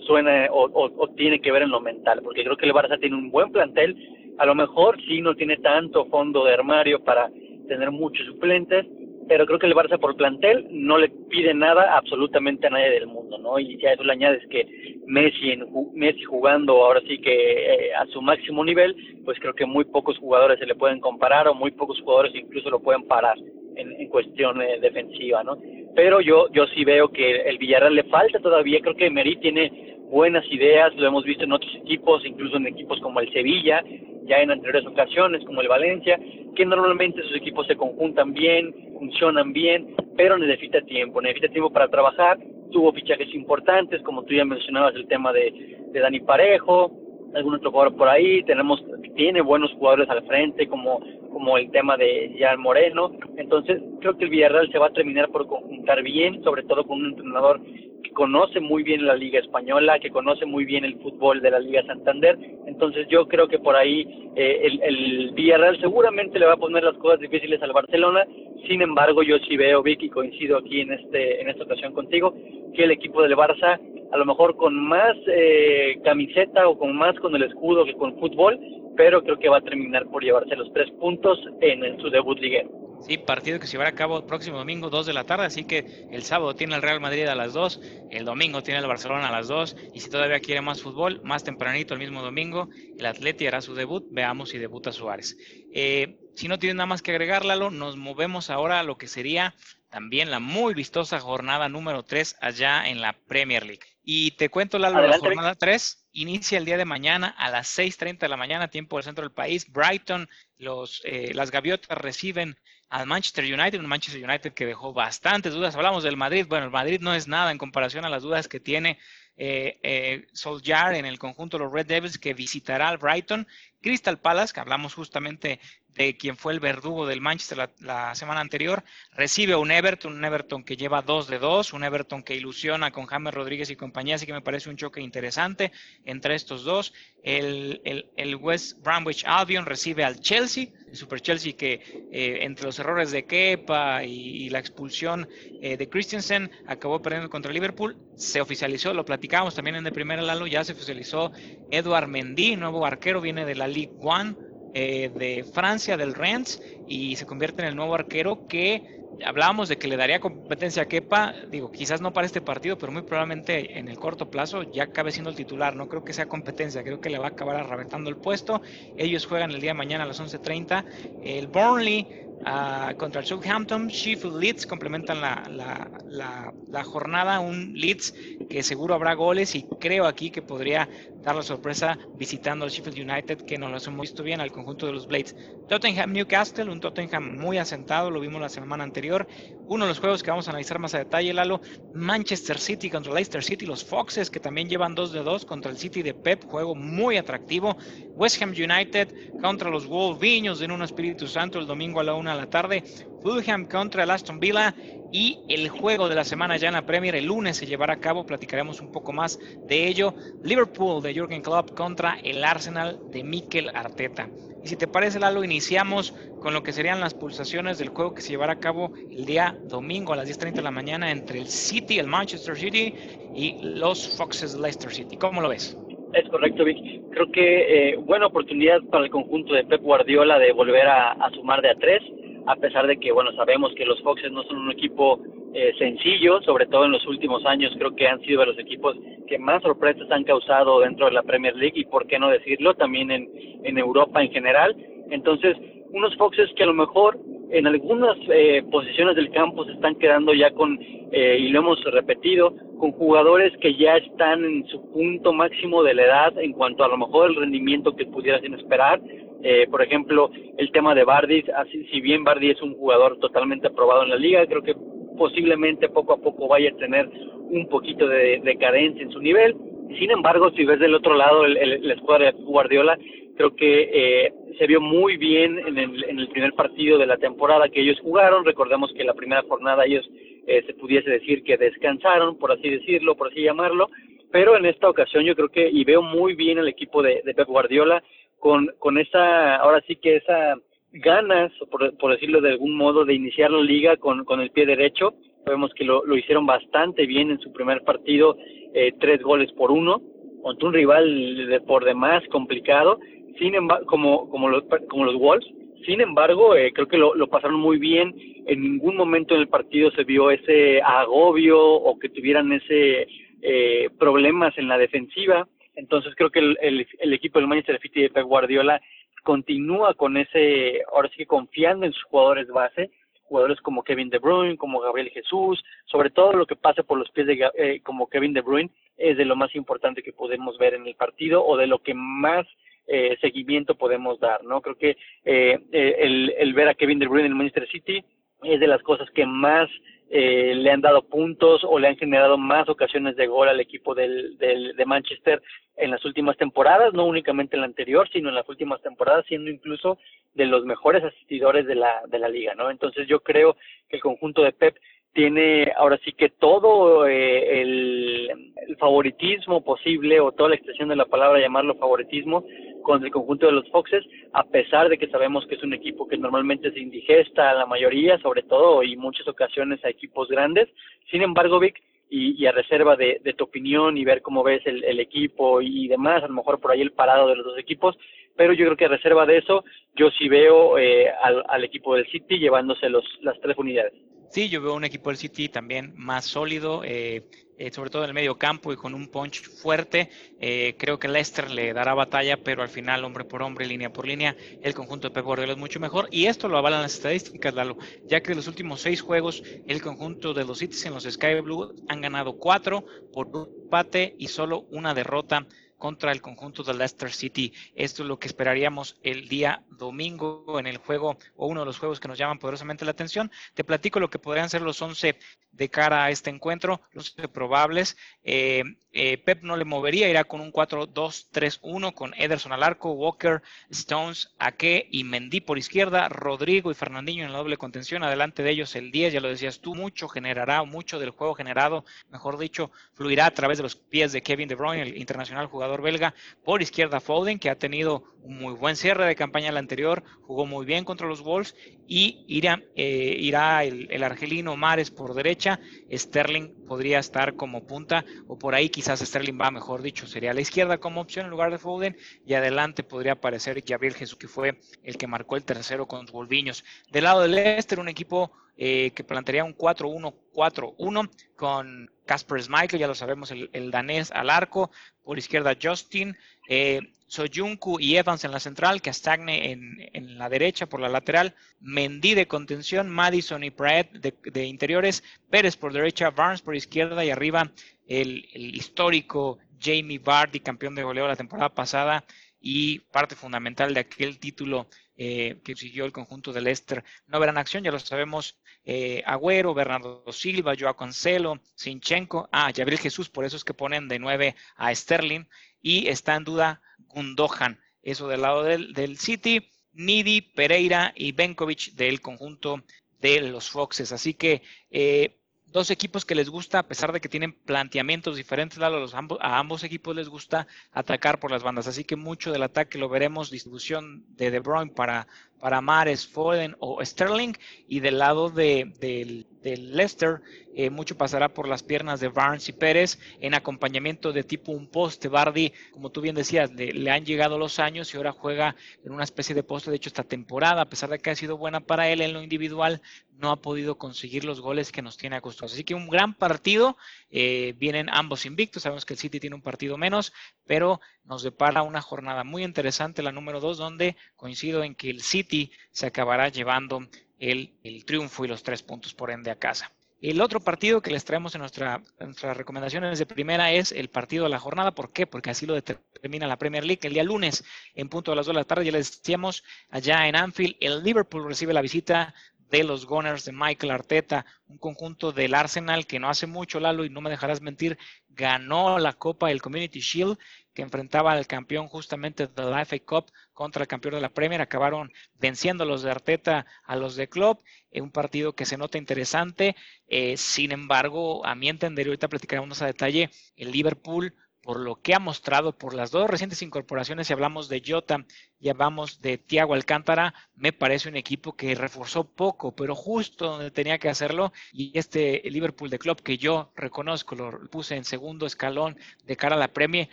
suena 0.05 0.47
o, 0.51 0.69
o, 0.71 1.07
tiene 1.09 1.39
que 1.41 1.51
ver 1.51 1.63
en 1.63 1.69
lo 1.69 1.81
mental, 1.81 2.21
porque 2.23 2.43
creo 2.43 2.57
que 2.57 2.65
el 2.65 2.73
Barça 2.73 2.99
tiene 2.99 3.17
un 3.17 3.29
buen 3.29 3.51
plantel, 3.51 3.95
a 4.37 4.45
lo 4.45 4.55
mejor 4.55 4.97
sí 5.07 5.21
no 5.21 5.35
tiene 5.35 5.57
tanto 5.57 6.05
fondo 6.05 6.45
de 6.45 6.53
armario 6.53 7.03
para 7.03 7.29
tener 7.67 7.91
muchos 7.91 8.25
suplentes, 8.25 8.85
pero 9.27 9.45
creo 9.45 9.59
que 9.59 9.67
el 9.67 9.75
Barça 9.75 9.99
por 9.99 10.15
plantel 10.15 10.67
no 10.71 10.97
le 10.97 11.09
pide 11.09 11.53
nada 11.53 11.97
absolutamente 11.97 12.67
a 12.67 12.69
nadie 12.69 12.91
del 12.91 13.07
mundo, 13.07 13.37
¿no? 13.37 13.59
Y 13.59 13.77
si 13.77 13.85
a 13.85 13.93
eso 13.93 14.03
le 14.03 14.13
añades 14.13 14.47
que 14.49 14.97
Messi, 15.05 15.51
en, 15.51 15.65
Messi 15.93 16.23
jugando 16.23 16.83
ahora 16.83 17.01
sí 17.07 17.19
que 17.19 17.33
eh, 17.33 17.93
a 17.93 18.05
su 18.07 18.21
máximo 18.21 18.63
nivel, 18.63 18.95
pues 19.25 19.37
creo 19.39 19.53
que 19.53 19.65
muy 19.65 19.85
pocos 19.85 20.17
jugadores 20.17 20.59
se 20.59 20.65
le 20.65 20.75
pueden 20.75 20.99
comparar 20.99 21.47
o 21.47 21.53
muy 21.53 21.71
pocos 21.71 21.99
jugadores 22.01 22.33
incluso 22.35 22.69
lo 22.69 22.79
pueden 22.79 23.03
parar 23.03 23.37
en, 23.75 23.91
en 23.93 24.07
cuestión 24.07 24.61
eh, 24.61 24.79
defensiva, 24.79 25.43
¿no? 25.43 25.57
Pero 25.95 26.21
yo, 26.21 26.47
yo 26.53 26.65
sí 26.67 26.85
veo 26.85 27.09
que 27.09 27.41
el 27.41 27.57
Villarreal 27.57 27.95
le 27.95 28.03
falta 28.03 28.39
todavía, 28.39 28.79
creo 28.81 28.95
que 28.95 29.09
Meri 29.09 29.35
tiene 29.37 29.97
buenas 30.09 30.45
ideas, 30.51 30.95
lo 30.95 31.07
hemos 31.07 31.23
visto 31.25 31.43
en 31.43 31.51
otros 31.51 31.73
equipos, 31.75 32.25
incluso 32.25 32.57
en 32.57 32.67
equipos 32.67 32.99
como 33.01 33.19
el 33.19 33.31
Sevilla, 33.33 33.83
ya 34.27 34.37
en 34.37 34.51
anteriores 34.51 34.85
ocasiones, 34.85 35.43
como 35.45 35.61
el 35.61 35.67
Valencia, 35.67 36.19
que 36.55 36.65
normalmente 36.65 37.21
sus 37.23 37.35
equipos 37.37 37.67
se 37.67 37.75
conjuntan 37.75 38.33
bien, 38.33 38.73
funcionan 38.93 39.53
bien, 39.53 39.95
pero 40.15 40.37
necesita 40.37 40.81
tiempo, 40.81 41.21
necesita 41.21 41.51
tiempo 41.51 41.71
para 41.71 41.87
trabajar. 41.87 42.37
Tuvo 42.71 42.91
fichajes 42.91 43.33
importantes, 43.33 44.01
como 44.03 44.23
tú 44.23 44.33
ya 44.33 44.43
mencionabas, 44.43 44.95
el 44.95 45.07
tema 45.07 45.31
de, 45.31 45.77
de 45.91 45.99
Dani 45.99 46.19
Parejo, 46.19 46.91
algún 47.33 47.55
otro 47.55 47.71
jugador 47.71 47.95
por 47.95 48.09
ahí, 48.09 48.43
tenemos, 48.43 48.83
tiene 49.15 49.41
buenos 49.41 49.71
jugadores 49.73 50.09
al 50.09 50.25
frente, 50.25 50.67
como, 50.67 50.99
como 51.37 51.55
el 51.59 51.69
tema 51.69 51.97
de 51.97 52.35
Jan 52.39 52.59
Moreno, 52.59 53.11
entonces 53.37 53.79
creo 54.01 54.17
que 54.17 54.23
el 54.23 54.31
Villarreal 54.31 54.71
se 54.71 54.79
va 54.79 54.87
a 54.87 54.93
terminar 54.93 55.29
por 55.29 55.45
conjuntar 55.45 56.01
bien, 56.01 56.43
sobre 56.43 56.63
todo 56.63 56.83
con 56.83 56.99
un 56.99 57.09
entrenador 57.11 57.61
que 58.03 58.09
conoce 58.09 58.59
muy 58.59 58.81
bien 58.81 59.05
la 59.05 59.15
Liga 59.15 59.39
Española, 59.39 59.99
que 59.99 60.09
conoce 60.09 60.47
muy 60.47 60.65
bien 60.65 60.83
el 60.83 60.97
fútbol 60.97 61.39
de 61.43 61.51
la 61.51 61.59
Liga 61.59 61.83
Santander, 61.85 62.39
entonces 62.65 63.07
yo 63.09 63.27
creo 63.27 63.47
que 63.47 63.59
por 63.59 63.75
ahí 63.75 64.31
eh, 64.35 64.67
el, 64.81 65.31
Villarreal 65.35 65.79
seguramente 65.79 66.39
le 66.39 66.47
va 66.47 66.53
a 66.53 66.57
poner 66.57 66.83
las 66.83 66.97
cosas 66.97 67.19
difíciles 67.19 67.61
al 67.61 67.71
Barcelona, 67.71 68.25
sin 68.67 68.81
embargo 68.81 69.21
yo 69.21 69.37
sí 69.47 69.57
veo, 69.57 69.83
Vicky, 69.83 70.09
coincido 70.09 70.57
aquí 70.57 70.81
en, 70.81 70.93
este, 70.93 71.39
en 71.39 71.49
esta 71.49 71.65
ocasión 71.65 71.93
contigo, 71.93 72.33
que 72.73 72.85
el 72.85 72.89
equipo 72.89 73.21
del 73.21 73.35
Barça 73.35 73.79
a 74.11 74.17
lo 74.17 74.25
mejor 74.25 74.55
con 74.55 74.73
más 74.75 75.15
eh, 75.27 75.99
camiseta 76.03 76.67
o 76.67 76.79
con 76.79 76.95
más 76.97 77.15
con 77.19 77.35
el 77.35 77.43
escudo 77.43 77.85
que 77.85 77.93
con 77.93 78.17
fútbol, 78.17 78.57
pero 78.97 79.21
creo 79.23 79.37
que 79.37 79.47
va 79.47 79.57
a 79.57 79.61
terminar 79.61 80.07
por 80.07 80.23
llevarse 80.23 80.55
los 80.55 80.73
tres 80.73 80.89
puntos 80.91 81.26
en, 81.61 81.99
su 81.99 82.09
debut 82.09 82.39
liguero. 82.39 82.69
Sí, 83.01 83.17
partido 83.17 83.59
que 83.59 83.67
se 83.67 83.73
llevará 83.73 83.91
a 83.91 83.95
cabo 83.95 84.17
el 84.17 84.23
próximo 84.23 84.57
domingo, 84.57 84.89
2 84.89 85.05
de 85.05 85.13
la 85.13 85.23
tarde, 85.23 85.45
así 85.45 85.65
que 85.65 86.07
el 86.11 86.23
sábado 86.23 86.55
tiene 86.55 86.75
el 86.75 86.81
Real 86.81 86.99
Madrid 86.99 87.27
a 87.27 87.35
las 87.35 87.53
2, 87.53 87.79
el 88.09 88.25
domingo 88.25 88.63
tiene 88.63 88.79
el 88.79 88.87
Barcelona 88.87 89.29
a 89.29 89.31
las 89.31 89.47
2, 89.47 89.75
y 89.93 89.99
si 89.99 90.09
todavía 90.09 90.39
quiere 90.39 90.61
más 90.61 90.81
fútbol, 90.81 91.21
más 91.23 91.43
tempranito 91.43 91.93
el 91.93 91.99
mismo 91.99 92.23
domingo, 92.23 92.69
el 92.97 93.05
Atleti 93.05 93.45
hará 93.45 93.61
su 93.61 93.75
debut, 93.75 94.07
veamos 94.09 94.49
si 94.49 94.57
debuta 94.57 94.91
Suárez. 94.91 95.37
Eh, 95.73 96.17
si 96.35 96.47
no 96.47 96.57
tiene 96.57 96.73
nada 96.73 96.87
más 96.87 97.03
que 97.03 97.11
agregar, 97.11 97.45
Lalo, 97.45 97.69
nos 97.69 97.97
movemos 97.97 98.49
ahora 98.49 98.79
a 98.79 98.83
lo 98.83 98.97
que 98.97 99.07
sería 99.07 99.53
también 99.89 100.31
la 100.31 100.39
muy 100.39 100.73
vistosa 100.73 101.19
jornada 101.19 101.69
número 101.69 102.03
3 102.03 102.37
allá 102.41 102.89
en 102.89 103.01
la 103.01 103.13
Premier 103.13 103.65
League. 103.65 103.85
Y 104.03 104.31
te 104.31 104.49
cuento, 104.49 104.79
Lalo, 104.79 105.05
la 105.05 105.19
jornada 105.19 105.55
3 105.55 106.06
inicia 106.17 106.57
el 106.57 106.65
día 106.65 106.77
de 106.77 106.85
mañana 106.85 107.27
a 107.37 107.51
las 107.51 107.77
6.30 107.77 108.19
de 108.19 108.27
la 108.27 108.37
mañana, 108.37 108.69
tiempo 108.69 108.97
del 108.97 109.03
centro 109.03 109.23
del 109.23 109.31
país. 109.31 109.71
Brighton, 109.71 110.27
los, 110.57 111.01
eh, 111.05 111.31
las 111.35 111.51
gaviotas 111.51 111.95
reciben 111.95 112.57
al 112.89 113.05
Manchester 113.05 113.45
United, 113.45 113.79
un 113.79 113.85
Manchester 113.85 114.23
United 114.23 114.53
que 114.53 114.65
dejó 114.65 114.93
bastantes 114.93 115.53
dudas. 115.53 115.75
Hablamos 115.75 116.03
del 116.03 116.17
Madrid, 116.17 116.47
bueno, 116.49 116.65
el 116.65 116.71
Madrid 116.71 116.99
no 117.01 117.13
es 117.13 117.27
nada 117.27 117.51
en 117.51 117.59
comparación 117.59 118.03
a 118.03 118.09
las 118.09 118.23
dudas 118.23 118.47
que 118.47 118.59
tiene 118.59 118.97
eh, 119.37 119.79
eh, 119.83 120.27
Solskjaer 120.33 120.95
en 120.95 121.05
el 121.05 121.19
conjunto 121.19 121.57
de 121.57 121.65
los 121.65 121.73
Red 121.73 121.85
Devils 121.85 122.17
que 122.17 122.33
visitará 122.33 122.89
al 122.89 122.97
Brighton. 122.97 123.47
Crystal 123.81 124.19
Palace, 124.19 124.53
que 124.53 124.59
hablamos 124.59 124.95
justamente 124.95 125.59
de 125.97 126.15
quien 126.15 126.37
fue 126.37 126.53
el 126.53 126.59
verdugo 126.59 127.07
del 127.07 127.21
Manchester 127.21 127.69
la, 127.79 128.13
semana 128.13 128.39
anterior, 128.39 128.83
recibe 129.13 129.53
a 129.53 129.57
un 129.57 129.71
Everton, 129.71 130.13
un 130.13 130.23
Everton 130.23 130.63
que 130.63 130.77
lleva 130.77 131.01
2 131.01 131.27
de 131.27 131.39
2, 131.39 131.73
un 131.73 131.83
Everton 131.83 132.23
que 132.23 132.35
ilusiona 132.35 132.91
con 132.91 133.07
James 133.07 133.33
Rodríguez 133.33 133.69
y 133.71 133.75
compañía, 133.75 134.15
así 134.15 134.25
que 134.25 134.33
me 134.33 134.41
parece 134.41 134.69
un 134.69 134.77
choque 134.77 135.01
interesante 135.01 135.71
entre 136.05 136.35
estos 136.35 136.63
dos. 136.63 136.93
El, 137.23 137.81
el, 138.15 138.35
West 138.35 138.79
Bromwich 138.81 139.23
Albion 139.25 139.65
recibe 139.65 140.03
al 140.05 140.21
Chelsea, 140.21 140.67
el 140.87 140.95
Super 140.95 141.19
Chelsea 141.19 141.53
que 141.53 141.73
eh, 142.11 142.39
entre 142.41 142.65
los 142.65 142.79
errores 142.79 143.11
de 143.11 143.25
Kepa 143.25 144.03
y, 144.05 144.49
la 144.49 144.59
expulsión 144.59 145.27
eh, 145.61 145.75
de 145.75 145.89
Christensen 145.89 146.49
acabó 146.67 147.01
perdiendo 147.01 147.29
contra 147.29 147.51
Liverpool. 147.51 147.97
Se 148.15 148.39
oficializó, 148.39 148.93
lo 148.93 149.03
platicamos 149.03 149.55
también 149.55 149.75
en 149.75 149.87
el 149.87 149.91
primer 149.91 150.21
Lalo, 150.21 150.47
ya 150.47 150.63
se 150.63 150.71
oficializó 150.71 151.31
Eduard 151.69 152.07
Mendy, 152.07 152.55
nuevo 152.55 152.85
arquero, 152.85 153.19
viene 153.19 153.45
de 153.45 153.55
la 153.55 153.67
League 153.67 153.91
One 153.99 154.35
eh, 154.73 155.09
de 155.13 155.43
Francia, 155.43 155.97
del 155.97 156.13
Rennes, 156.13 156.61
y 156.87 157.15
se 157.15 157.25
convierte 157.25 157.61
en 157.61 157.67
el 157.67 157.75
nuevo 157.75 157.95
arquero 157.95 158.47
que 158.47 158.97
hablábamos 159.25 159.69
de 159.69 159.77
que 159.77 159.87
le 159.87 159.97
daría 159.97 160.19
competencia 160.19 160.83
a 160.83 160.85
Kepa, 160.87 161.33
digo, 161.49 161.71
quizás 161.71 162.01
no 162.01 162.13
para 162.13 162.27
este 162.27 162.41
partido, 162.41 162.77
pero 162.77 162.91
muy 162.91 163.01
probablemente 163.01 163.77
en 163.77 163.87
el 163.87 163.97
corto 163.97 164.29
plazo 164.29 164.63
ya 164.63 164.83
acabe 164.83 165.11
siendo 165.11 165.29
el 165.29 165.35
titular, 165.35 165.75
no 165.75 165.87
creo 165.87 166.03
que 166.03 166.13
sea 166.13 166.27
competencia, 166.27 166.83
creo 166.83 166.99
que 166.99 167.09
le 167.09 167.17
va 167.17 167.25
a 167.25 167.29
acabar 167.29 167.55
arrebentando 167.55 168.09
el 168.09 168.17
puesto, 168.17 168.61
ellos 168.95 169.25
juegan 169.25 169.51
el 169.51 169.61
día 169.61 169.71
de 169.71 169.75
mañana 169.75 170.03
a 170.03 170.07
las 170.07 170.21
11.30, 170.21 170.85
el 171.23 171.47
Burnley 171.47 172.27
Ah, 172.45 172.93
contra 172.97 173.21
el 173.21 173.27
Southampton, 173.27 173.87
Sheffield 173.87 174.37
Leeds 174.37 174.67
complementan 174.67 175.19
la, 175.19 175.43
la, 175.49 176.53
la, 176.69 176.83
jornada, 176.83 177.39
un 177.39 177.73
Leeds 177.73 178.13
que 178.47 178.61
seguro 178.61 178.93
habrá 178.93 179.15
goles 179.15 179.55
y 179.55 179.63
creo 179.79 180.05
aquí 180.05 180.29
que 180.29 180.41
podría 180.41 180.87
dar 181.23 181.35
la 181.35 181.41
sorpresa 181.41 181.97
visitando 182.15 182.63
al 182.63 182.71
Sheffield 182.71 183.09
United 183.09 183.41
que 183.41 183.57
nos 183.57 183.71
lo 183.71 183.91
hemos 183.91 184.01
visto 184.01 184.23
bien 184.23 184.39
al 184.39 184.51
conjunto 184.51 184.85
de 184.85 184.93
los 184.93 185.07
Blades. 185.07 185.35
Tottenham 185.67 186.13
Newcastle, 186.13 186.69
un 186.77 186.81
Tottenham 186.81 187.37
muy 187.37 187.57
asentado, 187.57 188.11
lo 188.11 188.19
vimos 188.19 188.39
la 188.39 188.49
semana 188.49 188.83
anterior. 188.83 189.27
Uno 189.67 189.85
de 189.85 189.89
los 189.89 189.99
juegos 189.99 190.21
que 190.21 190.29
vamos 190.29 190.47
a 190.47 190.51
analizar 190.51 190.77
más 190.77 190.93
a 190.93 190.99
detalle, 190.99 191.33
Lalo, 191.33 191.59
Manchester 191.93 192.59
City 192.59 192.89
contra 192.89 193.13
Leicester 193.13 193.43
City, 193.43 193.65
los 193.65 193.83
Foxes 193.83 194.29
que 194.29 194.39
también 194.39 194.69
llevan 194.69 194.93
2 194.93 195.11
de 195.11 195.23
2 195.23 195.45
contra 195.45 195.71
el 195.71 195.77
City 195.77 196.03
de 196.03 196.13
Pep, 196.13 196.45
juego 196.45 196.75
muy 196.75 197.17
atractivo. 197.17 197.75
West 198.15 198.41
Ham 198.41 198.51
United 198.51 199.09
contra 199.41 199.69
los 199.69 199.87
Wolviños 199.87 200.61
en 200.61 200.71
un 200.71 200.83
Espíritu 200.83 201.27
Santo 201.27 201.59
el 201.59 201.65
domingo 201.65 201.99
a 201.99 202.03
la 202.03 202.13
1 202.13 202.29
de 202.29 202.37
la 202.37 202.49
tarde. 202.49 202.83
Fulham 203.27 203.65
contra 203.65 204.03
el 204.03 204.09
Aston 204.09 204.39
Villa 204.39 204.73
y 205.11 205.39
el 205.49 205.67
juego 205.67 206.07
de 206.07 206.15
la 206.15 206.23
semana 206.23 206.55
ya 206.55 206.69
en 206.69 206.75
la 206.75 206.85
Premier 206.85 207.13
el 207.13 207.25
lunes 207.25 207.57
se 207.57 207.65
llevará 207.65 207.95
a 207.95 207.99
cabo, 207.99 208.25
platicaremos 208.25 208.79
un 208.79 208.89
poco 208.89 209.11
más 209.11 209.37
de 209.67 209.85
ello. 209.85 210.13
Liverpool 210.43 211.03
de 211.03 211.13
Jürgen 211.13 211.41
Klopp 211.41 211.71
contra 211.71 212.19
el 212.23 212.41
Arsenal 212.41 213.01
de 213.11 213.25
Mikel 213.25 213.69
Arteta. 213.73 214.29
Y 214.63 214.69
si 214.69 214.77
te 214.77 214.87
parece, 214.87 215.19
Lalo, 215.19 215.43
iniciamos 215.43 216.11
con 216.39 216.53
lo 216.53 216.63
que 216.63 216.71
serían 216.71 217.01
las 217.01 217.13
pulsaciones 217.13 217.77
del 217.79 217.89
juego 217.89 218.13
que 218.13 218.21
se 218.21 218.29
llevará 218.29 218.53
a 218.53 218.59
cabo 218.61 218.93
el 219.11 219.25
día 219.25 219.57
domingo 219.65 220.13
a 220.13 220.15
las 220.15 220.29
10.30 220.29 220.53
de 220.53 220.61
la 220.61 220.71
mañana 220.71 221.11
entre 221.11 221.39
el 221.39 221.47
City, 221.47 221.99
el 221.99 222.07
Manchester 222.07 222.55
City 222.55 222.93
y 223.35 223.57
los 223.61 224.15
Foxes 224.15 224.53
de 224.53 224.61
Leicester 224.61 224.89
City. 224.89 225.17
¿Cómo 225.17 225.41
lo 225.41 225.49
ves? 225.49 225.77
Es 226.13 226.29
correcto, 226.29 226.63
Vic. 226.63 226.77
Creo 227.11 227.29
que 227.33 227.89
eh, 227.89 227.97
buena 227.97 228.27
oportunidad 228.27 228.81
para 228.89 229.03
el 229.03 229.11
conjunto 229.11 229.53
de 229.53 229.65
Pep 229.65 229.81
Guardiola 229.81 230.39
de 230.39 230.53
volver 230.53 230.87
a, 230.87 231.11
a 231.11 231.29
sumar 231.31 231.61
de 231.61 231.71
a 231.71 231.75
tres 231.75 232.01
a 232.47 232.55
pesar 232.55 232.87
de 232.87 232.97
que, 232.97 233.11
bueno, 233.11 233.31
sabemos 233.33 233.73
que 233.75 233.85
los 233.85 234.01
Foxes 234.01 234.31
no 234.31 234.43
son 234.43 234.57
un 234.57 234.71
equipo 234.71 235.19
eh, 235.53 235.73
sencillo, 235.77 236.41
sobre 236.41 236.65
todo 236.65 236.85
en 236.85 236.91
los 236.91 237.05
últimos 237.05 237.45
años 237.45 237.73
creo 237.77 237.95
que 237.95 238.07
han 238.07 238.21
sido 238.21 238.39
de 238.41 238.47
los 238.47 238.59
equipos 238.59 238.95
que 239.27 239.37
más 239.37 239.61
sorpresas 239.61 240.09
han 240.11 240.23
causado 240.23 240.79
dentro 240.79 241.07
de 241.07 241.11
la 241.11 241.23
Premier 241.23 241.55
League 241.55 241.79
y, 241.79 241.85
por 241.85 242.07
qué 242.07 242.17
no 242.17 242.29
decirlo, 242.29 242.73
también 242.73 243.11
en, 243.11 243.29
en 243.63 243.77
Europa 243.77 244.23
en 244.23 244.31
general. 244.31 244.75
Entonces, 245.11 245.57
unos 245.91 246.15
Foxes 246.15 246.49
que 246.55 246.63
a 246.63 246.67
lo 246.67 246.73
mejor 246.73 247.19
en 247.49 247.67
algunas 247.67 248.17
eh, 248.29 248.63
posiciones 248.71 249.15
del 249.15 249.31
campo 249.31 249.65
se 249.65 249.71
están 249.71 249.95
quedando 249.95 250.33
ya 250.33 250.51
con, 250.51 250.77
eh, 251.11 251.37
y 251.39 251.49
lo 251.49 251.59
hemos 251.59 251.83
repetido, 251.85 252.53
con 252.77 252.91
jugadores 252.91 253.53
que 253.57 253.75
ya 253.75 253.97
están 253.97 254.43
en 254.43 254.67
su 254.67 254.91
punto 254.91 255.33
máximo 255.33 255.83
de 255.83 255.93
la 255.93 256.03
edad 256.03 256.39
en 256.39 256.53
cuanto 256.53 256.83
a, 256.83 256.87
lo 256.87 256.97
mejor 256.97 257.29
el 257.29 257.35
rendimiento 257.35 257.95
que 257.95 258.07
sin 258.41 258.53
esperar. 258.53 259.01
Eh, 259.43 259.67
por 259.69 259.81
ejemplo, 259.81 260.29
el 260.57 260.71
tema 260.71 260.95
de 260.95 261.03
Bardi, 261.03 261.43
así, 261.55 261.85
si 261.91 262.01
bien 262.01 262.23
Bardi 262.23 262.51
es 262.51 262.61
un 262.61 262.75
jugador 262.75 263.17
totalmente 263.19 263.67
aprobado 263.67 264.03
en 264.03 264.09
la 264.09 264.17
liga, 264.17 264.45
creo 264.45 264.63
que 264.63 264.75
posiblemente 265.17 265.89
poco 265.89 266.13
a 266.13 266.17
poco 266.17 266.47
vaya 266.47 266.71
a 266.71 266.77
tener 266.77 267.09
un 267.49 267.67
poquito 267.69 268.07
de, 268.07 268.39
de 268.43 268.57
carencia 268.57 269.03
en 269.03 269.11
su 269.11 269.19
nivel. 269.19 269.55
Sin 269.99 270.11
embargo, 270.11 270.51
si 270.51 270.65
ves 270.65 270.79
del 270.79 270.95
otro 270.95 271.15
lado 271.15 271.45
el, 271.45 271.57
el, 271.57 271.91
escuadra 271.91 272.31
de 272.31 272.43
Guardiola, 272.43 272.97
creo 273.37 273.55
que 273.55 273.89
eh, 273.93 274.33
se 274.57 274.67
vio 274.67 274.81
muy 274.81 275.15
bien 275.15 275.59
en 275.59 275.77
el, 275.77 276.03
en 276.03 276.19
el 276.19 276.27
primer 276.29 276.53
partido 276.53 276.97
de 276.97 277.05
la 277.05 277.17
temporada 277.17 277.69
que 277.69 277.81
ellos 277.81 277.99
jugaron. 278.01 278.43
Recordemos 278.43 278.91
que 278.93 279.03
la 279.03 279.13
primera 279.13 279.43
jornada 279.43 279.85
ellos 279.85 280.09
eh, 280.47 280.63
se 280.65 280.73
pudiese 280.73 281.09
decir 281.09 281.43
que 281.43 281.55
descansaron, 281.57 282.37
por 282.37 282.51
así 282.51 282.69
decirlo, 282.69 283.15
por 283.15 283.27
así 283.27 283.43
llamarlo. 283.43 283.89
Pero 284.31 284.57
en 284.57 284.65
esta 284.65 284.89
ocasión 284.89 285.23
yo 285.23 285.35
creo 285.35 285.49
que, 285.49 285.69
y 285.69 285.85
veo 285.85 286.01
muy 286.01 286.33
bien 286.33 286.57
el 286.57 286.67
equipo 286.67 287.01
de, 287.01 287.21
de 287.23 287.33
Pep 287.33 287.47
Guardiola, 287.47 288.03
con, 288.39 288.69
con 288.79 288.97
esa, 288.97 289.55
ahora 289.55 289.81
sí 289.87 289.95
que 289.95 290.17
esa 290.17 290.55
ganas, 290.91 291.51
por, 291.71 291.95
por 291.97 292.11
decirlo 292.11 292.41
de 292.41 292.51
algún 292.51 292.75
modo, 292.75 293.05
de 293.05 293.13
iniciar 293.13 293.51
la 293.51 293.61
liga 293.61 293.97
con, 293.97 294.25
con 294.25 294.41
el 294.41 294.51
pie 294.51 294.65
derecho. 294.65 295.13
Vemos 295.45 295.73
que 295.73 295.85
lo, 295.85 296.05
lo 296.05 296.17
hicieron 296.17 296.45
bastante 296.45 297.05
bien 297.05 297.31
en 297.31 297.39
su 297.39 297.53
primer 297.53 297.83
partido, 297.83 298.35
eh, 298.73 298.93
tres 298.99 299.21
goles 299.21 299.51
por 299.53 299.71
uno, 299.71 300.01
contra 300.43 300.67
un 300.67 300.73
rival 300.73 301.47
de, 301.47 301.61
por 301.61 301.85
demás 301.85 302.23
complicado, 302.29 302.99
sin 303.37 303.55
embargo, 303.55 303.85
como, 303.85 304.29
como, 304.29 304.49
los, 304.49 304.63
como 304.89 305.05
los 305.05 305.15
Wolves. 305.15 305.47
Sin 305.85 306.01
embargo, 306.01 306.55
eh, 306.55 306.73
creo 306.73 306.87
que 306.87 306.97
lo, 306.97 307.27
pasaron 307.27 307.59
muy 307.59 307.77
bien. 307.77 308.13
En 308.45 308.61
ningún 308.61 308.95
momento 308.95 309.35
en 309.35 309.41
el 309.41 309.47
partido 309.47 309.91
se 309.91 310.03
vio 310.03 310.31
ese 310.31 310.81
agobio 310.81 311.59
o 311.61 311.97
que 311.99 312.09
tuvieran 312.09 312.51
ese 312.51 313.07
eh, 313.41 313.89
problemas 313.99 314.57
en 314.57 314.67
la 314.67 314.77
defensiva. 314.77 315.47
Entonces 315.75 316.13
creo 316.15 316.29
que 316.31 316.39
el, 316.39 316.57
el, 316.61 316.87
el 316.99 317.13
equipo 317.13 317.39
del 317.39 317.47
Manchester 317.47 317.79
City 317.79 318.01
de 318.01 318.09
Pep 318.09 318.25
Guardiola 318.25 318.81
continúa 319.23 319.93
con 319.93 320.17
ese, 320.17 320.83
ahora 320.91 321.09
sí 321.09 321.17
que 321.17 321.25
confiando 321.25 321.85
en 321.85 321.91
sus 321.91 322.03
jugadores 322.03 322.47
base, 322.47 322.91
jugadores 323.27 323.59
como 323.59 323.83
Kevin 323.83 324.09
De 324.09 324.19
Bruyne, 324.19 324.55
como 324.55 324.79
Gabriel 324.79 325.09
Jesús, 325.09 325.63
sobre 325.85 326.09
todo 326.09 326.31
lo 326.33 326.45
que 326.45 326.55
pasa 326.55 326.81
por 326.83 326.97
los 326.97 327.11
pies 327.11 327.27
de 327.27 327.49
eh, 327.55 327.81
como 327.83 328.07
Kevin 328.07 328.31
De 328.33 328.41
Bruyne 328.41 328.71
es 328.95 329.17
de 329.17 329.25
lo 329.25 329.35
más 329.35 329.53
importante 329.55 330.01
que 330.01 330.13
podemos 330.13 330.57
ver 330.57 330.73
en 330.73 330.87
el 330.87 330.95
partido 330.95 331.45
o 331.45 331.57
de 331.57 331.67
lo 331.67 331.79
que 331.79 331.93
más 331.93 332.47
eh, 332.87 333.17
seguimiento 333.21 333.75
podemos 333.75 334.19
dar, 334.19 334.43
¿no? 334.43 334.61
Creo 334.61 334.75
que 334.75 334.97
eh, 335.25 335.59
eh, 335.71 335.95
el, 335.99 336.33
el 336.37 336.53
ver 336.53 336.69
a 336.69 336.73
Kevin 336.73 336.99
De 336.99 337.07
Bruyne 337.07 337.25
en 337.25 337.33
el 337.33 337.37
Manchester 337.37 337.67
City 337.69 338.03
es 338.43 338.59
de 338.59 338.67
las 338.67 338.81
cosas 338.83 339.09
que 339.11 339.25
más 339.25 339.69
eh, 340.09 340.53
le 340.55 340.71
han 340.71 340.79
dado 340.79 341.01
puntos 341.01 341.65
o 341.65 341.79
le 341.79 341.89
han 341.89 341.97
generado 341.97 342.37
más 342.37 342.69
ocasiones 342.69 343.17
de 343.17 343.27
gol 343.27 343.49
al 343.49 343.59
equipo 343.59 343.93
del, 343.93 344.37
del, 344.37 344.73
de 344.75 344.85
Manchester 344.85 345.41
en 345.75 345.91
las 345.91 346.03
últimas 346.05 346.37
temporadas, 346.37 346.93
no 346.93 347.05
únicamente 347.05 347.55
en 347.55 347.61
la 347.61 347.67
anterior, 347.67 348.07
sino 348.11 348.29
en 348.29 348.35
las 348.35 348.47
últimas 348.47 348.81
temporadas, 348.81 349.25
siendo 349.27 349.51
incluso 349.51 349.99
de 350.33 350.45
los 350.45 350.63
mejores 350.63 351.03
asistidores 351.03 351.65
de 351.65 351.75
la, 351.75 352.01
de 352.07 352.19
la 352.19 352.29
liga, 352.29 352.55
¿no? 352.55 352.71
Entonces 352.71 353.07
yo 353.07 353.19
creo 353.19 353.57
que 353.89 353.97
el 353.97 354.01
conjunto 354.01 354.43
de 354.43 354.53
Pep 354.53 354.77
tiene 355.17 355.73
ahora 355.75 355.99
sí 356.05 356.11
que 356.13 356.29
todo 356.29 357.07
eh, 357.07 357.61
el, 357.61 358.53
favoritismo 358.77 359.63
posible 359.63 360.19
o 360.19 360.31
toda 360.31 360.49
la 360.49 360.55
expresión 360.55 360.89
de 360.89 360.95
la 360.95 361.05
palabra 361.05 361.39
llamarlo 361.39 361.73
favoritismo 361.73 362.43
con 362.83 363.03
el 363.03 363.09
conjunto 363.09 363.47
de 363.47 363.53
los 363.53 363.67
Foxes, 363.71 364.05
a 364.33 364.43
pesar 364.43 364.89
de 364.89 364.99
que 364.99 365.07
sabemos 365.07 365.47
que 365.47 365.55
es 365.55 365.63
un 365.63 365.73
equipo 365.73 366.07
que 366.07 366.17
normalmente 366.17 366.71
se 366.71 366.79
indigesta 366.79 367.49
a 367.49 367.55
la 367.55 367.65
mayoría, 367.65 368.19
sobre 368.19 368.43
todo 368.43 368.83
y 368.83 368.95
muchas 368.95 369.27
ocasiones 369.27 369.83
a 369.83 369.89
equipos 369.89 370.27
grandes. 370.27 370.69
Sin 371.09 371.23
embargo, 371.23 371.59
Vic, 371.59 371.81
y, 372.11 372.45
a 372.45 372.51
reserva 372.51 372.95
de, 372.95 373.19
de, 373.23 373.33
tu 373.33 373.45
opinión 373.45 373.97
y 373.97 374.05
ver 374.05 374.21
cómo 374.21 374.43
ves 374.43 374.61
el, 374.67 374.83
el 374.83 374.99
equipo 374.99 375.61
y 375.61 375.87
demás, 375.87 376.23
a 376.23 376.27
lo 376.27 376.35
mejor 376.35 376.59
por 376.59 376.71
ahí 376.71 376.81
el 376.81 376.91
parado 376.91 377.29
de 377.29 377.37
los 377.37 377.45
dos 377.45 377.57
equipos, 377.57 377.97
pero 378.35 378.53
yo 378.53 378.65
creo 378.65 378.77
que 378.77 378.85
a 378.85 378.89
reserva 378.89 379.25
de 379.25 379.37
eso, 379.37 379.63
yo 379.95 380.11
sí 380.11 380.29
veo 380.29 380.77
eh, 380.77 381.09
al, 381.23 381.43
al 381.47 381.63
equipo 381.63 381.95
del 381.95 382.05
City 382.11 382.37
llevándose 382.37 382.87
los, 382.87 383.03
las 383.23 383.39
tres 383.41 383.57
unidades. 383.57 383.93
Sí, 384.29 384.49
yo 384.49 384.61
veo 384.61 384.73
un 384.75 384.83
equipo 384.83 385.09
del 385.09 385.17
City 385.17 385.47
también 385.49 385.93
más 385.95 386.25
sólido, 386.25 386.83
eh, 386.83 387.23
eh, 387.57 387.71
sobre 387.71 387.89
todo 387.89 388.03
en 388.03 388.09
el 388.09 388.13
medio 388.13 388.37
campo 388.37 388.73
y 388.73 388.75
con 388.75 388.93
un 388.93 389.07
punch 389.07 389.41
fuerte. 389.41 390.09
Eh, 390.39 390.75
creo 390.77 390.99
que 390.99 391.07
Leicester 391.07 391.49
le 391.49 391.73
dará 391.73 391.93
batalla, 391.93 392.37
pero 392.43 392.61
al 392.61 392.69
final, 392.69 393.03
hombre 393.05 393.23
por 393.23 393.41
hombre, 393.41 393.65
línea 393.65 393.91
por 393.91 394.05
línea, 394.05 394.35
el 394.61 394.73
conjunto 394.73 395.07
de 395.07 395.13
Pep 395.13 395.23
Guardiola 395.23 395.53
es 395.53 395.57
mucho 395.59 395.79
mejor. 395.79 396.07
Y 396.11 396.25
esto 396.25 396.49
lo 396.49 396.57
avalan 396.57 396.81
las 396.81 396.93
estadísticas, 396.95 397.53
Lalo, 397.53 397.77
ya 398.03 398.21
que 398.21 398.29
de 398.29 398.35
los 398.35 398.47
últimos 398.47 398.81
seis 398.81 399.01
juegos, 399.01 399.41
el 399.65 399.81
conjunto 399.81 400.33
de 400.33 400.43
los 400.45 400.59
Cities 400.59 400.85
en 400.85 400.93
los 400.93 401.05
Sky 401.05 401.39
Blue 401.41 401.73
han 401.87 402.01
ganado 402.01 402.37
cuatro 402.37 402.85
por 403.13 403.27
un 403.27 403.49
empate 403.63 404.13
y 404.19 404.27
solo 404.27 404.67
una 404.71 404.93
derrota 404.93 405.47
contra 405.77 406.11
el 406.11 406.21
conjunto 406.21 406.63
de 406.63 406.73
Leicester 406.73 407.11
City. 407.11 407.53
Esto 407.75 408.03
es 408.03 408.09
lo 408.09 408.19
que 408.19 408.27
esperaríamos 408.27 408.97
el 409.03 409.27
día 409.27 409.63
domingo 409.69 410.59
en 410.59 410.67
el 410.67 410.77
juego 410.77 411.17
o 411.35 411.47
uno 411.47 411.61
de 411.61 411.65
los 411.65 411.79
juegos 411.79 411.99
que 411.99 412.07
nos 412.07 412.17
llaman 412.17 412.39
poderosamente 412.39 412.85
la 412.85 412.91
atención. 412.91 413.31
Te 413.53 413.63
platico 413.63 413.99
lo 413.99 414.09
que 414.09 414.19
podrían 414.19 414.49
ser 414.49 414.61
los 414.61 414.81
11 414.81 415.17
de 415.51 415.69
cara 415.69 416.05
a 416.05 416.11
este 416.11 416.29
encuentro, 416.29 416.81
los 416.91 417.11
probables. 417.11 417.97
Eh, 418.23 418.63
eh, 418.91 419.17
Pep 419.17 419.43
no 419.43 419.57
le 419.57 419.65
movería, 419.65 420.09
irá 420.09 420.23
con 420.23 420.41
un 420.41 420.51
4-2-3-1 420.51 421.93
con 421.93 422.13
Ederson 422.15 422.51
al 422.51 422.63
arco, 422.63 422.91
Walker, 422.91 423.41
Stones, 423.69 424.33
Ake 424.39 424.87
y 424.91 425.03
Mendy 425.03 425.41
por 425.41 425.57
izquierda, 425.57 426.09
Rodrigo 426.09 426.71
y 426.71 426.73
Fernandinho 426.73 427.25
en 427.25 427.31
la 427.31 427.39
doble 427.39 427.57
contención. 427.57 428.03
Adelante 428.03 428.43
de 428.43 428.51
ellos 428.51 428.75
el 428.75 428.91
10, 428.91 429.13
ya 429.13 429.21
lo 429.21 429.29
decías 429.29 429.59
tú, 429.59 429.75
mucho 429.75 430.07
generará, 430.07 430.63
mucho 430.63 430.99
del 430.99 431.11
juego 431.11 431.35
generado, 431.35 431.85
mejor 432.09 432.37
dicho, 432.37 432.71
fluirá 432.93 433.27
a 433.27 433.31
través 433.31 433.57
de 433.57 433.63
los 433.63 433.75
pies 433.75 434.11
de 434.11 434.21
Kevin 434.21 434.47
De 434.47 434.55
Bruyne, 434.55 434.81
el 434.83 434.97
internacional 434.97 435.47
jugador 435.47 435.66
belga. 435.75 436.13
Por 436.43 436.61
izquierda 436.61 436.99
Foden, 436.99 437.39
que 437.39 437.49
ha 437.49 437.57
tenido 437.57 438.03
un 438.23 438.39
muy 438.39 438.53
buen 438.53 438.75
cierre 438.75 439.05
de 439.05 439.15
campaña 439.15 439.51
la 439.51 439.59
anterior, 439.59 440.03
jugó 440.21 440.45
muy 440.45 440.65
bien 440.65 440.83
contra 440.83 441.07
los 441.07 441.21
Wolves 441.21 441.55
y 441.87 442.25
irá, 442.27 442.61
eh, 442.75 443.15
irá 443.19 443.63
el, 443.63 443.87
el 443.89 444.03
argelino 444.03 444.57
Mares 444.57 444.91
por 444.91 445.13
derecha 445.13 445.59
Sterling 445.91 446.49
podría 446.67 446.99
estar 446.99 447.35
como 447.35 447.65
punta 447.65 448.03
o 448.27 448.37
por 448.37 448.53
ahí 448.53 448.69
quizás 448.69 448.99
Sterling 448.99 449.39
va, 449.39 449.51
mejor 449.51 449.81
dicho, 449.81 450.07
sería 450.07 450.31
a 450.31 450.33
la 450.33 450.41
izquierda 450.41 450.77
como 450.77 451.01
opción 451.01 451.25
en 451.25 451.31
lugar 451.31 451.51
de 451.51 451.57
Foden 451.57 451.97
y 452.25 452.33
adelante 452.33 452.83
podría 452.83 453.13
aparecer 453.13 453.61
Gabriel 453.61 453.95
Jesús 453.95 454.17
que 454.17 454.27
fue 454.27 454.59
el 454.83 454.97
que 454.97 455.07
marcó 455.07 455.37
el 455.37 455.45
tercero 455.45 455.87
con 455.87 456.01
los 456.01 456.11
Wolviños. 456.11 456.63
Del 456.91 457.05
lado 457.05 457.21
del 457.21 457.31
Leicester, 457.31 457.79
un 457.79 457.87
equipo 457.87 458.31
eh, 458.57 458.91
que 458.95 459.03
plantearía 459.03 459.43
un 459.43 459.55
4-1-4-1 459.55 461.09
con 461.35 461.91
Casper 462.05 462.41
Schmeichel, 462.41 462.79
ya 462.79 462.87
lo 462.87 462.95
sabemos, 462.95 463.31
el, 463.31 463.71
danés 463.71 464.11
al 464.11 464.29
arco, 464.29 464.71
por 465.03 465.17
izquierda 465.17 465.55
Justin, 465.61 466.17
eh, 466.49 466.81
Soyuncu 467.07 467.79
y 467.79 467.97
Evans 467.97 468.23
en 468.23 468.31
la 468.31 468.39
central, 468.39 468.81
Castagne 468.81 469.51
en, 469.51 469.89
en, 469.93 470.17
la 470.17 470.27
derecha 470.27 470.65
por 470.65 470.79
la 470.79 470.89
lateral, 470.89 471.35
Mendy 471.59 472.15
de 472.15 472.27
contención, 472.27 472.89
Madison 472.89 473.43
y 473.43 473.51
Pratt 473.51 473.91
de, 473.91 474.13
de, 474.23 474.45
interiores, 474.45 475.03
Pérez 475.29 475.55
por 475.55 475.71
derecha, 475.71 476.09
Barnes 476.09 476.41
por 476.41 476.55
izquierda 476.55 477.05
y 477.05 477.11
arriba 477.11 477.51
el, 477.87 478.27
el 478.33 478.55
histórico 478.55 479.37
Jamie 479.59 479.99
Vardy, 479.99 480.39
campeón 480.39 480.75
de 480.75 480.83
goleo 480.83 481.07
la 481.07 481.15
temporada 481.15 481.49
pasada 481.49 482.03
y 482.39 482.79
parte 482.79 483.15
fundamental 483.15 483.73
de 483.73 483.81
aquel 483.81 484.19
título 484.19 484.67
eh, 484.97 485.39
que 485.43 485.55
siguió 485.55 485.85
el 485.85 485.91
conjunto 485.91 486.33
del 486.33 486.45
Leicester. 486.45 486.83
No 487.07 487.19
verán 487.19 487.37
acción, 487.37 487.63
ya 487.63 487.71
lo 487.71 487.79
sabemos, 487.79 488.37
eh, 488.69 489.01
Agüero, 489.05 489.53
Bernardo 489.53 490.03
Silva, 490.11 490.53
Joao 490.59 490.75
Cancelo, 490.75 491.39
Sinchenko, 491.55 492.27
ah, 492.33 492.51
Gabriel 492.53 492.81
Jesús, 492.81 493.07
por 493.07 493.23
eso 493.23 493.37
es 493.37 493.45
que 493.45 493.53
ponen 493.53 493.87
de 493.87 493.97
9 493.97 494.35
a 494.57 494.75
Sterling, 494.75 495.23
y 495.61 495.87
está 495.87 496.15
en 496.15 496.25
duda 496.25 496.61
Gundogan, 496.89 497.61
eso 497.81 498.09
del 498.09 498.23
lado 498.23 498.43
del, 498.43 498.73
del 498.73 498.97
City, 498.97 499.49
Nidi, 499.71 500.19
Pereira 500.19 500.91
y 500.97 501.13
Benkovic 501.13 501.75
del 501.75 502.01
conjunto 502.01 502.61
de 502.99 503.21
los 503.21 503.49
Foxes. 503.49 503.93
Así 503.93 504.13
que 504.13 504.41
eh, 504.69 505.17
dos 505.45 505.71
equipos 505.71 506.03
que 506.03 506.15
les 506.15 506.29
gusta, 506.29 506.59
a 506.59 506.67
pesar 506.67 506.91
de 506.91 506.99
que 506.99 507.07
tienen 507.07 507.31
planteamientos 507.31 508.17
diferentes, 508.17 508.59
a, 508.59 508.69
los, 508.69 508.93
a 508.93 509.37
ambos 509.37 509.63
equipos 509.63 509.95
les 509.95 510.09
gusta 510.09 510.45
atacar 510.73 511.19
por 511.19 511.31
las 511.31 511.41
bandas. 511.41 511.67
Así 511.67 511.85
que 511.85 511.95
mucho 511.95 512.33
del 512.33 512.43
ataque 512.43 512.77
lo 512.77 512.89
veremos, 512.89 513.31
distribución 513.31 514.03
de 514.09 514.29
De 514.29 514.39
Bruyne 514.39 514.73
para, 514.73 515.07
para 515.39 515.61
Mares, 515.61 516.07
Foden 516.07 516.55
o 516.59 516.83
Sterling. 516.83 517.33
Y 517.67 517.79
del 517.79 517.99
lado 517.99 518.29
de, 518.29 518.73
de, 518.79 519.25
de 519.41 519.57
Leicester, 519.57 520.21
eh, 520.55 520.69
mucho 520.69 520.97
pasará 520.97 521.29
por 521.29 521.47
las 521.47 521.63
piernas 521.63 521.99
de 521.99 522.07
Barnes 522.07 522.49
y 522.49 522.53
Pérez 522.53 522.99
en 523.19 523.33
acompañamiento 523.33 524.11
de 524.11 524.23
tipo 524.23 524.51
un 524.51 524.67
poste. 524.67 525.07
Bardi, 525.07 525.53
como 525.71 525.91
tú 525.91 526.01
bien 526.01 526.15
decías, 526.15 526.51
le, 526.51 526.73
le, 526.73 526.91
han 526.91 527.05
llegado 527.05 527.37
los 527.37 527.59
años 527.59 527.93
y 527.93 527.97
ahora 527.97 528.11
juega 528.11 528.55
en 528.83 528.91
una 528.91 529.03
especie 529.03 529.35
de 529.35 529.43
poste. 529.43 529.69
De 529.69 529.77
hecho, 529.77 529.89
esta 529.89 530.03
temporada, 530.03 530.63
a 530.63 530.69
pesar 530.69 530.89
de 530.89 530.99
que 530.99 531.09
ha 531.11 531.15
sido 531.15 531.37
buena 531.37 531.59
para 531.59 531.89
él 531.89 532.01
en 532.01 532.13
lo 532.13 532.23
individual, 532.23 532.81
no 533.11 533.31
ha 533.31 533.41
podido 533.41 533.77
conseguir 533.77 534.25
los 534.25 534.41
goles 534.41 534.71
que 534.71 534.81
nos 534.81 534.97
tiene 534.97 535.15
acostumbrados. 535.15 535.53
Así 535.53 535.63
que 535.63 535.75
un 535.75 535.89
gran 535.89 536.13
partido. 536.13 536.77
Eh, 537.09 537.55
vienen 537.57 537.89
ambos 537.89 538.25
invictos. 538.25 538.63
Sabemos 538.63 538.85
que 538.85 538.93
el 538.93 538.99
City 538.99 539.19
tiene 539.19 539.35
un 539.35 539.41
partido 539.41 539.77
menos, 539.77 540.13
pero 540.45 540.81
nos 541.05 541.23
depara 541.23 541.61
una 541.61 541.81
jornada 541.81 542.23
muy 542.23 542.43
interesante, 542.43 543.01
la 543.01 543.13
número 543.13 543.39
dos, 543.39 543.57
donde 543.57 543.95
coincido 544.15 544.63
en 544.63 544.75
que 544.75 544.89
el 544.89 545.01
City 545.01 545.26
se 545.71 545.85
acabará 545.85 546.29
llevando 546.29 546.87
el, 547.19 547.53
el 547.63 547.85
triunfo 547.85 548.25
y 548.25 548.27
los 548.27 548.43
tres 548.43 548.63
puntos 548.63 548.93
por 548.93 549.11
ende 549.11 549.31
a 549.31 549.35
casa. 549.35 549.71
El 549.99 550.21
otro 550.21 550.39
partido 550.39 550.81
que 550.81 550.91
les 550.91 551.05
traemos 551.05 551.33
en, 551.33 551.39
nuestra, 551.39 551.81
nuestras 551.99 552.37
recomendaciones 552.37 552.99
de 552.99 553.07
primera 553.07 553.51
es 553.51 553.71
el 553.71 553.89
partido 553.89 554.25
de 554.25 554.29
la 554.29 554.37
jornada. 554.39 554.71
¿Por 554.71 554.91
qué? 554.91 555.07
Porque 555.07 555.31
así 555.31 555.47
lo 555.47 555.55
determina 555.55 556.27
la 556.27 556.37
Premier 556.37 556.63
League. 556.63 556.81
El 556.83 556.93
día 556.93 557.03
lunes, 557.03 557.43
en 557.73 557.89
punto 557.89 558.11
de 558.11 558.17
las 558.17 558.27
2 558.27 558.35
de 558.35 558.39
la 558.39 558.45
tarde, 558.45 558.65
ya 558.65 558.71
les 558.71 558.91
decíamos, 558.91 559.43
allá 559.71 560.07
en 560.07 560.15
Anfield, 560.15 560.55
el 560.59 560.83
Liverpool 560.83 561.25
recibe 561.25 561.51
la 561.51 561.61
visita 561.61 562.13
de 562.51 562.63
los 562.63 562.85
Gunners 562.85 563.25
de 563.25 563.31
Michael 563.31 563.71
Arteta, 563.71 564.25
un 564.47 564.59
conjunto 564.59 565.11
del 565.11 565.33
Arsenal 565.33 565.87
que 565.87 565.99
no 565.99 566.09
hace 566.09 566.27
mucho, 566.27 566.59
Lalo, 566.59 566.85
y 566.85 566.89
no 566.91 567.01
me 567.01 567.09
dejarás 567.09 567.41
mentir, 567.41 567.79
ganó 568.09 568.77
la 568.77 568.93
Copa 568.93 569.29
del 569.29 569.41
Community 569.41 569.79
Shield, 569.79 570.17
que 570.57 570.63
enfrentaba 570.63 571.11
al 571.11 571.27
campeón 571.27 571.67
justamente 571.67 572.25
de 572.25 572.43
la 572.43 572.65
FA 572.65 572.79
Cup 572.79 573.11
contra 573.31 573.61
el 573.61 573.67
campeón 573.67 573.93
de 573.93 574.01
la 574.01 574.09
Premier. 574.09 574.41
Acabaron 574.41 574.91
venciendo 575.13 575.65
los 575.65 575.83
de 575.83 575.91
Arteta 575.91 576.47
a 576.63 576.75
los 576.75 576.95
de 576.95 577.07
Klopp, 577.07 577.43
en 577.69 577.83
un 577.83 577.91
partido 577.91 578.33
que 578.33 578.47
se 578.47 578.57
nota 578.57 578.79
interesante. 578.79 579.55
Eh, 579.87 580.17
sin 580.17 580.51
embargo, 580.51 581.23
a 581.23 581.35
mi 581.35 581.47
entender, 581.47 581.85
ahorita 581.85 582.07
platicaremos 582.07 582.59
a 582.63 582.65
detalle, 582.65 583.11
el 583.35 583.51
Liverpool 583.51 584.15
por 584.41 584.59
lo 584.59 584.81
que 584.81 584.95
ha 584.95 584.99
mostrado 584.99 585.55
por 585.55 585.75
las 585.75 585.91
dos 585.91 586.09
recientes 586.09 586.41
incorporaciones, 586.41 587.05
si 587.05 587.13
hablamos 587.13 587.49
de 587.49 587.61
Jota 587.63 588.05
y 588.39 588.49
hablamos 588.49 589.01
de 589.01 589.17
Thiago 589.17 589.53
Alcántara, 589.53 590.13
me 590.35 590.53
parece 590.53 590.89
un 590.89 590.95
equipo 590.95 591.35
que 591.35 591.55
reforzó 591.55 592.03
poco, 592.03 592.55
pero 592.55 592.75
justo 592.75 593.25
donde 593.25 593.51
tenía 593.51 593.79
que 593.79 593.89
hacerlo. 593.89 594.31
Y 594.51 594.77
este 594.77 595.21
Liverpool 595.25 595.69
de 595.69 595.79
Club 595.79 596.01
que 596.01 596.17
yo 596.17 596.51
reconozco, 596.55 597.15
lo 597.15 597.49
puse 597.49 597.75
en 597.75 597.83
segundo 597.83 598.25
escalón 598.25 598.77
de 599.05 599.15
cara 599.15 599.35
a 599.35 599.39
la 599.39 599.47
Premier, 599.47 599.89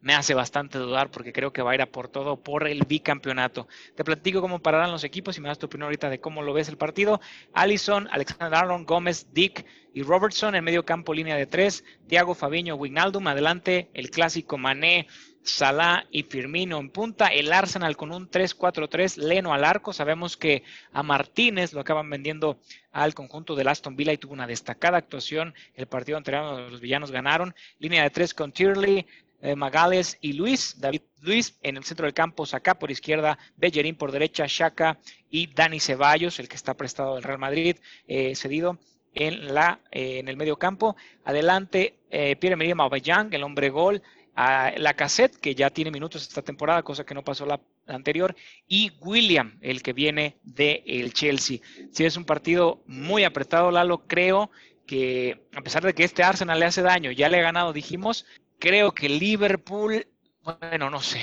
me 0.00 0.14
hace 0.14 0.34
bastante 0.34 0.78
dudar 0.78 1.10
porque 1.10 1.32
creo 1.32 1.52
que 1.52 1.62
va 1.62 1.72
a 1.72 1.74
ir 1.74 1.82
a 1.82 1.90
por 1.90 2.08
todo 2.08 2.42
por 2.42 2.68
el 2.68 2.84
bicampeonato. 2.84 3.68
Te 3.94 4.04
platico 4.04 4.40
cómo 4.40 4.60
pararán 4.60 4.90
los 4.90 5.04
equipos 5.04 5.36
y 5.38 5.40
me 5.40 5.48
das 5.48 5.58
tu 5.58 5.66
opinión 5.66 5.84
ahorita 5.84 6.10
de 6.10 6.20
cómo 6.20 6.42
lo 6.42 6.52
ves 6.52 6.68
el 6.68 6.76
partido. 6.76 7.20
Allison, 7.54 8.08
Alexander 8.10 8.54
Arnold, 8.54 8.86
Gómez, 8.86 9.28
Dick 9.32 9.64
y 9.94 10.02
Robertson 10.02 10.54
en 10.54 10.64
medio 10.64 10.84
campo, 10.84 11.14
línea 11.14 11.36
de 11.36 11.46
tres. 11.46 11.84
Thiago 12.06 12.34
Fabiño, 12.34 12.76
Wignaldum, 12.76 13.26
adelante 13.26 13.90
el 13.94 14.10
clásico 14.10 14.58
Mané, 14.58 15.06
Salah 15.42 16.04
y 16.10 16.24
Firmino 16.24 16.78
en 16.78 16.90
punta. 16.90 17.28
El 17.28 17.52
Arsenal 17.52 17.96
con 17.96 18.12
un 18.12 18.30
3-4-3, 18.30 19.16
Leno 19.16 19.52
al 19.52 19.64
arco. 19.64 19.92
Sabemos 19.92 20.36
que 20.36 20.62
a 20.92 21.02
Martínez 21.02 21.72
lo 21.72 21.80
acaban 21.80 22.08
vendiendo 22.10 22.58
al 22.92 23.14
conjunto 23.14 23.54
del 23.54 23.68
Aston 23.68 23.96
Villa 23.96 24.12
y 24.12 24.18
tuvo 24.18 24.34
una 24.34 24.46
destacada 24.46 24.98
actuación. 24.98 25.54
El 25.74 25.86
partido 25.86 26.18
anterior 26.18 26.70
los 26.70 26.80
villanos 26.80 27.10
ganaron. 27.10 27.54
Línea 27.78 28.02
de 28.02 28.10
tres 28.10 28.34
con 28.34 28.52
Tierney, 28.52 29.06
eh, 29.40 29.54
Magales 29.54 30.18
y 30.20 30.32
Luis, 30.32 30.80
David 30.80 31.02
Luis 31.20 31.56
en 31.62 31.76
el 31.76 31.84
centro 31.84 32.06
del 32.06 32.14
campo, 32.14 32.44
Sacá 32.44 32.78
por 32.78 32.90
izquierda, 32.90 33.38
Bellerín 33.56 33.94
por 33.94 34.10
derecha, 34.10 34.46
Shaka 34.48 34.98
y 35.30 35.46
Dani 35.46 35.78
Ceballos, 35.78 36.40
el 36.40 36.48
que 36.48 36.56
está 36.56 36.74
prestado 36.74 37.14
del 37.14 37.22
Real 37.22 37.38
Madrid, 37.38 37.76
eh, 38.08 38.34
cedido 38.34 38.78
en, 39.14 39.54
la, 39.54 39.80
eh, 39.92 40.18
en 40.18 40.28
el 40.28 40.36
medio 40.36 40.56
campo. 40.56 40.96
Adelante, 41.24 41.94
Pierre-Emerick 42.10 42.72
Aubameyang, 42.78 43.32
el 43.32 43.42
hombre 43.42 43.68
gol, 43.68 44.02
a 44.40 44.72
la 44.76 44.94
cassette, 44.94 45.36
que 45.36 45.56
ya 45.56 45.68
tiene 45.70 45.90
minutos 45.90 46.22
esta 46.22 46.42
temporada, 46.42 46.84
cosa 46.84 47.04
que 47.04 47.12
no 47.12 47.24
pasó 47.24 47.44
la, 47.44 47.60
anterior, 47.88 48.36
y 48.68 48.92
William, 49.00 49.58
el 49.62 49.82
que 49.82 49.92
viene 49.92 50.36
del 50.44 50.80
el 50.86 51.12
Chelsea. 51.12 51.58
Si 51.90 52.04
es 52.04 52.16
un 52.16 52.24
partido 52.24 52.80
muy 52.86 53.24
apretado, 53.24 53.72
Lalo, 53.72 54.06
creo 54.06 54.52
que 54.86 55.48
a 55.56 55.60
pesar 55.60 55.82
de 55.82 55.92
que 55.92 56.04
este 56.04 56.22
Arsenal 56.22 56.60
le 56.60 56.66
hace 56.66 56.82
daño, 56.82 57.10
ya 57.10 57.28
le 57.28 57.40
ha 57.40 57.42
ganado, 57.42 57.72
dijimos, 57.72 58.26
creo 58.60 58.92
que 58.92 59.08
Liverpool, 59.08 60.06
bueno, 60.44 60.88
no 60.88 61.00
sé, 61.00 61.18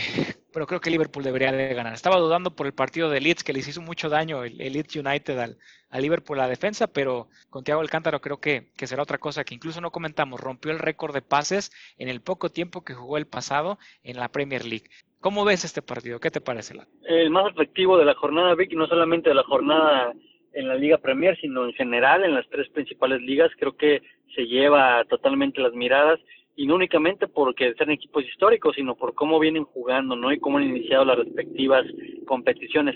pero 0.56 0.68
creo 0.68 0.80
que 0.80 0.90
Liverpool 0.90 1.26
debería 1.26 1.52
de 1.52 1.74
ganar. 1.74 1.92
Estaba 1.92 2.16
dudando 2.16 2.56
por 2.56 2.66
el 2.66 2.72
partido 2.72 3.10
de 3.10 3.20
Leeds, 3.20 3.44
que 3.44 3.52
les 3.52 3.68
hizo 3.68 3.82
mucho 3.82 4.08
daño 4.08 4.46
el, 4.46 4.56
Leeds 4.58 4.96
United 4.96 5.38
al, 5.38 5.58
a 5.90 6.00
Liverpool 6.00 6.38
la 6.38 6.48
defensa, 6.48 6.88
pero 6.88 7.28
con 7.50 7.66
Thiago 7.66 7.82
Alcántara 7.82 8.20
creo 8.20 8.38
que, 8.38 8.70
que, 8.78 8.88
será 8.88 9.04
otra 9.04 9.18
cosa 9.18 9.44
que 9.44 9.54
incluso 9.54 9.82
no 9.82 9.92
comentamos. 9.92 10.40
Rompió 10.40 10.72
el 10.72 10.80
récord 10.80 11.14
de 11.14 11.22
pases 11.22 11.74
en 11.98 12.08
el 12.08 12.22
poco 12.22 12.48
tiempo 12.48 12.86
que 12.86 12.94
jugó 12.94 13.18
el 13.18 13.28
pasado 13.28 13.78
en 14.02 14.16
la 14.16 14.30
Premier 14.30 14.64
League. 14.64 14.86
¿Cómo 15.20 15.44
ves 15.44 15.66
este 15.66 15.82
partido? 15.82 16.22
¿Qué 16.22 16.32
te 16.32 16.40
parece? 16.40 16.74
El 17.04 17.32
más 17.32 17.52
efectivo 17.52 17.98
de 17.98 18.06
la 18.06 18.14
jornada, 18.14 18.56
Vicky, 18.56 18.78
no 18.78 18.88
solamente 18.88 19.28
de 19.28 19.36
la 19.36 19.44
jornada 19.44 20.14
en 20.54 20.70
la 20.70 20.76
Liga 20.76 21.00
Premier, 21.00 21.38
sino 21.42 21.66
en 21.66 21.74
general 21.74 22.24
en 22.24 22.34
las 22.34 22.48
tres 22.48 22.70
principales 22.70 23.20
ligas, 23.20 23.52
creo 23.60 23.76
que 23.76 24.02
se 24.34 24.44
lleva 24.44 25.04
totalmente 25.10 25.60
las 25.60 25.74
miradas 25.74 26.18
y 26.56 26.66
no 26.66 26.76
únicamente 26.76 27.28
porque 27.28 27.74
sean 27.74 27.92
equipos 27.92 28.24
históricos, 28.24 28.76
sino 28.76 28.96
por 28.96 29.14
cómo 29.14 29.40
vienen 29.40 29.66
jugando, 29.66 30.16
¿no? 30.16 30.32
Y 30.32 30.40
cómo 30.40 30.58
han 30.58 30.70
iniciado 30.70 31.04
las 31.04 31.18
respectivas 31.18 31.86
competiciones. 32.26 32.96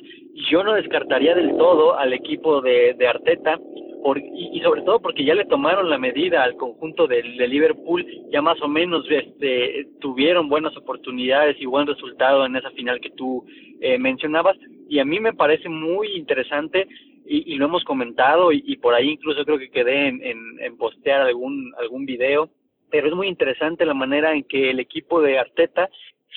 Yo 0.49 0.63
no 0.63 0.73
descartaría 0.73 1.35
del 1.35 1.55
todo 1.57 1.97
al 1.97 2.13
equipo 2.13 2.61
de, 2.61 2.93
de 2.93 3.07
Arteta, 3.07 3.59
por, 4.01 4.17
y, 4.17 4.61
sobre 4.63 4.81
todo 4.83 5.01
porque 5.01 5.25
ya 5.25 5.35
le 5.35 5.43
tomaron 5.45 5.89
la 5.89 5.97
medida 5.97 6.41
al 6.43 6.55
conjunto 6.55 7.05
de, 7.05 7.21
de 7.21 7.47
Liverpool, 7.49 8.05
ya 8.31 8.41
más 8.41 8.61
o 8.61 8.69
menos 8.69 9.05
este, 9.09 9.87
tuvieron 9.99 10.47
buenas 10.47 10.75
oportunidades 10.77 11.57
y 11.59 11.65
buen 11.65 11.85
resultado 11.85 12.45
en 12.45 12.55
esa 12.55 12.71
final 12.71 13.01
que 13.01 13.09
tú 13.09 13.45
eh, 13.81 13.97
mencionabas, 13.97 14.57
y 14.87 14.99
a 14.99 15.05
mí 15.05 15.19
me 15.19 15.33
parece 15.33 15.67
muy 15.67 16.15
interesante 16.15 16.87
y, 17.25 17.55
lo 17.55 17.65
hemos 17.65 17.83
comentado 17.83 18.51
y, 18.51 18.63
y, 18.65 18.77
por 18.77 18.95
ahí 18.95 19.09
incluso 19.11 19.45
creo 19.45 19.59
que 19.59 19.69
quedé 19.69 20.07
en, 20.07 20.23
en, 20.23 20.39
en 20.61 20.77
postear 20.77 21.21
algún 21.21 21.73
algún 21.77 22.05
video 22.07 22.49
pero 22.91 23.07
es 23.07 23.13
muy 23.13 23.27
interesante 23.27 23.85
la 23.85 23.93
manera 23.93 24.33
en 24.33 24.43
que 24.43 24.69
el 24.69 24.79
equipo 24.79 25.21
de 25.21 25.39
Arteta 25.39 25.89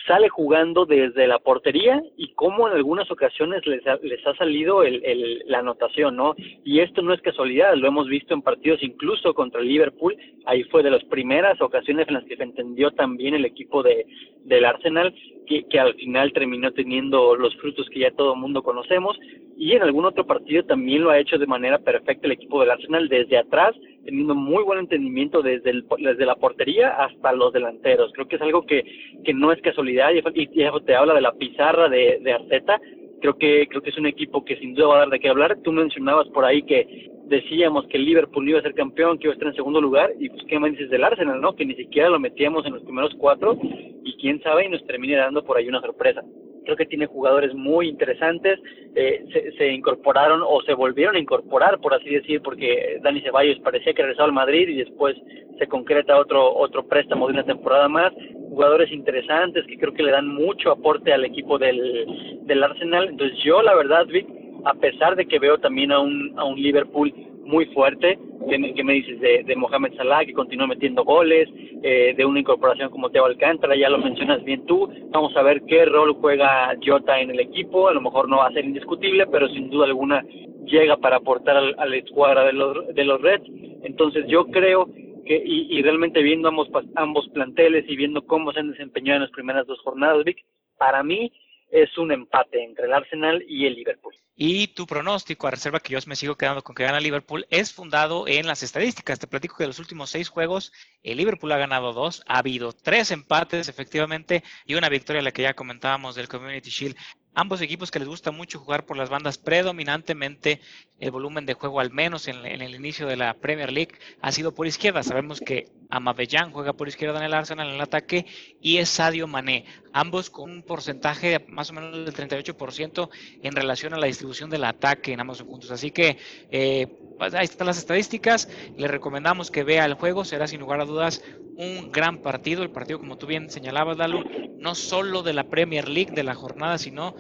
sale 0.07 0.29
jugando 0.29 0.85
desde 0.85 1.27
la 1.27 1.39
portería 1.39 2.03
y 2.17 2.33
cómo 2.33 2.69
en 2.69 2.75
algunas 2.75 3.11
ocasiones 3.11 3.65
les 3.67 3.87
ha, 3.87 3.97
les 4.03 4.27
ha 4.27 4.35
salido 4.35 4.83
el, 4.83 5.05
el, 5.05 5.43
la 5.47 5.59
anotación, 5.59 6.17
¿no? 6.17 6.35
Y 6.65 6.81
esto 6.81 7.03
no 7.03 7.13
es 7.13 7.21
casualidad, 7.21 7.75
lo 7.77 7.89
hemos 7.89 8.09
visto 8.09 8.35
en 8.35 8.43
partidos 8.43 8.83
incluso 8.83 9.35
contra 9.35 9.61
Liverpool, 9.61 10.17
ahí 10.47 10.65
fue 10.65 10.83
de 10.83 10.91
las 10.91 11.05
primeras 11.05 11.61
ocasiones 11.61 12.09
en 12.09 12.15
las 12.15 12.25
que 12.25 12.37
se 12.37 12.43
entendió 12.43 12.91
también 12.93 13.35
el 13.35 13.45
equipo 13.45 13.83
de, 13.83 14.07
del 14.45 14.65
Arsenal, 14.65 15.15
que, 15.47 15.65
que 15.69 15.79
al 15.79 15.95
final 15.95 16.33
terminó 16.33 16.73
teniendo 16.73 17.37
los 17.37 17.55
frutos 17.57 17.89
que 17.91 18.01
ya 18.01 18.11
todo 18.11 18.35
el 18.35 18.41
mundo 18.41 18.63
conocemos, 18.63 19.19
y 19.57 19.73
en 19.73 19.83
algún 19.83 20.05
otro 20.05 20.27
partido 20.27 20.65
también 20.65 21.05
lo 21.05 21.11
ha 21.11 21.19
hecho 21.19 21.39
de 21.39 21.47
manera 21.47 21.79
perfecta 21.79 22.27
el 22.27 22.33
equipo 22.33 22.61
del 22.61 22.71
Arsenal 22.71 23.09
desde 23.09 23.39
atrás, 23.39 23.77
muy 24.11 24.65
buen 24.65 24.81
entendimiento 24.81 25.43
desde, 25.43 25.71
el, 25.71 25.85
desde 25.99 26.27
la 26.27 26.37
portería 26.37 26.91
hasta 26.91 27.33
los 27.33 27.53
delanteros. 27.53 28.13
Creo 28.13 28.27
que 28.27 28.37
es 28.37 28.43
algo 28.43 28.67
que, 28.67 28.85
que 29.25 29.35
no 29.35 29.53
es 29.53 29.61
casualidad 29.63 30.11
y, 30.13 30.23
y 30.43 30.47
te 30.47 30.95
habla 30.95 31.15
de 31.15 31.21
la 31.21 31.33
pizarra 31.33 31.89
de, 31.89 32.19
de 32.21 32.33
Arteta. 32.33 32.81
Creo 33.21 33.39
que, 33.39 33.69
creo 33.69 33.83
que 33.83 33.91
es 33.91 33.99
un 33.99 34.07
equipo 34.07 34.45
que 34.45 34.57
sin 34.57 34.75
duda 34.75 34.89
va 34.89 34.97
a 34.97 34.99
dar 35.01 35.11
de 35.11 35.21
qué 35.21 35.29
hablar. 35.29 35.57
Tú 35.63 35.71
mencionabas 35.71 36.29
por 36.31 36.45
ahí 36.45 36.63
que 36.65 37.11
decíamos 37.27 37.87
que 37.87 37.99
Liverpool 37.99 38.49
iba 38.49 38.59
a 38.59 38.63
ser 38.63 38.75
campeón, 38.75 39.19
que 39.19 39.27
iba 39.27 39.33
a 39.33 39.35
estar 39.35 39.49
en 39.49 39.55
segundo 39.55 39.81
lugar, 39.81 40.11
y 40.19 40.29
pues 40.29 40.43
qué 40.49 40.59
más 40.59 40.73
dices 40.73 40.91
del 40.91 41.05
Arsenal, 41.05 41.41
¿no? 41.41 41.55
Que 41.55 41.65
ni 41.65 41.75
siquiera 41.77 42.11
lo 42.11 42.19
metíamos 42.19 42.67
en 42.67 42.75
los 42.75 42.83
primeros 42.83 43.15
cuatro, 43.19 43.57
y 44.05 44.17
quién 44.21 44.43
sabe, 44.43 44.67
y 44.67 44.69
nos 44.69 44.85
termine 44.87 45.17
dando 45.17 45.45
por 45.45 45.57
ahí 45.57 45.69
una 45.69 45.81
sorpresa 45.81 46.23
creo 46.65 46.77
que 46.77 46.87
tiene 46.87 47.07
jugadores 47.07 47.55
muy 47.55 47.89
interesantes, 47.89 48.59
eh, 48.95 49.25
se, 49.33 49.53
se, 49.53 49.73
incorporaron 49.73 50.43
o 50.43 50.61
se 50.63 50.75
volvieron 50.75 51.17
a 51.17 51.19
incorporar, 51.19 51.81
por 51.81 51.95
así 51.95 52.11
decir, 52.11 52.41
porque 52.43 52.99
Dani 53.03 53.21
Ceballos 53.23 53.59
parecía 53.61 53.95
que 53.95 54.03
regresaba 54.03 54.27
al 54.27 54.35
Madrid 54.35 54.69
y 54.69 54.77
después 54.77 55.17
se 55.59 55.67
concreta 55.67 56.19
otro, 56.19 56.55
otro 56.55 56.87
préstamo 56.87 57.27
de 57.27 57.35
una 57.35 57.45
temporada 57.45 57.89
más, 57.89 58.13
jugadores 58.49 58.91
interesantes 58.93 59.65
que 59.67 59.79
creo 59.79 59.95
que 59.95 60.03
le 60.03 60.13
dan 60.13 60.29
mucho 60.29 60.71
aporte 60.71 61.13
al 61.13 61.25
equipo 61.25 61.59
del, 61.59 62.07
del 62.43 62.63
Arsenal, 62.63 63.09
entonces 63.09 63.39
yo 63.43 63.63
la 63.63 63.75
verdad, 63.75 64.07
Vic, 64.07 64.27
a 64.65 64.75
pesar 64.75 65.17
de 65.17 65.27
que 65.27 65.39
veo 65.39 65.59
también 65.59 65.93
a 65.93 66.01
un, 66.01 66.35
a 66.37 66.45
un 66.45 66.61
Liverpool 66.61 67.13
muy 67.45 67.67
fuerte, 67.67 68.19
que 68.49 68.59
me, 68.59 68.75
que 68.75 68.85
me 68.85 68.95
dices 68.95 69.21
de, 69.21 69.45
de, 69.45 69.57
Mohamed 69.57 69.95
Salah, 69.97 70.25
que 70.25 70.33
continúa 70.33 70.67
metiendo 70.67 71.05
goles, 71.05 71.49
eh, 71.83 72.15
de 72.17 72.25
una 72.25 72.41
incorporación 72.41 72.91
como 72.91 73.11
Teo 73.11 73.25
Alcántara, 73.25 73.77
ya 73.77 73.89
lo 73.89 73.99
mencionas 73.99 74.43
bien 74.45 74.65
tú, 74.67 74.89
vamos 75.11 75.37
a 75.37 75.43
ver 75.43 75.63
qué 75.67 75.85
rol 75.85 76.15
juega 76.15 76.75
Jota 76.85 77.21
en 77.21 77.31
el 77.31 77.41
equipo, 77.41 77.89
a 77.89 77.95
lo 77.95 78.01
mejor 78.01 78.29
no 78.29 78.39
va 78.39 78.49
a 78.49 78.53
ser 78.53 78.65
indiscutible, 78.65 79.27
pero 79.27 79.49
sin 79.49 79.71
duda 79.71 79.87
alguna 79.87 80.25
llega 80.65 80.97
para 80.97 81.17
aportar 81.17 81.57
al, 81.57 81.75
a 81.79 81.87
la 81.87 81.97
escuadra 81.97 82.45
de 82.45 82.53
los, 82.53 82.95
de 82.95 83.05
los 83.05 83.21
Reds, 83.21 83.47
entonces 83.83 84.27
yo 84.29 84.47
creo 84.47 84.89
que, 85.25 85.43
y, 85.45 85.79
y 85.79 85.83
realmente 85.83 86.23
viendo 86.23 86.49
ambos, 86.49 86.69
ambos 86.97 87.29
planteles 87.29 87.85
y 87.89 87.97
viendo 87.97 88.23
cómo 88.23 88.53
se 88.53 88.61
han 88.61 88.71
desempeñado 88.71 89.17
en 89.17 89.23
las 89.23 89.31
primeras 89.31 89.67
dos 89.67 89.81
jornadas, 89.81 90.25
Vic, 90.25 90.45
para 90.79 91.03
mí 91.03 91.33
es 91.73 91.97
un 91.97 92.13
empate 92.13 92.63
entre 92.63 92.85
el 92.85 92.93
Arsenal 92.93 93.43
y 93.49 93.67
el 93.67 93.75
Liverpool. 93.75 94.15
Y 94.37 94.69
tu 94.69 94.87
pronóstico, 94.87 95.47
a 95.47 95.51
reserva 95.51 95.81
que 95.81 95.95
yo 95.95 95.99
me 96.07 96.17
sigo 96.17 96.37
quedando 96.37 96.63
con 96.63 96.75
que 96.75 96.85
gana 96.85 97.01
Liverpool, 97.01 97.47
es 97.49 97.73
fundado 97.73 98.29
en 98.29 98.47
las 98.47 98.63
estadísticas. 98.63 99.19
Te 99.19 99.27
platico 99.27 99.57
que 99.57 99.67
los 99.67 99.79
últimos 99.79 100.11
seis 100.11 100.29
juegos, 100.29 100.73
el 101.03 101.17
Liverpool 101.17 101.51
ha 101.53 101.59
ganado 101.59 101.93
dos, 101.93 102.23
ha 102.27 102.39
habido 102.39 102.73
tres 102.73 103.11
empates, 103.11 103.69
efectivamente, 103.69 104.43
y 104.67 104.75
una 104.75 104.91
victoria, 104.91 105.23
la 105.23 105.33
que 105.33 105.43
ya 105.43 105.55
comentábamos 105.55 106.15
del 106.15 106.29
Community 106.29 106.71
Shield. 106.71 106.97
Ambos 107.35 107.63
equipos 107.63 107.91
que 107.91 107.99
les 107.99 108.09
gusta 108.09 108.31
mucho 108.31 108.59
jugar 108.59 108.85
por 108.85 108.99
las 108.99 109.09
bandas, 109.09 109.39
predominantemente 109.39 110.61
el 110.99 111.11
volumen 111.11 111.47
de 111.47 111.55
juego, 111.55 111.81
al 111.81 111.91
menos 111.91 112.29
en, 112.29 112.45
el 112.45 112.75
inicio 112.75 113.07
de 113.07 113.17
la 113.17 113.33
Premier 113.35 113.73
League, 113.73 113.93
ha 114.21 114.31
sido 114.33 114.55
por 114.55 114.67
izquierda. 114.67 115.03
Sabemos 115.03 115.41
que 115.41 115.69
Amabellán 115.89 116.53
juega 116.53 116.75
por 116.75 116.89
izquierda 116.89 117.19
en 117.19 117.25
el 117.25 117.33
Arsenal 117.33 117.69
en 117.69 117.77
el 117.77 117.81
ataque 117.81 118.27
y 118.61 118.77
es 118.77 118.91
Sadio 118.91 119.27
Mané, 119.27 119.65
ambos 119.95 120.29
con 120.29 120.51
un 120.51 120.63
porcentaje 120.63 121.45
más 121.49 121.71
o 121.71 121.73
menos 121.73 122.05
del 122.05 122.15
38% 122.15 123.09
en 123.43 123.57
relación 123.57 123.95
a 123.95 123.99
la 123.99 124.07
distribución 124.07 124.51
del 124.51 124.65
ataque 124.65 125.15
en 125.15 125.21
ambos 125.21 125.43
puntos. 125.43 125.71
Así 125.71 125.91
que 125.91 126.19
eh, 126.51 126.87
pues 127.19 127.35
ahí 127.35 127.45
están 127.45 127.67
las 127.67 127.79
estadísticas. 127.79 128.49
Le 128.77 128.89
recomendamos 128.89 129.51
que 129.51 129.65
vea 129.65 129.85
el 129.85 129.95
juego, 129.95 130.25
será 130.25 130.47
sin 130.47 130.61
lugar 130.61 130.81
a 130.81 130.85
dudas 130.85 131.23
un 131.57 131.93
gran 131.93 132.19
partido. 132.19 132.63
El 132.63 132.71
partido, 132.71 132.99
como 132.99 133.17
tú 133.17 133.27
bien 133.27 133.51
señalabas, 133.51 133.97
Lalo, 133.97 134.23
no 134.59 134.75
solo 134.75 135.23
de 135.23 135.33
la 135.33 135.45
Premier 135.45 135.89
League 135.89 136.13
de 136.13 136.23
la 136.23 136.35
jornada, 136.35 136.79
sino 136.79 137.15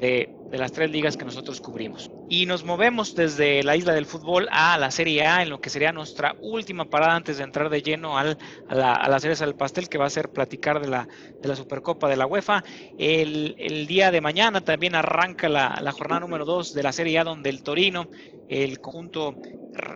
de, 0.00 0.34
las 0.52 0.72
tres 0.72 0.90
ligas 0.90 1.16
que 1.16 1.24
nosotros 1.24 1.60
cubrimos. 1.60 2.10
Y 2.28 2.46
nos 2.46 2.64
movemos 2.64 3.14
desde 3.14 3.62
la 3.62 3.76
isla 3.76 3.92
del 3.92 4.06
fútbol 4.06 4.48
a 4.50 4.78
la 4.78 4.90
Serie 4.90 5.26
A, 5.26 5.42
en 5.42 5.50
lo 5.50 5.60
que 5.60 5.70
sería 5.70 5.92
nuestra 5.92 6.36
última 6.40 6.86
parada 6.86 7.14
antes 7.14 7.38
de 7.38 7.44
entrar 7.44 7.68
de 7.68 7.82
lleno 7.82 8.16
al, 8.16 8.38
a, 8.68 8.74
la, 8.74 8.94
a 8.94 9.08
la 9.08 9.20
cereza 9.20 9.44
del 9.44 9.54
pastel, 9.54 9.88
que 9.88 9.98
va 9.98 10.06
a 10.06 10.10
ser 10.10 10.30
platicar 10.30 10.80
de 10.80 10.88
la, 10.88 11.08
de 11.40 11.48
la 11.48 11.56
Supercopa 11.56 12.08
de 12.08 12.16
la 12.16 12.26
UEFA. 12.26 12.64
El, 12.98 13.56
el 13.58 13.86
día 13.86 14.10
de 14.10 14.20
mañana 14.20 14.62
también 14.62 14.94
arranca 14.94 15.48
la, 15.48 15.78
la 15.82 15.92
jornada 15.92 16.20
número 16.20 16.44
2 16.44 16.74
de 16.74 16.82
la 16.82 16.92
Serie 16.92 17.18
A, 17.18 17.24
donde 17.24 17.50
el 17.50 17.62
Torino, 17.62 18.08
el 18.48 18.80
conjunto 18.80 19.36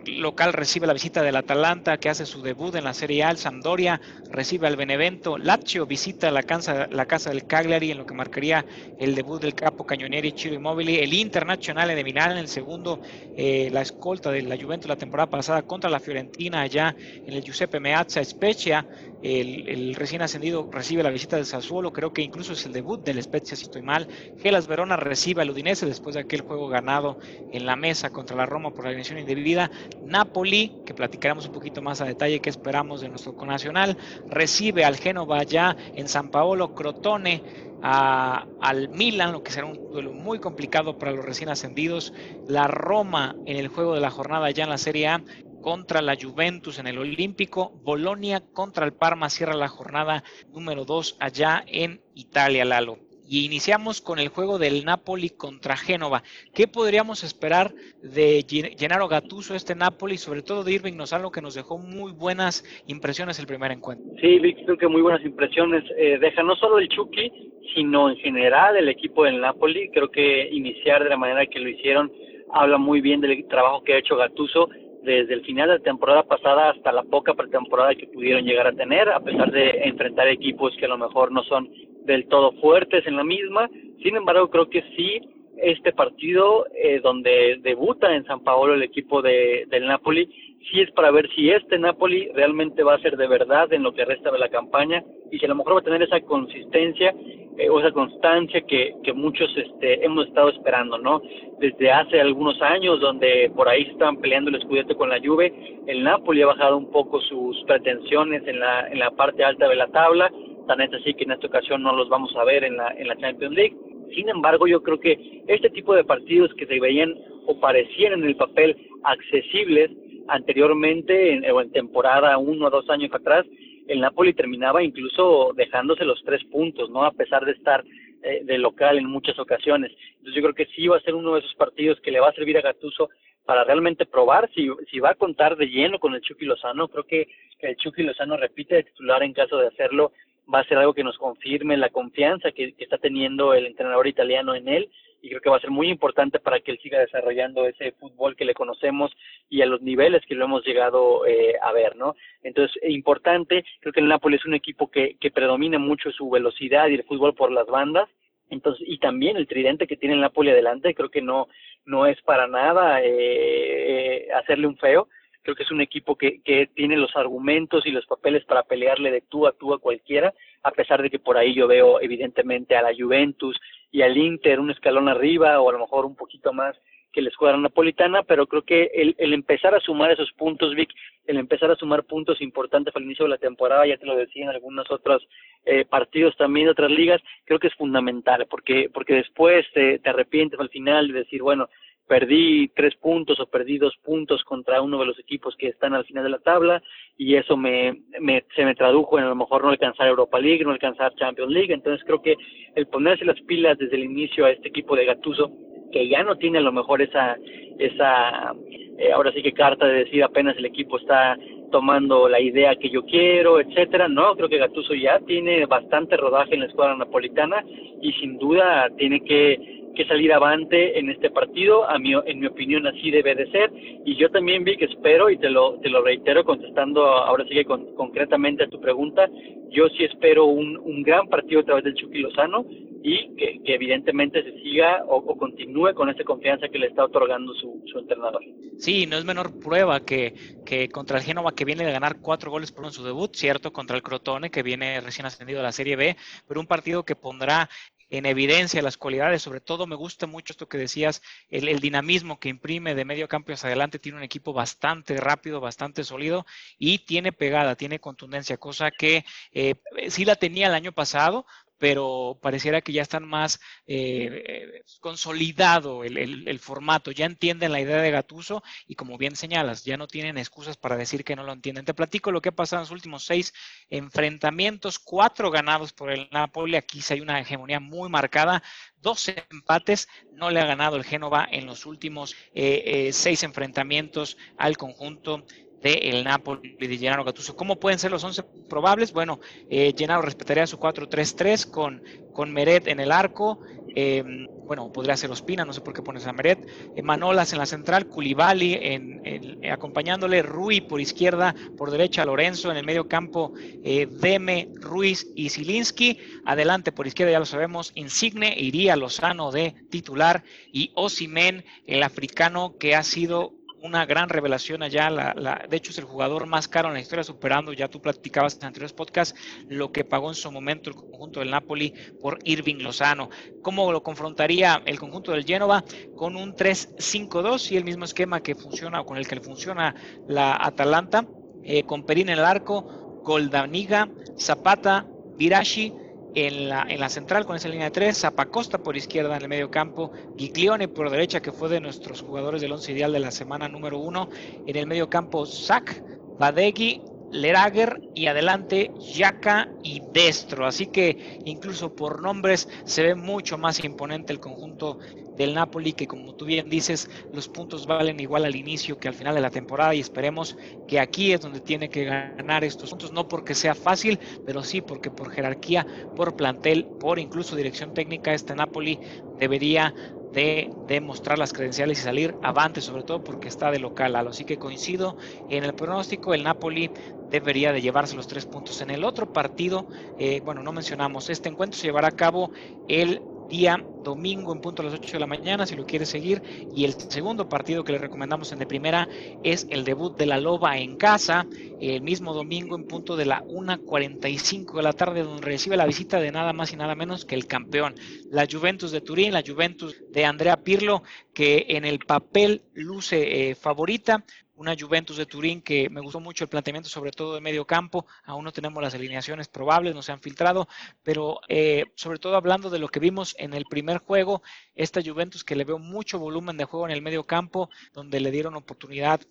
local, 0.05 0.53
recibe 0.53 0.87
la 0.87 0.93
visita 0.93 1.21
del 1.21 1.35
Atalanta, 1.35 1.97
que 1.97 2.09
hace 2.09 2.25
su 2.25 2.41
debut 2.41 2.75
en 2.75 2.83
la 2.83 2.93
Serie 2.93 3.23
A. 3.23 3.31
El 3.31 3.37
Sampdoria 3.37 3.99
recibe 4.29 4.67
al 4.67 4.75
Benevento. 4.75 5.37
Lazio 5.37 5.85
visita 5.85 6.31
la 6.31 6.43
casa, 6.43 6.87
la 6.91 7.05
casa 7.05 7.29
del 7.29 7.45
Cagliari, 7.45 7.91
en 7.91 7.97
lo 7.97 8.05
que 8.05 8.13
marcaría 8.13 8.65
el 8.99 9.15
debut 9.15 9.41
del 9.41 9.55
capo 9.55 9.85
Cañonieri 9.93 10.31
Chiro 10.31 10.55
Immobili, 10.55 10.97
el 10.97 11.13
Internacional 11.13 11.89
de 11.89 12.03
Milán 12.03 12.31
en 12.31 12.37
el 12.39 12.47
segundo, 12.47 12.99
eh, 13.37 13.69
la 13.71 13.83
escolta 13.83 14.31
de 14.31 14.41
la 14.41 14.57
Juventus 14.57 14.89
la 14.89 14.95
temporada 14.95 15.29
pasada 15.29 15.61
contra 15.61 15.87
la 15.87 15.99
Fiorentina 15.99 16.61
allá 16.61 16.95
en 16.97 17.31
el 17.31 17.43
Giuseppe 17.43 17.79
Meazza 17.79 18.23
Spezia, 18.25 18.87
el, 19.21 19.69
el, 19.69 19.95
recién 19.95 20.23
ascendido 20.23 20.67
recibe 20.71 21.03
la 21.03 21.11
visita 21.11 21.35
del 21.35 21.45
Sassuolo, 21.45 21.93
creo 21.93 22.11
que 22.11 22.23
incluso 22.23 22.53
es 22.53 22.65
el 22.65 22.73
debut 22.73 23.03
del 23.03 23.21
Spezia 23.21 23.55
si 23.55 23.65
estoy 23.65 23.83
mal, 23.83 24.07
Gelas 24.41 24.65
Verona 24.65 24.97
recibe 24.97 25.43
al 25.43 25.51
Udinese 25.51 25.85
después 25.85 26.15
de 26.15 26.21
aquel 26.21 26.41
juego 26.41 26.67
ganado 26.69 27.19
en 27.51 27.67
la 27.67 27.75
mesa 27.75 28.09
contra 28.09 28.35
la 28.35 28.47
Roma 28.47 28.71
por 28.71 28.85
la 28.85 28.89
alineación 28.89 29.19
indebida, 29.19 29.69
Napoli, 30.03 30.71
que 30.87 30.95
platicaremos 30.95 31.45
un 31.45 31.53
poquito 31.53 31.83
más 31.83 32.01
a 32.01 32.05
detalle 32.05 32.39
que 32.39 32.49
esperamos 32.49 33.01
de 33.01 33.09
nuestro 33.09 33.35
conacional, 33.35 33.95
recibe 34.27 34.85
al 34.85 34.97
Génova 34.97 35.37
allá 35.37 35.77
en 35.95 36.09
San 36.09 36.29
Paolo, 36.29 36.73
Crotone, 36.73 37.43
a, 37.83 38.47
al 38.59 38.89
Milan, 38.89 39.33
lo 39.33 39.43
que 39.43 39.51
será 39.51 39.65
un 39.67 39.79
duelo 39.91 40.13
muy 40.13 40.39
complicado 40.39 40.97
para 40.97 41.11
los 41.11 41.25
recién 41.25 41.49
ascendidos. 41.49 42.13
La 42.45 42.67
Roma 42.67 43.41
en 43.45 43.57
el 43.57 43.67
juego 43.67 43.93
de 43.93 43.99
la 44.01 44.09
jornada 44.09 44.49
ya 44.51 44.63
en 44.63 44.69
la 44.69 44.77
Serie 44.77 45.09
A 45.09 45.25
contra 45.59 46.01
la 46.01 46.15
Juventus 46.19 46.79
en 46.79 46.87
el 46.87 46.97
Olímpico. 46.97 47.71
Bolonia 47.75 48.41
contra 48.53 48.85
el 48.85 48.93
Parma 48.93 49.29
cierra 49.29 49.53
la 49.53 49.67
jornada 49.67 50.23
número 50.53 50.85
2 50.85 51.17
allá 51.19 51.63
en 51.67 52.01
Italia, 52.13 52.63
Lalo 52.65 53.12
y 53.33 53.45
iniciamos 53.45 53.99
con 53.99 54.19
el 54.19 54.27
juego 54.27 54.59
del 54.59 54.85
Napoli 54.85 55.31
contra 55.31 55.75
Génova. 55.75 56.21
¿Qué 56.53 56.67
podríamos 56.67 57.23
esperar 57.23 57.71
de 58.03 58.45
Gennaro 58.77 59.07
Gattuso, 59.07 59.55
este 59.55 59.73
Napoli, 59.73 60.17
sobre 60.17 60.43
todo 60.43 60.63
de 60.63 60.73
Irving 60.73 60.97
Lozano, 60.97 61.31
que 61.31 61.41
nos 61.41 61.55
dejó 61.55 61.79
muy 61.79 62.11
buenas 62.11 62.63
impresiones 62.85 63.39
el 63.39 63.47
primer 63.47 63.71
encuentro? 63.71 64.05
Sí, 64.21 64.39
creo 64.63 64.77
que 64.77 64.87
muy 64.87 65.01
buenas 65.01 65.25
impresiones. 65.25 65.83
Eh, 65.97 66.19
deja 66.21 66.43
no 66.43 66.55
solo 66.57 66.77
el 66.77 66.87
Chucky, 66.89 67.31
sino 67.73 68.11
en 68.11 68.17
general 68.17 68.77
el 68.77 68.87
equipo 68.87 69.23
del 69.23 69.41
Napoli. 69.41 69.89
Creo 69.89 70.11
que 70.11 70.49
iniciar 70.51 71.03
de 71.03 71.09
la 71.09 71.17
manera 71.17 71.47
que 71.47 71.59
lo 71.59 71.69
hicieron 71.69 72.11
habla 72.53 72.77
muy 72.77 73.01
bien 73.01 73.19
del 73.19 73.47
trabajo 73.47 73.83
que 73.83 73.95
ha 73.95 73.97
hecho 73.97 74.15
Gattuso 74.15 74.69
desde 75.01 75.33
el 75.33 75.41
final 75.41 75.69
de 75.69 75.77
la 75.79 75.83
temporada 75.83 76.21
pasada 76.21 76.69
hasta 76.69 76.91
la 76.91 77.01
poca 77.01 77.33
pretemporada 77.33 77.95
que 77.95 78.05
pudieron 78.05 78.45
llegar 78.45 78.67
a 78.67 78.73
tener, 78.73 79.09
a 79.09 79.19
pesar 79.21 79.51
de 79.51 79.71
enfrentar 79.85 80.27
equipos 80.27 80.75
que 80.77 80.85
a 80.85 80.89
lo 80.89 80.99
mejor 80.99 81.31
no 81.31 81.41
son 81.45 81.67
del 82.05 82.27
todo 82.27 82.53
fuertes 82.53 83.05
en 83.07 83.15
la 83.15 83.23
misma. 83.23 83.69
Sin 84.01 84.15
embargo, 84.15 84.49
creo 84.49 84.69
que 84.69 84.83
sí, 84.95 85.21
este 85.57 85.93
partido 85.93 86.65
eh, 86.75 86.99
donde 87.01 87.59
debuta 87.61 88.15
en 88.15 88.25
San 88.25 88.43
Paolo 88.43 88.73
el 88.73 88.83
equipo 88.83 89.21
de, 89.21 89.65
del 89.69 89.87
Napoli, 89.87 90.25
sí 90.71 90.81
es 90.81 90.91
para 90.91 91.11
ver 91.11 91.29
si 91.35 91.49
este 91.49 91.77
Napoli 91.77 92.29
realmente 92.33 92.83
va 92.83 92.95
a 92.95 92.99
ser 92.99 93.17
de 93.17 93.27
verdad 93.27 93.71
en 93.71 93.83
lo 93.83 93.93
que 93.93 94.05
resta 94.05 94.31
de 94.31 94.39
la 94.39 94.49
campaña 94.49 95.03
y 95.31 95.39
si 95.39 95.45
a 95.45 95.49
lo 95.49 95.55
mejor 95.55 95.75
va 95.75 95.79
a 95.79 95.83
tener 95.83 96.01
esa 96.01 96.21
consistencia 96.21 97.13
eh, 97.57 97.69
o 97.69 97.79
esa 97.79 97.91
constancia 97.91 98.61
que, 98.61 98.95
que 99.03 99.13
muchos 99.13 99.49
este, 99.55 100.03
hemos 100.03 100.27
estado 100.27 100.49
esperando, 100.49 100.97
¿no? 100.97 101.21
Desde 101.59 101.91
hace 101.91 102.19
algunos 102.19 102.59
años, 102.61 102.99
donde 102.99 103.51
por 103.55 103.69
ahí 103.69 103.83
estaban 103.83 104.17
peleando 104.17 104.49
el 104.49 104.55
escudete 104.55 104.95
con 104.95 105.09
la 105.09 105.19
Juve, 105.19 105.53
el 105.87 106.03
Napoli 106.03 106.41
ha 106.41 106.47
bajado 106.47 106.77
un 106.77 106.89
poco 106.89 107.21
sus 107.21 107.63
pretensiones 107.65 108.45
en 108.47 108.59
la, 108.59 108.87
en 108.87 108.99
la 108.99 109.11
parte 109.11 109.43
alta 109.43 109.67
de 109.67 109.75
la 109.75 109.87
tabla, 109.87 110.31
tan 110.67 110.81
es 110.81 110.93
así 110.93 111.13
que 111.13 111.23
en 111.23 111.31
esta 111.31 111.47
ocasión 111.47 111.83
no 111.83 111.95
los 111.95 112.09
vamos 112.09 112.35
a 112.35 112.43
ver 112.43 112.63
en 112.63 112.77
la, 112.77 112.89
en 112.97 113.07
la 113.07 113.17
Champions 113.17 113.55
League. 113.55 113.75
Sin 114.15 114.29
embargo, 114.29 114.67
yo 114.67 114.81
creo 114.83 114.99
que 114.99 115.43
este 115.47 115.69
tipo 115.69 115.95
de 115.95 116.03
partidos 116.03 116.53
que 116.55 116.65
se 116.65 116.79
veían 116.79 117.13
o 117.45 117.59
parecían 117.59 118.13
en 118.13 118.23
el 118.23 118.35
papel 118.35 118.75
accesibles 119.03 119.91
anteriormente 120.27 121.33
en, 121.33 121.49
o 121.51 121.61
en 121.61 121.71
temporada 121.71 122.37
uno 122.37 122.67
o 122.67 122.69
dos 122.69 122.89
años 122.89 123.11
atrás, 123.13 123.45
el 123.87 123.99
Napoli 123.99 124.33
terminaba 124.33 124.83
incluso 124.83 125.51
dejándose 125.55 126.05
los 126.05 126.23
tres 126.23 126.43
puntos, 126.45 126.89
¿no? 126.89 127.03
A 127.03 127.11
pesar 127.11 127.43
de 127.45 127.51
estar 127.51 127.83
eh, 128.23 128.41
de 128.43 128.57
local 128.57 128.97
en 128.97 129.05
muchas 129.05 129.37
ocasiones. 129.37 129.91
Entonces 130.17 130.35
yo 130.35 130.41
creo 130.41 130.53
que 130.53 130.73
sí 130.73 130.87
va 130.87 130.97
a 130.97 131.01
ser 131.01 131.15
uno 131.15 131.33
de 131.33 131.41
esos 131.41 131.55
partidos 131.55 131.99
que 131.99 132.11
le 132.11 132.21
va 132.21 132.29
a 132.29 132.33
servir 132.33 132.57
a 132.57 132.61
Gattuso 132.61 133.09
para 133.45 133.65
realmente 133.65 134.05
probar 134.05 134.49
si, 134.55 134.69
si 134.89 134.99
va 134.99 135.09
a 135.09 135.15
contar 135.15 135.57
de 135.57 135.67
lleno 135.67 135.99
con 135.99 136.13
el 136.13 136.21
Chucky 136.21 136.45
Lozano. 136.45 136.87
Creo 136.87 137.03
que, 137.03 137.27
que 137.59 137.67
el 137.67 137.75
Chucky 137.75 138.03
Lozano 138.03 138.37
repite 138.37 138.75
de 138.75 138.83
titular 138.83 139.21
en 139.23 139.33
caso 139.33 139.57
de 139.57 139.67
hacerlo 139.67 140.13
va 140.51 140.59
a 140.59 140.63
ser 140.65 140.77
algo 140.77 140.93
que 140.93 141.03
nos 141.03 141.17
confirme 141.17 141.77
la 141.77 141.89
confianza 141.89 142.51
que, 142.51 142.73
está 142.77 142.97
teniendo 142.97 143.53
el 143.53 143.65
entrenador 143.65 144.07
italiano 144.07 144.55
en 144.55 144.67
él 144.67 144.89
y 145.21 145.29
creo 145.29 145.41
que 145.41 145.49
va 145.49 145.57
a 145.57 145.61
ser 145.61 145.71
muy 145.71 145.89
importante 145.89 146.39
para 146.39 146.59
que 146.59 146.71
él 146.71 146.79
siga 146.83 146.99
desarrollando 146.99 147.65
ese 147.65 147.93
fútbol 147.93 148.35
que 148.35 148.43
le 148.43 148.53
conocemos 148.53 149.11
y 149.49 149.61
a 149.61 149.65
los 149.65 149.81
niveles 149.81 150.21
que 150.25 150.35
lo 150.35 150.45
hemos 150.45 150.65
llegado 150.65 151.25
eh, 151.25 151.55
a 151.61 151.71
ver, 151.71 151.95
¿no? 151.95 152.15
Entonces, 152.43 152.77
importante, 152.83 153.63
creo 153.79 153.93
que 153.93 154.01
el 154.01 154.09
Napoli 154.09 154.35
es 154.35 154.45
un 154.45 154.53
equipo 154.53 154.91
que, 154.91 155.15
que 155.21 155.31
predomina 155.31 155.79
mucho 155.79 156.11
su 156.11 156.29
velocidad 156.29 156.89
y 156.89 156.95
el 156.95 157.03
fútbol 157.03 157.35
por 157.35 157.51
las 157.51 157.67
bandas, 157.67 158.09
entonces, 158.49 158.85
y 158.87 158.97
también 158.97 159.37
el 159.37 159.47
tridente 159.47 159.87
que 159.87 159.95
tiene 159.95 160.15
el 160.15 160.21
Napoli 160.21 160.49
adelante, 160.49 160.93
creo 160.93 161.09
que 161.09 161.21
no, 161.21 161.47
no 161.85 162.05
es 162.05 162.21
para 162.21 162.47
nada 162.47 163.01
eh, 163.01 163.07
eh 163.07 164.27
hacerle 164.33 164.67
un 164.67 164.77
feo, 164.77 165.07
Creo 165.43 165.55
que 165.55 165.63
es 165.63 165.71
un 165.71 165.81
equipo 165.81 166.15
que, 166.15 166.41
que 166.41 166.67
tiene 166.67 166.97
los 166.97 167.15
argumentos 167.15 167.85
y 167.85 167.91
los 167.91 168.05
papeles 168.05 168.43
para 168.45 168.63
pelearle 168.63 169.11
de 169.11 169.21
tú 169.21 169.45
a 169.45 169.51
tú 169.51 169.73
a 169.73 169.79
cualquiera, 169.79 170.33
a 170.63 170.71
pesar 170.71 171.01
de 171.01 171.09
que 171.09 171.19
por 171.19 171.37
ahí 171.37 171.53
yo 171.53 171.67
veo 171.67 172.01
evidentemente 172.01 172.75
a 172.75 172.81
la 172.81 172.95
Juventus 172.97 173.59
y 173.91 174.01
al 174.01 174.17
Inter 174.17 174.59
un 174.59 174.71
escalón 174.71 175.09
arriba 175.09 175.59
o 175.59 175.69
a 175.69 175.73
lo 175.73 175.79
mejor 175.79 176.05
un 176.05 176.15
poquito 176.15 176.53
más 176.53 176.75
que 177.13 177.21
la 177.21 177.29
escuadra 177.29 177.57
napolitana, 177.57 178.23
pero 178.23 178.47
creo 178.47 178.63
que 178.63 178.89
el, 178.93 179.15
el 179.19 179.33
empezar 179.33 179.75
a 179.75 179.79
sumar 179.79 180.11
esos 180.11 180.31
puntos, 180.33 180.73
Vic, 180.75 180.89
el 181.27 181.37
empezar 181.37 181.69
a 181.69 181.75
sumar 181.75 182.03
puntos 182.03 182.41
importantes 182.41 182.93
al 182.95 183.03
inicio 183.03 183.25
de 183.25 183.29
la 183.29 183.37
temporada, 183.37 183.85
ya 183.85 183.97
te 183.97 184.07
lo 184.07 184.15
decía 184.15 184.43
en 184.43 184.49
algunos 184.49 184.89
otros 184.89 185.25
eh, 185.65 185.85
partidos 185.85 186.35
también 186.35 186.65
de 186.65 186.71
otras 186.71 186.89
ligas, 186.89 187.21
creo 187.45 187.59
que 187.59 187.67
es 187.67 187.75
fundamental, 187.75 188.47
porque 188.49 188.89
porque 188.91 189.13
después 189.13 189.65
te, 189.73 189.99
te 189.99 190.09
arrepientes 190.09 190.59
al 190.59 190.69
final 190.69 191.07
de 191.07 191.19
decir, 191.19 191.41
bueno, 191.43 191.69
perdí 192.07 192.67
tres 192.75 192.95
puntos 192.95 193.39
o 193.39 193.45
perdí 193.47 193.77
dos 193.77 193.95
puntos 194.03 194.43
contra 194.43 194.81
uno 194.81 194.99
de 194.99 195.05
los 195.05 195.19
equipos 195.19 195.55
que 195.55 195.67
están 195.67 195.93
al 195.93 196.05
final 196.05 196.23
de 196.23 196.29
la 196.29 196.39
tabla 196.39 196.83
y 197.17 197.35
eso 197.35 197.55
me, 197.55 198.01
me, 198.19 198.43
se 198.55 198.65
me 198.65 198.75
tradujo 198.75 199.17
en 199.17 199.25
a 199.25 199.29
lo 199.29 199.35
mejor 199.35 199.63
no 199.63 199.69
alcanzar 199.69 200.07
Europa 200.07 200.39
League, 200.39 200.63
no 200.63 200.71
alcanzar 200.71 201.15
Champions 201.15 201.51
League, 201.51 201.73
entonces 201.73 202.03
creo 202.05 202.21
que 202.21 202.35
el 202.75 202.87
ponerse 202.87 203.25
las 203.25 203.39
pilas 203.41 203.77
desde 203.77 203.95
el 203.95 204.03
inicio 204.03 204.45
a 204.45 204.51
este 204.51 204.67
equipo 204.67 204.95
de 204.95 205.05
Gatuso 205.05 205.51
que 205.91 206.07
ya 206.07 206.23
no 206.23 206.35
tiene 206.37 206.57
a 206.57 206.61
lo 206.61 206.71
mejor 206.71 207.01
esa 207.01 207.37
esa 207.79 208.53
eh, 208.97 209.11
ahora 209.11 209.31
sí 209.31 209.41
que 209.41 209.53
carta 209.53 209.85
de 209.85 210.05
decir 210.05 210.23
apenas 210.23 210.57
el 210.57 210.65
equipo 210.65 210.97
está 210.97 211.37
tomando 211.73 212.29
la 212.29 212.39
idea 212.39 212.75
que 212.75 212.91
yo 212.91 213.01
quiero, 213.03 213.59
etcétera. 213.59 214.07
No, 214.07 214.35
creo 214.35 214.47
que 214.47 214.59
Gatuso 214.59 214.93
ya 214.93 215.19
tiene 215.21 215.65
bastante 215.65 216.15
rodaje 216.15 216.53
en 216.53 216.59
la 216.59 216.67
escuadra 216.67 216.95
napolitana 216.95 217.65
y 217.99 218.13
sin 218.13 218.37
duda 218.37 218.89
tiene 218.95 219.21
que 219.21 219.81
que 219.95 220.05
salir 220.05 220.33
avante 220.33 220.97
en 220.97 221.09
este 221.09 221.29
partido, 221.29 221.87
a 221.87 221.99
mi, 221.99 222.13
en 222.13 222.39
mi 222.39 222.47
opinión 222.47 222.87
así 222.87 223.11
debe 223.11 223.35
de 223.35 223.49
ser, 223.51 223.71
y 224.03 224.15
yo 224.15 224.29
también 224.31 224.63
vi 224.63 224.75
que 224.75 224.85
espero, 224.85 225.29
y 225.29 225.37
te 225.37 225.51
lo, 225.51 225.79
te 225.81 225.89
lo 225.89 226.01
reitero 226.01 226.43
contestando 226.43 227.05
ahora 227.05 227.45
sí 227.47 227.53
que 227.53 227.65
concretamente 227.65 228.63
a 228.63 228.69
tu 228.69 228.81
pregunta, 228.81 229.29
yo 229.69 229.87
sí 229.89 230.03
espero 230.03 230.45
un, 230.45 230.77
un 230.77 231.03
gran 231.03 231.27
partido 231.27 231.61
a 231.61 231.65
través 231.65 231.83
del 231.83 231.93
Chucky 231.93 232.19
Lozano 232.19 232.65
y 233.03 233.35
que, 233.35 233.59
evidentemente 233.65 234.41
se 234.43 234.53
siga 234.61 235.03
o, 235.07 235.21
continúe 235.37 235.93
con 235.93 236.09
esa 236.09 236.23
confianza 236.23 236.69
que 236.69 236.79
le 236.79 236.87
está 236.87 237.03
otorgando 237.03 237.53
su, 237.53 237.83
su 237.85 237.99
entrenador. 237.99 238.41
Sí, 238.77 239.05
no 239.05 239.17
es 239.17 239.25
menor 239.25 239.59
prueba 239.59 239.99
que, 239.99 240.33
que 240.65 240.87
contra 240.89 241.17
el 241.17 241.23
Génova 241.23 241.51
que 241.53 241.62
viene 241.65 241.85
de 241.85 241.91
ganar 241.91 242.17
cuatro 242.19 242.51
goles 242.51 242.71
por 242.71 242.85
en 242.85 242.91
su 242.91 243.03
debut, 243.03 243.35
cierto, 243.35 243.71
contra 243.71 243.95
el 243.95 244.03
Crotone 244.03 244.51
que 244.51 244.63
viene 244.63 244.99
recién 245.01 245.25
ascendido 245.25 245.59
a 245.59 245.63
la 245.63 245.71
Serie 245.71 245.95
B, 245.95 246.17
pero 246.47 246.59
un 246.59 246.67
partido 246.67 247.03
que 247.03 247.15
pondrá 247.15 247.69
en 248.09 248.27
evidencia 248.27 248.81
las 248.83 248.97
cualidades, 248.97 249.41
sobre 249.41 249.59
todo 249.59 249.87
me 249.87 249.95
gusta 249.95 250.27
mucho 250.27 250.53
esto 250.53 250.67
que 250.67 250.77
decías, 250.77 251.23
el, 251.49 251.79
dinamismo 251.79 252.39
que 252.39 252.49
imprime 252.49 252.93
de 252.93 253.05
medio 253.05 253.27
campo 253.27 253.51
hacia 253.51 253.67
adelante, 253.67 253.97
tiene 253.97 254.19
un 254.19 254.23
equipo 254.23 254.53
bastante 254.53 255.17
rápido, 255.17 255.59
bastante 255.59 256.03
sólido 256.03 256.45
y 256.77 256.99
tiene 256.99 257.31
pegada, 257.31 257.75
tiene 257.75 257.99
contundencia, 257.99 258.57
cosa 258.57 258.91
que 258.91 259.25
eh, 259.51 259.75
sí 260.09 260.25
la 260.25 260.35
tenía 260.35 260.67
el 260.67 260.75
año 260.75 260.91
pasado, 260.91 261.47
pero 261.83 262.39
pareciera 262.41 262.79
que 262.79 262.93
ya 262.93 263.01
están 263.01 263.27
más 263.27 263.59
eh, 263.87 264.83
consolidado 265.01 266.05
el, 266.05 266.59
formato, 266.59 267.11
ya 267.11 267.25
entienden 267.25 267.73
la 267.73 267.81
idea 267.81 267.97
de 267.97 268.09
Gatuso 268.09 268.63
y 268.87 268.95
como 268.95 269.17
bien 269.17 269.35
señalas, 269.35 269.83
ya 269.83 269.97
no 269.97 270.07
tienen 270.07 270.37
excusas 270.37 270.77
para 270.77 270.95
decir 270.95 271.25
que 271.25 271.35
no 271.35 271.43
lo 271.43 271.51
entienden. 271.51 271.83
Te 271.83 271.93
platico 271.93 272.31
lo 272.31 272.41
que 272.41 272.47
ha 272.47 272.55
pasado 272.55 272.79
en 272.79 272.83
los 272.83 272.91
últimos 272.91 273.25
seis 273.25 273.53
enfrentamientos, 273.89 274.97
cuatro 274.97 275.51
ganados 275.51 275.91
por 275.91 276.09
el 276.09 276.29
Napoli, 276.31 276.77
aquí 276.77 277.01
sí 277.01 277.15
hay 277.15 277.19
una 277.19 277.41
hegemonía 277.41 277.81
muy 277.81 278.07
marcada, 278.07 278.63
dos 278.95 279.27
empates, 279.27 280.07
no 280.31 280.51
le 280.51 280.61
ha 280.61 280.65
ganado 280.65 280.95
el 280.95 281.03
Génova 281.03 281.45
en 281.51 281.65
los 281.65 281.85
últimos 281.85 282.33
eh, 282.53 282.81
eh, 282.85 283.11
seis 283.11 283.43
enfrentamientos 283.43 284.37
al 284.57 284.77
conjunto 284.77 285.45
de 285.83 285.93
el 285.93 286.23
Napoli 286.23 286.75
de 286.79 286.97
Gennaro 286.97 287.23
Gattuso. 287.23 287.55
¿Cómo 287.55 287.79
pueden 287.79 287.99
ser 287.99 288.11
los 288.11 288.23
11 288.23 288.43
probables? 288.69 289.11
Bueno, 289.11 289.39
eh, 289.69 289.93
Gennaro 289.95 290.21
respetaría 290.21 290.65
su 290.65 290.79
4-3-3 290.79 291.69
con, 291.69 292.01
con 292.33 292.51
Meret 292.51 292.87
en 292.87 292.99
el 292.99 293.11
arco. 293.11 293.59
Em, 293.95 294.47
bueno, 294.65 294.91
podría 294.91 295.15
ser 295.17 295.29
Ospina, 295.29 295.65
no 295.65 295.73
sé 295.73 295.81
por 295.81 295.93
qué 295.93 296.01
pones 296.01 296.25
a 296.25 296.33
Meret. 296.33 296.65
Eh, 296.95 297.03
Manolas 297.03 297.51
en 297.51 297.59
la 297.59 297.65
central, 297.65 298.07
Culibali 298.07 298.79
en, 298.81 299.61
acompañándole, 299.69 300.41
Rui 300.41 300.81
por 300.81 301.01
izquierda, 301.01 301.53
por 301.77 301.91
derecha 301.91 302.25
Lorenzo, 302.25 302.71
en 302.71 302.77
el 302.77 302.85
medio 302.85 303.07
campo 303.07 303.53
eh, 303.83 304.07
Deme, 304.09 304.69
Ruiz 304.75 305.27
y 305.35 305.49
Zilinski. 305.49 306.17
Adelante 306.45 306.91
por 306.91 307.05
izquierda, 307.05 307.33
ya 307.33 307.39
lo 307.39 307.45
sabemos, 307.45 307.91
Insigne, 307.95 308.55
iría 308.57 308.95
Lozano 308.95 309.51
de 309.51 309.75
titular 309.91 310.43
y 310.71 310.91
Osimen, 310.95 311.65
el 311.85 312.03
africano 312.03 312.77
que 312.79 312.95
ha 312.95 313.03
sido 313.03 313.53
una 313.83 314.05
gran 314.05 314.29
revelación 314.29 314.81
allá. 314.81 315.09
La, 315.09 315.65
de 315.69 315.77
hecho, 315.77 315.91
es 315.91 315.97
el 315.97 316.05
jugador 316.05 316.47
más 316.47 316.67
caro 316.67 316.87
en 316.87 316.95
la 316.95 317.01
historia, 317.01 317.23
superando, 317.23 317.73
ya 317.73 317.89
tú 317.89 318.01
platicabas 318.01 318.57
en 318.57 318.65
anteriores 318.65 318.93
podcasts, 318.93 319.37
lo 319.67 319.91
que 319.91 320.05
pagó 320.05 320.29
en 320.29 320.35
su 320.35 320.51
momento 320.51 320.89
el 320.89 320.95
conjunto 320.95 321.41
del 321.41 321.51
Napoli 321.51 321.93
por 322.21 322.39
Irving 322.45 322.77
Lozano. 322.77 323.29
¿Cómo 323.61 323.91
lo 323.91 324.01
confrontaría 324.01 324.81
el 324.85 324.97
conjunto 324.97 325.33
del 325.33 325.43
Génova? 325.43 325.83
Con 326.15 326.37
un 326.37 326.55
3-5-2 326.55 327.71
y 327.71 327.77
el 327.77 327.83
mismo 327.83 328.05
esquema 328.05 328.41
que 328.41 328.55
funciona 328.55 329.01
o 329.01 329.05
con 329.05 329.17
el 329.17 329.27
que 329.27 329.41
funciona 329.41 329.93
la 330.27 330.57
Atalanta, 330.59 331.27
eh, 331.63 331.83
con 331.83 332.05
Perín 332.05 332.29
en 332.29 332.39
el 332.39 332.45
arco, 332.45 333.21
Goldaniga, 333.23 334.09
Zapata, 334.37 335.05
Virashi 335.35 335.93
en 336.35 336.69
la, 336.69 336.85
en 336.89 336.99
la 336.99 337.09
central 337.09 337.45
con 337.45 337.55
esa 337.55 337.69
línea 337.69 337.85
de 337.85 337.91
tres, 337.91 338.19
Zapacosta 338.19 338.77
por 338.77 338.97
izquierda 338.97 339.35
en 339.35 339.43
el 339.43 339.49
medio 339.49 339.69
campo, 339.69 340.11
Giglione 340.37 340.87
por 340.87 341.09
derecha, 341.09 341.41
que 341.41 341.51
fue 341.51 341.69
de 341.69 341.79
nuestros 341.79 342.21
jugadores 342.21 342.61
del 342.61 342.71
once 342.71 342.91
ideal 342.91 343.13
de 343.13 343.19
la 343.19 343.31
semana 343.31 343.67
número 343.67 343.99
uno, 343.99 344.29
en 344.65 344.75
el 344.75 344.87
medio 344.87 345.09
campo 345.09 345.45
Zach, 345.45 346.01
Badegui, 346.39 347.01
Lerager 347.33 347.99
y 348.13 348.27
adelante 348.27 348.91
Yaka 348.99 349.67
y 349.81 350.01
Destro. 350.13 350.67
Así 350.67 350.87
que 350.87 351.39
incluso 351.45 351.95
por 351.95 352.21
nombres 352.21 352.69
se 352.85 353.01
ve 353.01 353.15
mucho 353.15 353.57
más 353.57 353.83
imponente 353.83 354.31
el 354.31 354.39
conjunto 354.39 354.99
del 355.33 355.53
Napoli, 355.53 355.93
que 355.93 356.07
como 356.07 356.33
tú 356.33 356.45
bien 356.45 356.69
dices, 356.69 357.07
los 357.31 357.49
puntos 357.49 357.85
valen 357.85 358.19
igual 358.19 358.45
al 358.45 358.55
inicio 358.55 358.97
que 358.97 359.07
al 359.07 359.15
final 359.15 359.35
de 359.35 359.41
la 359.41 359.51
temporada 359.51 359.95
y 359.95 359.99
esperemos 359.99 360.55
que 360.85 360.99
aquí 360.99 361.33
es 361.33 361.41
donde 361.41 361.61
tiene 361.61 361.89
que 361.89 362.05
ganar 362.05 362.63
estos 362.63 362.89
puntos, 362.89 363.11
no 363.11 363.27
porque 363.27 363.55
sea 363.55 363.75
fácil, 363.75 364.19
pero 364.43 364.63
sí 364.63 364.81
porque 364.81 365.11
por 365.11 365.29
jerarquía, 365.29 365.87
por 366.13 366.35
plantel, 366.35 366.91
por 366.97 367.19
incluso 367.19 367.55
dirección 367.55 367.93
técnica, 367.93 368.33
este 368.33 368.55
Napoli 368.55 368.99
debería 369.31 369.95
de 370.25 370.71
demostrar 370.75 371.37
las 371.37 371.53
credenciales 371.53 371.99
y 371.99 372.03
salir 372.03 372.35
avante, 372.41 372.81
sobre 372.81 373.03
todo 373.03 373.19
porque 373.23 373.49
está 373.49 373.71
de 373.71 373.79
local. 373.79 374.15
Así 374.15 374.45
que 374.45 374.57
coincido 374.57 375.15
en 375.47 375.63
el 375.63 375.73
pronóstico, 375.73 376.33
el 376.33 376.43
Napoli 376.43 376.91
debería 377.21 377.71
de 377.71 377.81
llevarse 377.81 378.15
los 378.15 378.27
tres 378.27 378.45
puntos. 378.45 378.81
En 378.81 378.89
el 378.89 379.03
otro 379.03 379.27
partido, 379.27 379.87
eh, 380.17 380.41
bueno, 380.43 380.63
no 380.63 380.71
mencionamos, 380.71 381.29
este 381.29 381.49
encuentro 381.49 381.77
se 381.79 381.87
llevará 381.87 382.07
a 382.09 382.11
cabo 382.11 382.51
el 382.87 383.23
día 383.53 383.85
domingo 384.03 384.51
en 384.51 384.61
punto 384.61 384.81
a 384.81 384.85
las 384.85 384.95
8 384.95 385.13
de 385.13 385.19
la 385.19 385.27
mañana, 385.27 385.67
si 385.67 385.75
lo 385.75 385.85
quiere 385.85 386.07
seguir. 386.07 386.41
Y 386.75 386.85
el 386.85 386.93
segundo 386.93 387.47
partido 387.47 387.83
que 387.83 387.91
le 387.91 387.99
recomendamos 387.99 388.51
en 388.51 388.59
de 388.59 388.65
primera 388.65 389.07
es 389.43 389.67
el 389.69 389.85
debut 389.85 390.17
de 390.17 390.25
la 390.25 390.39
Loba 390.39 390.79
en 390.79 390.97
casa, 390.97 391.45
el 391.79 392.01
mismo 392.01 392.33
domingo 392.33 392.75
en 392.75 392.87
punto 392.87 393.15
de 393.15 393.25
la 393.25 393.43
1.45 393.43 394.75
de 394.75 394.83
la 394.83 394.93
tarde, 394.93 395.21
donde 395.21 395.45
recibe 395.45 395.77
la 395.77 395.85
visita 395.85 396.19
de 396.19 396.31
nada 396.31 396.51
más 396.51 396.73
y 396.73 396.77
nada 396.77 396.95
menos 396.95 397.25
que 397.25 397.35
el 397.35 397.45
campeón, 397.45 397.93
la 398.31 398.47
Juventus 398.51 398.91
de 398.91 399.01
Turín, 399.01 399.33
la 399.33 399.43
Juventus 399.45 399.95
de 400.11 400.25
Andrea 400.25 400.57
Pirlo, 400.57 401.03
que 401.33 401.65
en 401.69 401.85
el 401.85 401.99
papel 401.99 402.63
luce 402.73 403.51
eh, 403.51 403.55
favorita, 403.55 404.25
una 404.55 404.75
Juventus 404.79 405.17
de 405.17 405.25
Turín 405.25 405.61
que 405.61 405.89
me 405.89 406.01
gustó 406.01 406.19
mucho 406.19 406.43
el 406.43 406.49
planteamiento, 406.49 406.89
sobre 406.89 407.11
todo 407.11 407.35
de 407.35 407.41
medio 407.41 407.65
campo. 407.65 408.05
Aún 408.23 408.43
no 408.43 408.51
tenemos 408.51 408.81
las 408.81 408.93
alineaciones 408.93 409.47
probables, 409.47 409.95
no 409.95 410.01
se 410.01 410.11
han 410.11 410.21
filtrado, 410.21 410.67
pero 411.03 411.39
eh, 411.47 411.85
sobre 411.95 412.19
todo 412.19 412.35
hablando 412.35 412.69
de 412.69 412.79
lo 412.79 412.89
que 412.89 412.99
vimos 412.99 413.35
en 413.39 413.53
el 413.53 413.65
primer 413.65 413.97
juego, 413.97 414.41
esta 414.75 415.01
Juventus 415.01 415.43
que 415.43 415.55
le 415.55 415.63
veo 415.63 415.79
mucho 415.79 416.19
volumen 416.19 416.57
de 416.57 416.65
juego 416.65 416.85
en 416.85 416.91
el 416.91 417.01
medio 417.01 417.25
campo, 417.25 417.69
donde 417.93 418.19
le 418.19 418.31
dieron 418.31 418.55
oportunidad 418.55 419.21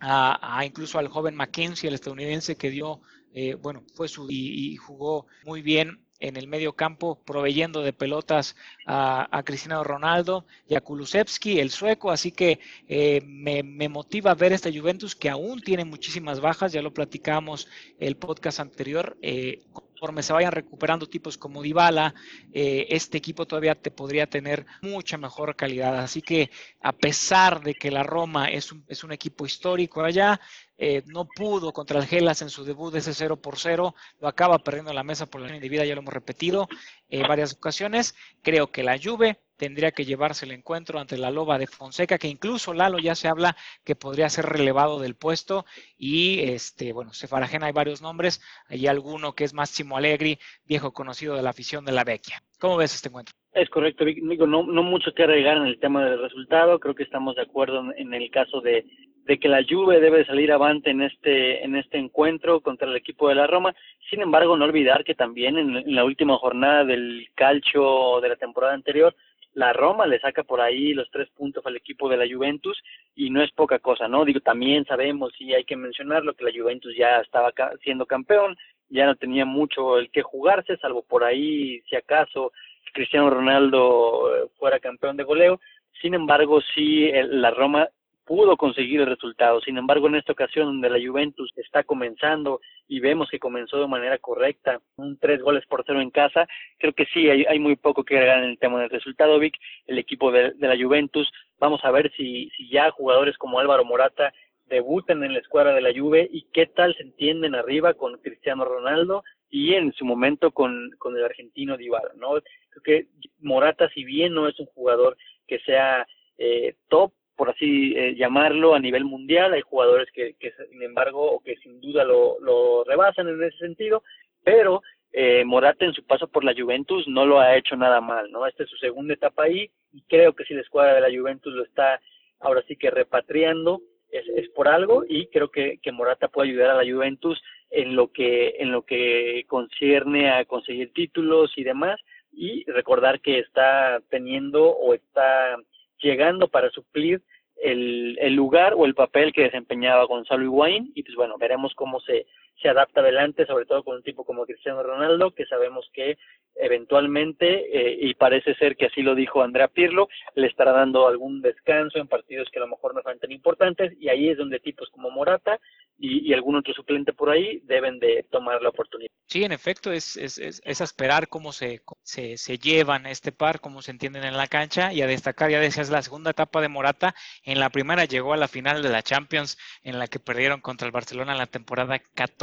a, 0.00 0.64
incluso 0.64 0.98
al 0.98 1.08
joven 1.08 1.34
Mackenzie, 1.34 1.88
el 1.88 1.94
estadounidense 1.94 2.56
que 2.56 2.70
dio, 2.70 3.02
eh, 3.34 3.54
bueno, 3.54 3.84
fue 3.94 4.08
su 4.08 4.26
y, 4.30 4.76
jugó 4.76 5.26
muy 5.44 5.62
bien 5.62 6.04
en 6.20 6.36
el 6.36 6.46
medio 6.46 6.74
campo, 6.74 7.18
proveyendo 7.24 7.82
de 7.82 7.92
pelotas 7.92 8.54
a, 8.86 9.42
Cristiano 9.44 9.82
Ronaldo 9.82 10.46
y 10.68 10.74
a 10.74 10.80
Kulusevski, 10.80 11.58
el 11.58 11.70
sueco. 11.70 12.10
Así 12.10 12.30
que 12.30 12.60
eh, 12.88 13.22
me, 13.24 13.88
motiva 13.88 14.34
ver 14.34 14.52
esta 14.52 14.70
Juventus 14.72 15.16
que 15.16 15.30
aún 15.30 15.60
tiene 15.62 15.84
muchísimas 15.84 16.40
bajas, 16.40 16.72
ya 16.72 16.82
lo 16.82 16.94
platicamos 16.94 17.66
el 17.98 18.16
podcast 18.16 18.60
anterior. 18.60 19.16
Eh, 19.22 19.62
conforme 20.00 20.22
se 20.22 20.32
vayan 20.32 20.52
recuperando 20.52 21.06
tipos 21.06 21.36
como 21.36 21.60
Dybala, 21.60 22.14
eh, 22.54 22.86
este 22.88 23.18
equipo 23.18 23.46
todavía 23.46 23.74
te 23.74 23.90
podría 23.90 24.26
tener 24.26 24.64
mucha 24.80 25.18
mejor 25.18 25.54
calidad. 25.54 25.98
Así 25.98 26.22
que 26.22 26.50
a 26.80 26.92
pesar 26.92 27.60
de 27.62 27.74
que 27.74 27.90
la 27.90 28.02
Roma 28.02 28.46
es 28.46 28.72
un, 28.72 28.82
es 28.88 29.04
un 29.04 29.12
equipo 29.12 29.44
histórico 29.44 30.02
allá, 30.02 30.40
eh, 30.78 31.02
no 31.04 31.28
pudo 31.28 31.74
contra 31.74 31.98
el 32.00 32.06
Gelas 32.06 32.40
en 32.40 32.48
su 32.48 32.64
debut 32.64 32.94
de 32.94 33.00
ese 33.00 33.12
0 33.12 33.42
por 33.42 33.58
0, 33.58 33.94
lo 34.20 34.28
acaba 34.28 34.58
perdiendo 34.60 34.94
la 34.94 35.04
mesa 35.04 35.26
por 35.26 35.42
la 35.42 35.48
línea 35.48 35.60
de 35.60 35.68
vida, 35.68 35.84
ya 35.84 35.94
lo 35.94 36.00
hemos 36.00 36.14
repetido 36.14 36.66
en 37.10 37.28
varias 37.28 37.52
ocasiones. 37.52 38.14
Creo 38.40 38.72
que 38.72 38.82
la 38.82 38.98
Juve 38.98 39.38
tendría 39.60 39.90
que 39.90 40.06
llevarse 40.06 40.46
el 40.46 40.52
encuentro 40.52 40.98
ante 40.98 41.18
la 41.18 41.30
Loba 41.30 41.58
de 41.58 41.66
Fonseca, 41.66 42.16
que 42.16 42.28
incluso 42.28 42.72
Lalo 42.72 42.98
ya 42.98 43.14
se 43.14 43.28
habla 43.28 43.54
que 43.84 43.94
podría 43.94 44.30
ser 44.30 44.46
relevado 44.46 44.98
del 44.98 45.16
puesto 45.16 45.66
y 45.98 46.40
este, 46.40 46.94
bueno, 46.94 47.12
se 47.12 47.28
hay 47.30 47.72
varios 47.72 48.00
nombres, 48.00 48.40
hay 48.68 48.86
alguno 48.86 49.34
que 49.34 49.44
es 49.44 49.52
Máximo 49.52 49.98
Allegri, 49.98 50.38
viejo 50.64 50.94
conocido 50.94 51.36
de 51.36 51.42
la 51.42 51.50
afición 51.50 51.84
de 51.84 51.92
la 51.92 52.04
Vecchia. 52.04 52.42
¿Cómo 52.58 52.78
ves 52.78 52.94
este 52.94 53.08
encuentro? 53.08 53.34
Es 53.52 53.68
correcto, 53.68 54.06
Digo, 54.06 54.46
no, 54.46 54.62
no 54.62 54.82
mucho 54.82 55.12
que 55.12 55.24
agregar 55.24 55.58
en 55.58 55.66
el 55.66 55.78
tema 55.78 56.06
del 56.06 56.22
resultado, 56.22 56.80
creo 56.80 56.94
que 56.94 57.02
estamos 57.02 57.36
de 57.36 57.42
acuerdo 57.42 57.84
en 57.94 58.14
el 58.14 58.30
caso 58.30 58.62
de, 58.62 58.86
de 59.26 59.38
que 59.38 59.48
la 59.48 59.62
Juve 59.68 60.00
debe 60.00 60.24
salir 60.24 60.52
avante 60.52 60.90
en 60.90 61.02
este 61.02 61.62
en 61.62 61.76
este 61.76 61.98
encuentro 61.98 62.60
contra 62.60 62.88
el 62.88 62.96
equipo 62.96 63.28
de 63.28 63.34
la 63.34 63.46
Roma. 63.46 63.74
Sin 64.08 64.22
embargo, 64.22 64.56
no 64.56 64.64
olvidar 64.64 65.04
que 65.04 65.14
también 65.14 65.58
en, 65.58 65.76
en 65.76 65.94
la 65.94 66.04
última 66.04 66.38
jornada 66.38 66.84
del 66.84 67.28
calcio 67.34 68.20
de 68.22 68.28
la 68.30 68.36
temporada 68.36 68.72
anterior 68.72 69.14
la 69.54 69.72
Roma 69.72 70.06
le 70.06 70.20
saca 70.20 70.42
por 70.44 70.60
ahí 70.60 70.94
los 70.94 71.10
tres 71.10 71.28
puntos 71.30 71.64
al 71.66 71.76
equipo 71.76 72.08
de 72.08 72.16
la 72.16 72.26
Juventus 72.32 72.80
y 73.14 73.30
no 73.30 73.42
es 73.42 73.50
poca 73.52 73.78
cosa, 73.78 74.08
¿no? 74.08 74.24
Digo, 74.24 74.40
también 74.40 74.84
sabemos 74.84 75.32
y 75.38 75.54
hay 75.54 75.64
que 75.64 75.76
mencionarlo 75.76 76.34
que 76.34 76.44
la 76.44 76.52
Juventus 76.54 76.94
ya 76.96 77.18
estaba 77.20 77.52
siendo 77.82 78.06
campeón, 78.06 78.56
ya 78.88 79.06
no 79.06 79.16
tenía 79.16 79.44
mucho 79.44 79.98
el 79.98 80.10
que 80.10 80.22
jugarse, 80.22 80.76
salvo 80.76 81.02
por 81.02 81.24
ahí, 81.24 81.80
si 81.88 81.96
acaso, 81.96 82.52
Cristiano 82.92 83.30
Ronaldo 83.30 84.48
fuera 84.58 84.80
campeón 84.80 85.16
de 85.16 85.24
goleo. 85.24 85.60
Sin 86.00 86.14
embargo, 86.14 86.60
sí, 86.74 87.10
la 87.12 87.50
Roma 87.50 87.88
pudo 88.30 88.56
conseguir 88.56 89.00
el 89.00 89.08
resultado. 89.08 89.60
Sin 89.60 89.76
embargo, 89.76 90.06
en 90.06 90.14
esta 90.14 90.30
ocasión 90.30 90.66
donde 90.66 90.88
la 90.88 91.04
Juventus 91.04 91.50
está 91.56 91.82
comenzando 91.82 92.60
y 92.86 93.00
vemos 93.00 93.28
que 93.28 93.40
comenzó 93.40 93.80
de 93.80 93.88
manera 93.88 94.18
correcta, 94.18 94.80
un 94.94 95.18
tres 95.18 95.42
goles 95.42 95.66
por 95.66 95.82
cero 95.84 96.00
en 96.00 96.12
casa, 96.12 96.46
creo 96.78 96.92
que 96.92 97.06
sí, 97.06 97.28
hay, 97.28 97.44
hay 97.48 97.58
muy 97.58 97.74
poco 97.74 98.04
que 98.04 98.14
agregar 98.14 98.44
en 98.44 98.50
el 98.50 98.58
tema 98.60 98.80
del 98.80 98.90
resultado, 98.90 99.36
Vic. 99.40 99.56
El 99.88 99.98
equipo 99.98 100.30
de, 100.30 100.54
la 100.60 100.76
Juventus, 100.80 101.28
vamos 101.58 101.84
a 101.84 101.90
ver 101.90 102.12
si, 102.16 102.50
si 102.50 102.70
ya 102.70 102.92
jugadores 102.92 103.36
como 103.36 103.58
Álvaro 103.58 103.84
Morata 103.84 104.32
debutan 104.68 105.24
en 105.24 105.32
la 105.32 105.40
escuadra 105.40 105.74
de 105.74 105.80
la 105.80 105.92
Juve 105.92 106.28
y 106.30 106.46
qué 106.52 106.66
tal 106.66 106.94
se 106.94 107.02
entienden 107.02 107.56
arriba 107.56 107.94
con 107.94 108.16
Cristiano 108.18 108.64
Ronaldo 108.64 109.24
y 109.50 109.74
en 109.74 109.92
su 109.94 110.04
momento 110.04 110.52
con, 110.52 110.92
con 110.98 111.16
el 111.16 111.24
argentino 111.24 111.76
Dybala, 111.76 112.12
¿no? 112.14 112.34
Creo 112.68 112.82
que 112.84 113.06
Morata, 113.40 113.88
si 113.88 114.04
bien 114.04 114.34
no 114.34 114.46
es 114.46 114.60
un 114.60 114.66
jugador 114.66 115.16
que 115.48 115.58
sea 115.58 116.06
eh, 116.38 116.76
top, 116.88 117.10
por 117.40 117.48
así 117.48 117.94
eh, 117.96 118.14
llamarlo, 118.16 118.74
a 118.74 118.78
nivel 118.78 119.06
mundial. 119.06 119.54
Hay 119.54 119.62
jugadores 119.62 120.08
que, 120.12 120.36
sin 120.70 120.82
embargo, 120.82 121.36
o 121.36 121.40
que 121.40 121.56
sin 121.56 121.80
duda 121.80 122.04
lo, 122.04 122.38
lo 122.38 122.84
rebasan 122.84 123.28
en 123.28 123.42
ese 123.42 123.56
sentido, 123.56 124.02
pero 124.44 124.82
eh, 125.10 125.42
Morata 125.46 125.86
en 125.86 125.94
su 125.94 126.04
paso 126.04 126.28
por 126.28 126.44
la 126.44 126.52
Juventus 126.52 127.08
no 127.08 127.24
lo 127.24 127.40
ha 127.40 127.56
hecho 127.56 127.76
nada 127.76 128.02
mal, 128.02 128.30
¿no? 128.30 128.46
Esta 128.46 128.64
es 128.64 128.68
su 128.68 128.76
segunda 128.76 129.14
etapa 129.14 129.44
ahí 129.44 129.70
y 129.90 130.02
creo 130.02 130.34
que 130.34 130.44
si 130.44 130.52
la 130.52 130.60
escuadra 130.60 130.92
de 130.92 131.00
la 131.00 131.18
Juventus 131.18 131.54
lo 131.54 131.64
está 131.64 131.98
ahora 132.40 132.62
sí 132.68 132.76
que 132.76 132.90
repatriando 132.90 133.80
es, 134.10 134.28
es 134.36 134.50
por 134.50 134.68
algo 134.68 135.04
y 135.08 135.28
creo 135.28 135.50
que, 135.50 135.78
que 135.82 135.92
Morata 135.92 136.28
puede 136.28 136.50
ayudar 136.50 136.68
a 136.68 136.84
la 136.84 136.92
Juventus 136.92 137.42
en 137.70 137.96
lo 137.96 138.12
que 138.12 138.56
en 138.58 138.70
lo 138.70 138.82
que 138.82 139.46
concierne 139.46 140.28
a 140.28 140.44
conseguir 140.44 140.92
títulos 140.92 141.56
y 141.56 141.64
demás 141.64 141.98
y 142.32 142.70
recordar 142.70 143.22
que 143.22 143.38
está 143.38 144.02
teniendo 144.10 144.68
o 144.68 144.92
está 144.92 145.56
llegando 146.02 146.48
para 146.48 146.70
suplir 146.70 147.22
el, 147.62 148.18
el 148.20 148.34
lugar 148.34 148.74
o 148.74 148.86
el 148.86 148.94
papel 148.94 149.32
que 149.32 149.42
desempeñaba 149.42 150.04
Gonzalo 150.04 150.44
Higuaín 150.44 150.92
y 150.94 151.02
pues 151.02 151.16
bueno, 151.16 151.36
veremos 151.38 151.74
cómo 151.74 152.00
se, 152.00 152.26
se 152.60 152.68
adapta 152.68 153.00
adelante, 153.00 153.46
sobre 153.46 153.66
todo 153.66 153.82
con 153.82 153.96
un 153.96 154.02
tipo 154.02 154.24
como 154.24 154.44
Cristiano 154.44 154.82
Ronaldo, 154.82 155.32
que 155.32 155.46
sabemos 155.46 155.88
que 155.92 156.18
eventualmente, 156.56 157.46
eh, 157.46 157.98
y 158.00 158.14
parece 158.14 158.54
ser 158.54 158.76
que 158.76 158.86
así 158.86 159.02
lo 159.02 159.14
dijo 159.14 159.42
Andrea 159.42 159.68
Pirlo, 159.68 160.08
le 160.34 160.46
estará 160.46 160.72
dando 160.72 161.08
algún 161.08 161.40
descanso 161.40 161.98
en 161.98 162.08
partidos 162.08 162.48
que 162.50 162.58
a 162.58 162.62
lo 162.62 162.68
mejor 162.68 162.94
no 162.94 163.02
son 163.02 163.18
tan 163.18 163.32
importantes, 163.32 163.92
y 163.98 164.08
ahí 164.08 164.28
es 164.28 164.36
donde 164.36 164.60
tipos 164.60 164.88
como 164.90 165.10
Morata 165.10 165.58
y, 166.02 166.32
algún 166.32 166.56
otro 166.56 166.72
suplente 166.72 167.12
por 167.12 167.28
ahí 167.28 167.60
deben 167.64 167.98
de 167.98 168.24
tomar 168.30 168.62
la 168.62 168.70
oportunidad. 168.70 169.10
Sí, 169.26 169.44
en 169.44 169.52
efecto, 169.52 169.92
es, 169.92 170.16
es, 170.16 170.38
es, 170.38 170.62
es 170.64 170.80
esperar 170.80 171.28
cómo 171.28 171.52
se, 171.52 171.82
se, 172.02 172.38
se, 172.38 172.58
llevan 172.58 173.06
este 173.06 173.32
par, 173.32 173.60
cómo 173.60 173.82
se 173.82 173.90
entienden 173.90 174.24
en 174.24 174.36
la 174.36 174.48
cancha, 174.48 174.92
y 174.92 175.02
a 175.02 175.06
destacar, 175.06 175.50
ya 175.50 175.60
decías, 175.60 175.90
la 175.90 176.02
segunda 176.02 176.30
etapa 176.30 176.60
de 176.60 176.68
Morata, 176.68 177.14
en 177.44 177.60
la 177.60 177.68
primera 177.70 178.06
llegó 178.06 178.32
a 178.32 178.38
la 178.38 178.48
final 178.48 178.82
de 178.82 178.88
la 178.88 179.02
Champions, 179.02 179.58
en 179.82 179.98
la 179.98 180.08
que 180.08 180.18
perdieron 180.18 180.60
contra 180.60 180.86
el 180.86 180.92
Barcelona 180.92 181.32
en 181.32 181.38
la 181.38 181.46
temporada 181.46 182.00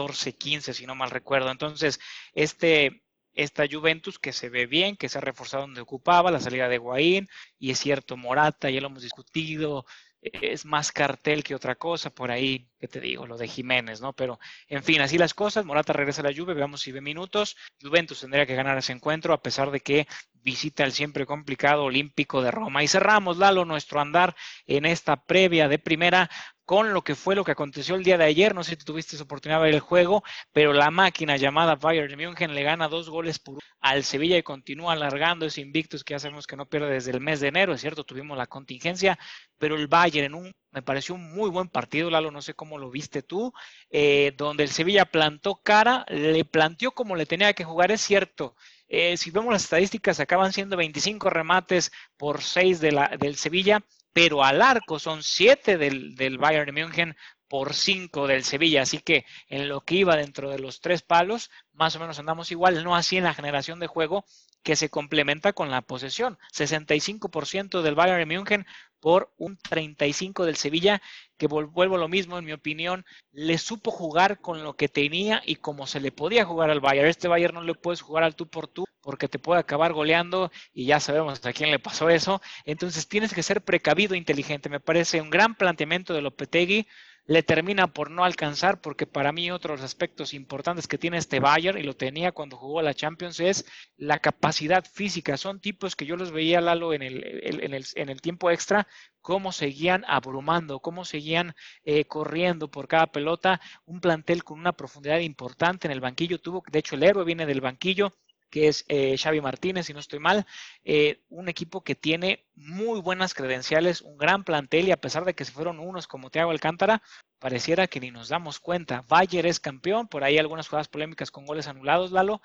14-15, 0.07 0.73
si 0.73 0.85
no 0.85 0.95
mal 0.95 1.11
recuerdo. 1.11 1.51
Entonces, 1.51 1.99
este 2.33 3.03
esta 3.37 3.65
Juventus 3.71 4.17
que 4.17 4.33
se 4.33 4.49
ve 4.49 4.65
bien, 4.65 4.97
que 4.97 5.09
se 5.09 5.19
ha 5.19 5.21
reforzado 5.21 5.61
donde 5.61 5.81
ocupaba, 5.81 6.31
la 6.31 6.39
salida 6.39 6.67
de 6.67 6.79
Guaín, 6.79 7.29
y 7.59 7.69
es 7.69 7.79
cierto, 7.79 8.17
Morata, 8.17 8.69
ya 8.71 8.81
lo 8.81 8.87
hemos 8.87 9.03
discutido, 9.03 9.85
es 10.21 10.65
más 10.65 10.91
cartel 10.91 11.43
que 11.43 11.55
otra 11.55 11.75
cosa, 11.75 12.09
por 12.09 12.31
ahí, 12.31 12.67
que 12.79 12.87
te 12.87 12.99
digo, 12.99 13.27
lo 13.27 13.37
de 13.37 13.47
Jiménez, 13.47 14.01
¿no? 14.01 14.13
Pero, 14.13 14.39
en 14.67 14.83
fin, 14.83 15.01
así 15.01 15.17
las 15.17 15.35
cosas, 15.35 15.65
Morata 15.65 15.93
regresa 15.93 16.21
a 16.21 16.25
la 16.25 16.35
Juve, 16.35 16.55
veamos 16.55 16.81
si 16.81 16.91
ve 16.91 17.01
minutos, 17.01 17.55
Juventus 17.79 18.21
tendría 18.21 18.47
que 18.47 18.55
ganar 18.55 18.77
ese 18.77 18.93
encuentro, 18.93 19.33
a 19.33 19.41
pesar 19.41 19.69
de 19.69 19.79
que 19.81 20.07
visita 20.33 20.83
el 20.83 20.91
siempre 20.91 21.25
complicado 21.25 21.83
Olímpico 21.83 22.41
de 22.41 22.51
Roma. 22.51 22.83
Y 22.83 22.87
cerramos, 22.87 23.37
Lalo, 23.37 23.65
nuestro 23.65 23.99
andar 23.99 24.35
en 24.65 24.85
esta 24.85 25.25
previa 25.25 25.67
de 25.67 25.77
primera 25.77 26.29
con 26.67 26.93
lo 26.93 27.01
que 27.01 27.15
fue 27.15 27.33
lo 27.33 27.45
que 27.45 27.53
aconteció 27.53 27.95
el 27.95 28.03
día 28.03 28.17
de 28.17 28.25
ayer. 28.25 28.53
No 28.53 28.61
sé 28.61 28.71
si 28.71 28.83
tuviste 28.83 29.15
oportunidad 29.23 29.59
de 29.59 29.67
ver 29.67 29.73
el 29.75 29.79
juego, 29.79 30.21
pero 30.51 30.73
la 30.73 30.91
máquina 30.91 31.37
llamada 31.37 31.77
Bayern 31.77 32.17
München 32.17 32.53
le 32.53 32.61
gana 32.61 32.89
dos 32.89 33.09
goles 33.09 33.39
por 33.39 33.59
al 33.79 34.03
Sevilla 34.03 34.37
y 34.37 34.43
continúa 34.43 34.91
alargando 34.91 35.45
ese 35.45 35.61
invictus 35.61 36.03
que 36.03 36.13
ya 36.13 36.19
sabemos 36.19 36.45
que 36.45 36.57
no 36.57 36.67
pierde 36.67 36.89
desde 36.89 37.11
el 37.11 37.21
mes 37.21 37.39
de 37.39 37.47
enero, 37.47 37.73
es 37.73 37.79
cierto, 37.79 38.03
tuvimos 38.03 38.37
la 38.37 38.47
contingencia, 38.47 39.17
pero 39.57 39.77
el 39.77 39.87
Bayern 39.87 40.25
en 40.25 40.33
un, 40.33 40.53
me 40.71 40.81
pareció 40.81 41.15
un 41.15 41.33
muy 41.33 41.49
buen 41.49 41.69
partido, 41.69 42.09
Lalo, 42.09 42.29
no 42.29 42.41
sé 42.41 42.53
cómo 42.53 42.77
lo 42.77 42.89
viste 42.89 43.21
tú, 43.21 43.53
eh, 43.89 44.33
donde 44.35 44.63
el 44.63 44.69
Sevilla 44.69 45.05
plantó 45.05 45.61
cara, 45.63 46.05
le 46.09 46.43
planteó 46.43 46.91
como 46.91 47.15
le 47.15 47.25
tenía 47.25 47.53
que 47.53 47.63
jugar, 47.63 47.91
es 47.91 48.01
cierto, 48.01 48.57
eh, 48.89 49.15
si 49.15 49.31
vemos 49.31 49.53
las 49.53 49.63
estadísticas, 49.63 50.19
acaban 50.19 50.51
siendo 50.51 50.75
25 50.75 51.29
remates 51.29 51.91
por 52.17 52.41
6 52.41 52.81
de 52.81 52.91
la, 52.91 53.07
del 53.17 53.37
Sevilla, 53.37 53.85
pero 54.17 54.43
al 54.43 54.63
arco 54.63 54.97
son 54.97 55.21
7 55.21 55.77
del, 55.77 56.15
del 56.15 56.39
Bayern 56.39 56.73
München 56.73 57.15
por 57.47 57.75
5 57.75 58.25
del 58.25 58.43
Sevilla, 58.43 58.81
así 58.81 58.97
que 58.97 59.25
en 59.47 59.69
lo 59.69 59.81
que 59.81 59.93
iba 59.93 60.15
dentro 60.15 60.49
de 60.49 60.57
los 60.57 60.81
tres 60.81 61.03
palos, 61.03 61.51
más 61.71 61.95
o 61.95 61.99
menos 61.99 62.17
andamos 62.17 62.49
igual, 62.49 62.83
no 62.83 62.95
así 62.95 63.17
en 63.17 63.25
la 63.25 63.35
generación 63.35 63.79
de 63.79 63.85
juego 63.85 64.25
que 64.63 64.75
se 64.75 64.89
complementa 64.89 65.53
con 65.53 65.69
la 65.69 65.83
posesión, 65.83 66.39
65% 66.51 67.83
del 67.83 67.93
Bayern 67.93 68.27
München 68.27 68.65
por 68.99 69.31
un 69.37 69.55
35 69.55 70.45
del 70.45 70.55
Sevilla, 70.55 70.99
que 71.37 71.45
vuelvo 71.45 71.93
a 71.93 71.99
lo 71.99 72.07
mismo, 72.07 72.39
en 72.39 72.45
mi 72.45 72.53
opinión, 72.53 73.05
le 73.31 73.59
supo 73.59 73.91
jugar 73.91 74.41
con 74.41 74.63
lo 74.63 74.75
que 74.75 74.89
tenía 74.89 75.43
y 75.45 75.57
como 75.57 75.85
se 75.85 75.99
le 75.99 76.11
podía 76.11 76.43
jugar 76.43 76.71
al 76.71 76.81
Bayern. 76.81 77.07
Este 77.07 77.27
Bayern 77.27 77.53
no 77.53 77.61
le 77.61 77.75
puedes 77.75 78.01
jugar 78.01 78.23
al 78.23 78.35
tú 78.35 78.47
por 78.47 78.67
tú 78.67 78.86
porque 79.07 79.29
te 79.29 79.39
puede 79.39 79.61
acabar 79.61 79.93
goleando 79.93 80.51
y 80.73 80.87
ya 80.87 80.99
sabemos 80.99 81.39
a 81.45 81.53
quién 81.53 81.71
le 81.71 81.79
pasó 81.79 82.09
eso. 82.09 82.41
Entonces 82.65 83.07
tienes 83.07 83.33
que 83.33 83.41
ser 83.41 83.61
precavido 83.61 84.15
e 84.15 84.17
inteligente. 84.17 84.67
Me 84.67 84.81
parece 84.81 85.21
un 85.21 85.29
gran 85.29 85.55
planteamiento 85.55 86.13
de 86.13 86.21
Lopetegui 86.21 86.85
le 87.25 87.41
termina 87.43 87.87
por 87.87 88.09
no 88.09 88.25
alcanzar, 88.25 88.81
porque 88.81 89.05
para 89.05 89.31
mí 89.31 89.49
otros 89.51 89.81
aspectos 89.81 90.33
importantes 90.33 90.87
que 90.87 90.97
tiene 90.97 91.17
este 91.17 91.39
Bayern, 91.39 91.77
y 91.77 91.83
lo 91.83 91.93
tenía 91.93 92.33
cuando 92.33 92.57
jugó 92.57 92.79
a 92.79 92.83
la 92.83 92.93
Champions, 92.93 93.39
es 93.39 93.65
la 93.97 94.19
capacidad 94.19 94.83
física. 94.85 95.37
Son 95.37 95.61
tipos 95.61 95.95
que 95.95 96.05
yo 96.05 96.17
los 96.17 96.31
veía, 96.31 96.59
Lalo, 96.59 96.93
en 96.93 97.01
el, 97.03 97.23
en 97.43 97.73
el, 97.73 97.85
en 97.95 98.09
el 98.09 98.21
tiempo 98.21 98.49
extra, 98.51 98.87
cómo 99.21 99.53
seguían 99.53 100.03
abrumando, 100.07 100.79
cómo 100.79 101.05
seguían 101.05 101.53
eh, 101.83 102.05
corriendo 102.05 102.69
por 102.71 102.87
cada 102.87 103.07
pelota. 103.07 103.59
Un 103.85 103.99
plantel 103.99 104.43
con 104.43 104.59
una 104.59 104.73
profundidad 104.73 105.19
importante 105.19 105.87
en 105.87 105.91
el 105.91 106.01
banquillo 106.01 106.39
tuvo, 106.39 106.63
de 106.69 106.79
hecho 106.79 106.95
el 106.95 107.03
héroe 107.03 107.25
viene 107.25 107.45
del 107.45 107.61
banquillo, 107.61 108.13
que 108.49 108.67
es 108.67 108.85
eh, 108.87 109.17
Xavi 109.17 109.41
Martínez, 109.41 109.85
si 109.85 109.93
no 109.93 109.99
estoy 109.99 110.19
mal, 110.19 110.45
eh, 110.83 111.21
un 111.29 111.49
equipo 111.49 111.83
que 111.83 111.95
tiene 111.95 112.45
muy 112.55 113.01
buenas 113.01 113.33
credenciales, 113.33 114.01
un 114.01 114.17
gran 114.17 114.43
plantel 114.43 114.87
y 114.87 114.91
a 114.91 115.01
pesar 115.01 115.25
de 115.25 115.33
que 115.33 115.45
se 115.45 115.51
fueron 115.51 115.79
unos 115.79 116.07
como 116.07 116.29
Thiago 116.29 116.51
Alcántara, 116.51 117.01
pareciera 117.39 117.87
que 117.87 117.99
ni 117.99 118.11
nos 118.11 118.29
damos 118.29 118.59
cuenta. 118.59 119.03
Bayer 119.07 119.45
es 119.45 119.59
campeón, 119.59 120.07
por 120.07 120.23
ahí 120.23 120.37
algunas 120.37 120.67
jugadas 120.67 120.87
polémicas 120.87 121.31
con 121.31 121.45
goles 121.45 121.67
anulados, 121.67 122.11
Lalo. 122.11 122.41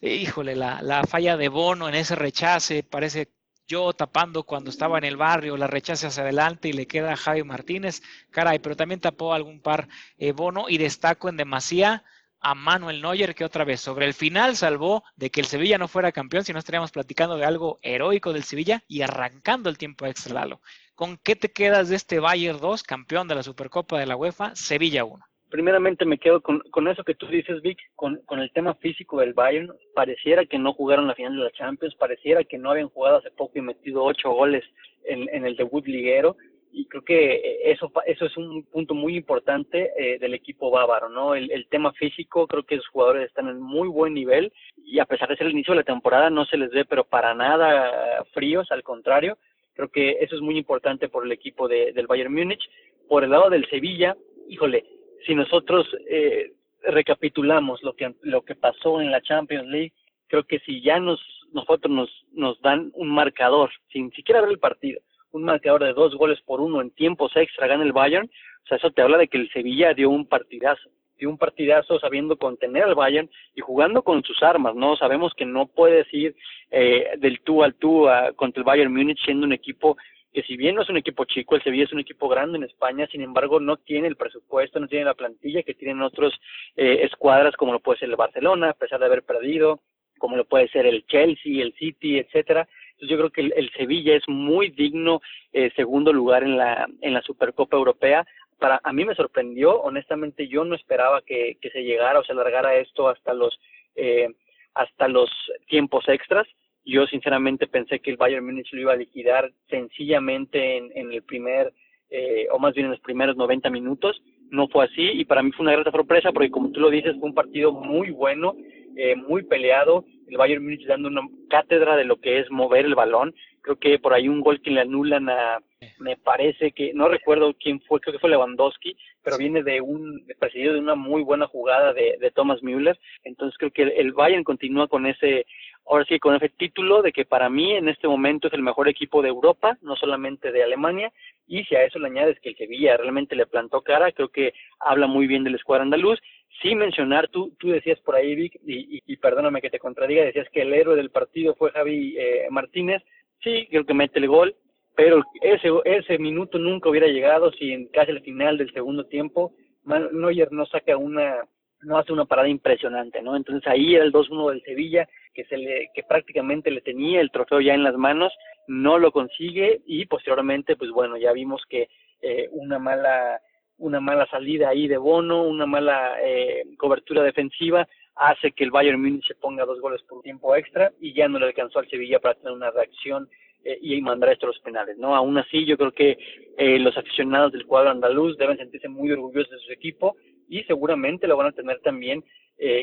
Eh, 0.00 0.16
híjole, 0.16 0.54
la, 0.54 0.82
la, 0.82 1.04
falla 1.04 1.36
de 1.36 1.48
Bono 1.48 1.88
en 1.88 1.94
ese 1.94 2.14
rechace, 2.14 2.82
parece 2.82 3.32
yo 3.66 3.92
tapando 3.92 4.44
cuando 4.44 4.70
estaba 4.70 4.98
en 4.98 5.04
el 5.04 5.16
barrio, 5.16 5.56
la 5.56 5.66
rechace 5.66 6.06
hacia 6.06 6.22
adelante 6.22 6.68
y 6.68 6.72
le 6.72 6.86
queda 6.86 7.12
a 7.12 7.16
Javi 7.16 7.42
Martínez, 7.42 8.02
caray, 8.30 8.58
pero 8.60 8.76
también 8.76 9.00
tapó 9.00 9.34
algún 9.34 9.60
par 9.60 9.88
Bono 10.34 10.70
y 10.70 10.78
destaco 10.78 11.28
en 11.28 11.36
demasía 11.36 12.02
a 12.40 12.54
Manuel 12.54 13.02
Neuer 13.02 13.34
que 13.34 13.44
otra 13.44 13.64
vez 13.64 13.80
sobre 13.80 14.06
el 14.06 14.14
final 14.14 14.56
salvó 14.56 15.02
de 15.16 15.30
que 15.30 15.40
el 15.40 15.46
Sevilla 15.46 15.78
no 15.78 15.88
fuera 15.88 16.12
campeón, 16.12 16.44
si 16.44 16.52
no 16.52 16.58
estaríamos 16.58 16.92
platicando 16.92 17.36
de 17.36 17.44
algo 17.44 17.78
heroico 17.82 18.32
del 18.32 18.44
Sevilla 18.44 18.82
y 18.88 19.02
arrancando 19.02 19.68
el 19.70 19.78
tiempo 19.78 20.06
extra, 20.06 20.34
Lalo. 20.34 20.60
¿Con 20.94 21.16
qué 21.16 21.36
te 21.36 21.50
quedas 21.52 21.88
de 21.88 21.96
este 21.96 22.18
Bayern 22.18 22.58
2, 22.60 22.82
campeón 22.82 23.28
de 23.28 23.34
la 23.34 23.42
Supercopa 23.42 23.98
de 23.98 24.06
la 24.06 24.16
UEFA, 24.16 24.54
Sevilla 24.54 25.04
1? 25.04 25.24
Primeramente 25.48 26.04
me 26.04 26.18
quedo 26.18 26.42
con, 26.42 26.60
con 26.70 26.88
eso 26.88 27.04
que 27.04 27.14
tú 27.14 27.26
dices, 27.26 27.62
Vic, 27.62 27.78
con, 27.94 28.20
con 28.26 28.40
el 28.40 28.52
tema 28.52 28.74
físico 28.74 29.20
del 29.20 29.32
Bayern. 29.32 29.72
Pareciera 29.94 30.44
que 30.44 30.58
no 30.58 30.74
jugaron 30.74 31.06
la 31.06 31.14
final 31.14 31.36
de 31.36 31.44
la 31.44 31.50
Champions, 31.52 31.94
pareciera 31.94 32.44
que 32.44 32.58
no 32.58 32.70
habían 32.70 32.90
jugado 32.90 33.18
hace 33.18 33.30
poco 33.30 33.58
y 33.58 33.62
metido 33.62 34.04
ocho 34.04 34.30
goles 34.30 34.64
en, 35.04 35.28
en 35.34 35.46
el 35.46 35.56
debut 35.56 35.86
liguero 35.86 36.36
y 36.72 36.86
creo 36.86 37.02
que 37.02 37.60
eso 37.64 37.90
eso 38.06 38.26
es 38.26 38.36
un 38.36 38.64
punto 38.64 38.94
muy 38.94 39.16
importante 39.16 39.90
eh, 39.96 40.18
del 40.18 40.34
equipo 40.34 40.70
bávaro, 40.70 41.08
¿no? 41.08 41.34
El, 41.34 41.50
el, 41.50 41.66
tema 41.68 41.92
físico, 41.92 42.46
creo 42.46 42.62
que 42.62 42.76
los 42.76 42.86
jugadores 42.88 43.28
están 43.28 43.48
en 43.48 43.60
muy 43.60 43.88
buen 43.88 44.14
nivel 44.14 44.52
y 44.84 44.98
a 44.98 45.06
pesar 45.06 45.28
de 45.28 45.36
ser 45.36 45.46
el 45.46 45.52
inicio 45.52 45.72
de 45.72 45.80
la 45.80 45.84
temporada 45.84 46.30
no 46.30 46.44
se 46.44 46.56
les 46.56 46.70
ve 46.70 46.84
pero 46.84 47.04
para 47.04 47.34
nada 47.34 48.24
fríos, 48.32 48.70
al 48.70 48.82
contrario, 48.82 49.38
creo 49.74 49.88
que 49.88 50.18
eso 50.20 50.34
es 50.34 50.40
muy 50.40 50.58
importante 50.58 51.08
por 51.08 51.24
el 51.24 51.32
equipo 51.32 51.68
de, 51.68 51.92
del 51.92 52.06
Bayern 52.06 52.34
Múnich. 52.34 52.68
Por 53.08 53.24
el 53.24 53.30
lado 53.30 53.48
del 53.48 53.68
Sevilla, 53.70 54.16
híjole, 54.48 54.84
si 55.26 55.34
nosotros 55.34 55.86
eh, 56.08 56.52
recapitulamos 56.82 57.82
lo 57.82 57.94
que 57.94 58.14
lo 58.22 58.42
que 58.42 58.54
pasó 58.54 59.00
en 59.00 59.10
la 59.10 59.22
Champions 59.22 59.68
League, 59.68 59.92
creo 60.26 60.44
que 60.44 60.58
si 60.60 60.82
ya 60.82 60.98
nos 60.98 61.20
nosotros 61.52 61.92
nos 61.92 62.26
nos 62.32 62.60
dan 62.60 62.90
un 62.94 63.08
marcador 63.08 63.70
sin 63.92 64.10
siquiera 64.12 64.40
ver 64.40 64.50
el 64.50 64.58
partido 64.58 65.00
un 65.32 65.44
marcador 65.44 65.84
de 65.84 65.92
dos 65.92 66.14
goles 66.14 66.40
por 66.42 66.60
uno 66.60 66.80
en 66.80 66.90
tiempos 66.90 67.32
extra 67.36 67.66
gana 67.66 67.84
el 67.84 67.92
Bayern, 67.92 68.26
o 68.26 68.66
sea, 68.66 68.76
eso 68.76 68.90
te 68.90 69.02
habla 69.02 69.18
de 69.18 69.28
que 69.28 69.38
el 69.38 69.50
Sevilla 69.50 69.94
dio 69.94 70.10
un 70.10 70.26
partidazo, 70.26 70.90
dio 71.18 71.28
un 71.28 71.38
partidazo 71.38 71.98
sabiendo 71.98 72.36
contener 72.36 72.84
al 72.84 72.94
Bayern 72.94 73.30
y 73.54 73.60
jugando 73.60 74.02
con 74.02 74.22
sus 74.22 74.42
armas, 74.42 74.74
¿no? 74.74 74.96
Sabemos 74.96 75.32
que 75.34 75.44
no 75.44 75.66
puedes 75.66 76.06
ir 76.12 76.34
eh, 76.70 77.16
del 77.18 77.40
tú 77.40 77.62
al 77.62 77.74
tú 77.74 78.08
a, 78.08 78.32
contra 78.32 78.60
el 78.60 78.64
Bayern 78.64 78.92
Múnich 78.92 79.22
siendo 79.24 79.46
un 79.46 79.52
equipo 79.52 79.96
que 80.32 80.42
si 80.42 80.58
bien 80.58 80.74
no 80.74 80.82
es 80.82 80.88
un 80.90 80.98
equipo 80.98 81.24
chico, 81.24 81.56
el 81.56 81.62
Sevilla 81.62 81.84
es 81.84 81.92
un 81.92 82.00
equipo 82.00 82.28
grande 82.28 82.58
en 82.58 82.64
España, 82.64 83.06
sin 83.10 83.22
embargo 83.22 83.60
no 83.60 83.78
tiene 83.78 84.08
el 84.08 84.16
presupuesto, 84.16 84.78
no 84.78 84.86
tiene 84.86 85.06
la 85.06 85.14
plantilla 85.14 85.62
que 85.62 85.74
tienen 85.74 86.02
otros 86.02 86.38
eh, 86.76 87.00
escuadras 87.02 87.56
como 87.56 87.72
lo 87.72 87.80
puede 87.80 88.00
ser 88.00 88.10
el 88.10 88.16
Barcelona, 88.16 88.70
a 88.70 88.74
pesar 88.74 89.00
de 89.00 89.06
haber 89.06 89.22
perdido, 89.22 89.80
como 90.18 90.36
lo 90.36 90.44
puede 90.44 90.68
ser 90.68 90.84
el 90.84 91.06
Chelsea, 91.06 91.62
el 91.62 91.72
City, 91.72 92.18
etcétera 92.18 92.68
yo 93.00 93.16
creo 93.16 93.30
que 93.30 93.42
el, 93.42 93.70
Sevilla 93.76 94.16
es 94.16 94.28
muy 94.28 94.70
digno 94.70 95.20
eh, 95.52 95.70
segundo 95.76 96.12
lugar 96.12 96.42
en 96.42 96.56
la, 96.56 96.88
en 97.00 97.14
la 97.14 97.22
Supercopa 97.22 97.76
Europea. 97.76 98.26
Para, 98.58 98.80
a 98.82 98.92
mí 98.92 99.04
me 99.04 99.14
sorprendió, 99.14 99.80
honestamente 99.80 100.48
yo 100.48 100.64
no 100.64 100.74
esperaba 100.74 101.22
que, 101.22 101.58
que 101.60 101.70
se 101.70 101.84
llegara 101.84 102.18
o 102.18 102.24
se 102.24 102.32
alargara 102.32 102.74
esto 102.76 103.08
hasta 103.08 103.32
los, 103.34 103.58
eh, 103.94 104.28
hasta 104.74 105.08
los 105.08 105.30
tiempos 105.68 106.08
extras. 106.08 106.46
Yo 106.84 107.06
sinceramente 107.06 107.66
pensé 107.66 108.00
que 108.00 108.10
el 108.10 108.16
Bayern 108.16 108.44
Múnich 108.44 108.72
lo 108.72 108.80
iba 108.80 108.92
a 108.92 108.96
liquidar 108.96 109.52
sencillamente 109.68 110.78
en, 110.78 110.90
en 110.94 111.12
el 111.12 111.22
primer, 111.22 111.72
eh, 112.10 112.46
o 112.50 112.58
más 112.58 112.74
bien 112.74 112.86
en 112.86 112.92
los 112.92 113.00
primeros 113.00 113.36
90 113.36 113.70
minutos. 113.70 114.20
No 114.50 114.66
fue 114.68 114.86
así 114.86 115.02
y 115.02 115.24
para 115.24 115.42
mí 115.42 115.52
fue 115.52 115.64
una 115.64 115.72
grata 115.72 115.90
sorpresa 115.90 116.32
porque 116.32 116.50
como 116.50 116.70
tú 116.70 116.80
lo 116.80 116.90
dices 116.90 117.14
fue 117.20 117.28
un 117.28 117.34
partido 117.34 117.72
muy 117.72 118.10
bueno, 118.10 118.56
eh, 118.98 119.14
muy 119.14 119.44
peleado 119.44 120.04
el 120.28 120.36
Bayern 120.36 120.62
Múnich 120.62 120.86
dando 120.86 121.08
una 121.08 121.22
cátedra 121.48 121.96
de 121.96 122.04
lo 122.04 122.20
que 122.20 122.40
es 122.40 122.50
mover 122.50 122.84
el 122.84 122.94
balón. 122.94 123.34
Creo 123.62 123.76
que 123.76 123.98
por 123.98 124.12
ahí 124.12 124.28
un 124.28 124.40
gol 124.40 124.60
que 124.60 124.70
le 124.70 124.80
anulan 124.80 125.28
a, 125.28 125.58
me 125.98 126.16
parece 126.16 126.72
que, 126.72 126.92
no 126.94 127.08
recuerdo 127.08 127.54
quién 127.54 127.80
fue, 127.82 128.00
creo 128.00 128.12
que 128.12 128.18
fue 128.18 128.30
Lewandowski, 128.30 128.96
pero 129.22 129.38
viene 129.38 129.62
de 129.62 129.80
un, 129.80 130.24
presidido 130.38 130.74
de 130.74 130.80
una 130.80 130.94
muy 130.94 131.22
buena 131.22 131.46
jugada 131.46 131.92
de, 131.92 132.16
de 132.20 132.30
Thomas 132.30 132.62
Müller. 132.62 132.98
Entonces 133.24 133.56
creo 133.58 133.70
que 133.70 133.82
el, 133.82 134.12
Bayern 134.12 134.44
continúa 134.44 134.88
con 134.88 135.06
ese, 135.06 135.46
ahora 135.86 136.04
sí, 136.06 136.18
con 136.18 136.34
ese 136.34 136.48
título 136.48 137.02
de 137.02 137.12
que 137.12 137.24
para 137.24 137.48
mí 137.48 137.72
en 137.72 137.88
este 137.88 138.08
momento 138.08 138.48
es 138.48 138.54
el 138.54 138.62
mejor 138.62 138.88
equipo 138.88 139.22
de 139.22 139.28
Europa, 139.28 139.78
no 139.82 139.96
solamente 139.96 140.52
de 140.52 140.62
Alemania, 140.62 141.12
y 141.46 141.64
si 141.64 141.74
a 141.74 141.84
eso 141.84 141.98
le 141.98 142.08
añades 142.08 142.38
que 142.40 142.50
el 142.50 142.56
Sevilla 142.56 142.96
realmente 142.96 143.36
le 143.36 143.46
plantó 143.46 143.80
cara, 143.82 144.12
creo 144.12 144.28
que 144.28 144.52
habla 144.80 145.06
muy 145.06 145.26
bien 145.26 145.44
del 145.44 145.54
escuadro 145.54 145.82
andaluz 145.82 146.20
sí 146.62 146.74
mencionar, 146.74 147.28
tú, 147.28 147.54
tú 147.58 147.68
decías 147.68 147.98
por 148.00 148.14
ahí, 148.14 148.34
Vic, 148.34 148.58
y, 148.66 149.02
y, 149.06 149.16
perdóname 149.16 149.60
que 149.60 149.70
te 149.70 149.78
contradiga, 149.78 150.24
decías 150.24 150.48
que 150.50 150.62
el 150.62 150.74
héroe 150.74 150.96
del 150.96 151.10
partido 151.10 151.54
fue 151.54 151.70
Javi 151.70 152.16
eh, 152.18 152.46
Martínez. 152.50 153.02
Sí, 153.42 153.66
creo 153.70 153.84
que 153.84 153.94
mete 153.94 154.18
el 154.18 154.28
gol, 154.28 154.56
pero 154.96 155.22
ese, 155.40 155.68
ese 155.84 156.18
minuto 156.18 156.58
nunca 156.58 156.88
hubiera 156.88 157.06
llegado 157.06 157.52
si 157.52 157.72
en 157.72 157.86
casi 157.88 158.10
el 158.10 158.22
final 158.22 158.58
del 158.58 158.72
segundo 158.72 159.06
tiempo 159.06 159.52
Neuer 159.84 160.52
no 160.52 160.66
saca 160.66 160.96
una, 160.96 161.44
no 161.82 161.98
hace 161.98 162.12
una 162.12 162.24
parada 162.24 162.48
impresionante, 162.48 163.22
¿no? 163.22 163.36
Entonces 163.36 163.66
ahí 163.66 163.94
era 163.94 164.04
el 164.04 164.12
2-1 164.12 164.50
del 164.50 164.62
Sevilla, 164.62 165.08
que 165.32 165.44
se 165.44 165.56
le, 165.56 165.90
que 165.94 166.02
prácticamente 166.02 166.70
le 166.70 166.80
tenía 166.80 167.20
el 167.20 167.30
trofeo 167.30 167.60
ya 167.60 167.74
en 167.74 167.84
las 167.84 167.94
manos, 167.94 168.32
no 168.66 168.98
lo 168.98 169.12
consigue 169.12 169.80
y 169.86 170.06
posteriormente, 170.06 170.76
pues 170.76 170.90
bueno, 170.90 171.16
ya 171.16 171.32
vimos 171.32 171.62
que 171.68 171.88
eh, 172.20 172.48
una 172.50 172.78
mala 172.78 173.40
una 173.78 174.00
mala 174.00 174.26
salida 174.26 174.68
ahí 174.68 174.88
de 174.88 174.98
Bono, 174.98 175.42
una 175.42 175.66
mala 175.66 176.16
eh, 176.22 176.64
cobertura 176.76 177.22
defensiva, 177.22 177.88
hace 178.16 178.52
que 178.52 178.64
el 178.64 178.70
Bayern 178.70 179.00
Múnich 179.00 179.26
se 179.26 179.34
ponga 179.36 179.64
dos 179.64 179.80
goles 179.80 180.02
por 180.02 180.22
tiempo 180.22 180.54
extra 180.56 180.92
y 181.00 181.14
ya 181.14 181.28
no 181.28 181.38
le 181.38 181.46
alcanzó 181.46 181.78
al 181.78 181.88
Sevilla 181.88 182.18
para 182.18 182.34
tener 182.34 182.52
una 182.52 182.70
reacción 182.70 183.28
eh, 183.64 183.78
y 183.80 184.00
mandar 184.00 184.30
esto 184.30 184.46
a 184.46 184.48
los 184.48 184.58
penales, 184.60 184.98
¿no? 184.98 185.14
Aún 185.14 185.38
así, 185.38 185.64
yo 185.64 185.76
creo 185.76 185.92
que 185.92 186.18
eh, 186.56 186.78
los 186.80 186.96
aficionados 186.96 187.52
del 187.52 187.66
cuadro 187.66 187.90
andaluz 187.90 188.36
deben 188.36 188.56
sentirse 188.56 188.88
muy 188.88 189.12
orgullosos 189.12 189.50
de 189.50 189.66
su 189.66 189.72
equipo 189.72 190.16
y 190.48 190.64
seguramente 190.64 191.28
lo 191.28 191.36
van 191.36 191.48
a 191.48 191.52
tener 191.52 191.80
también 191.80 192.24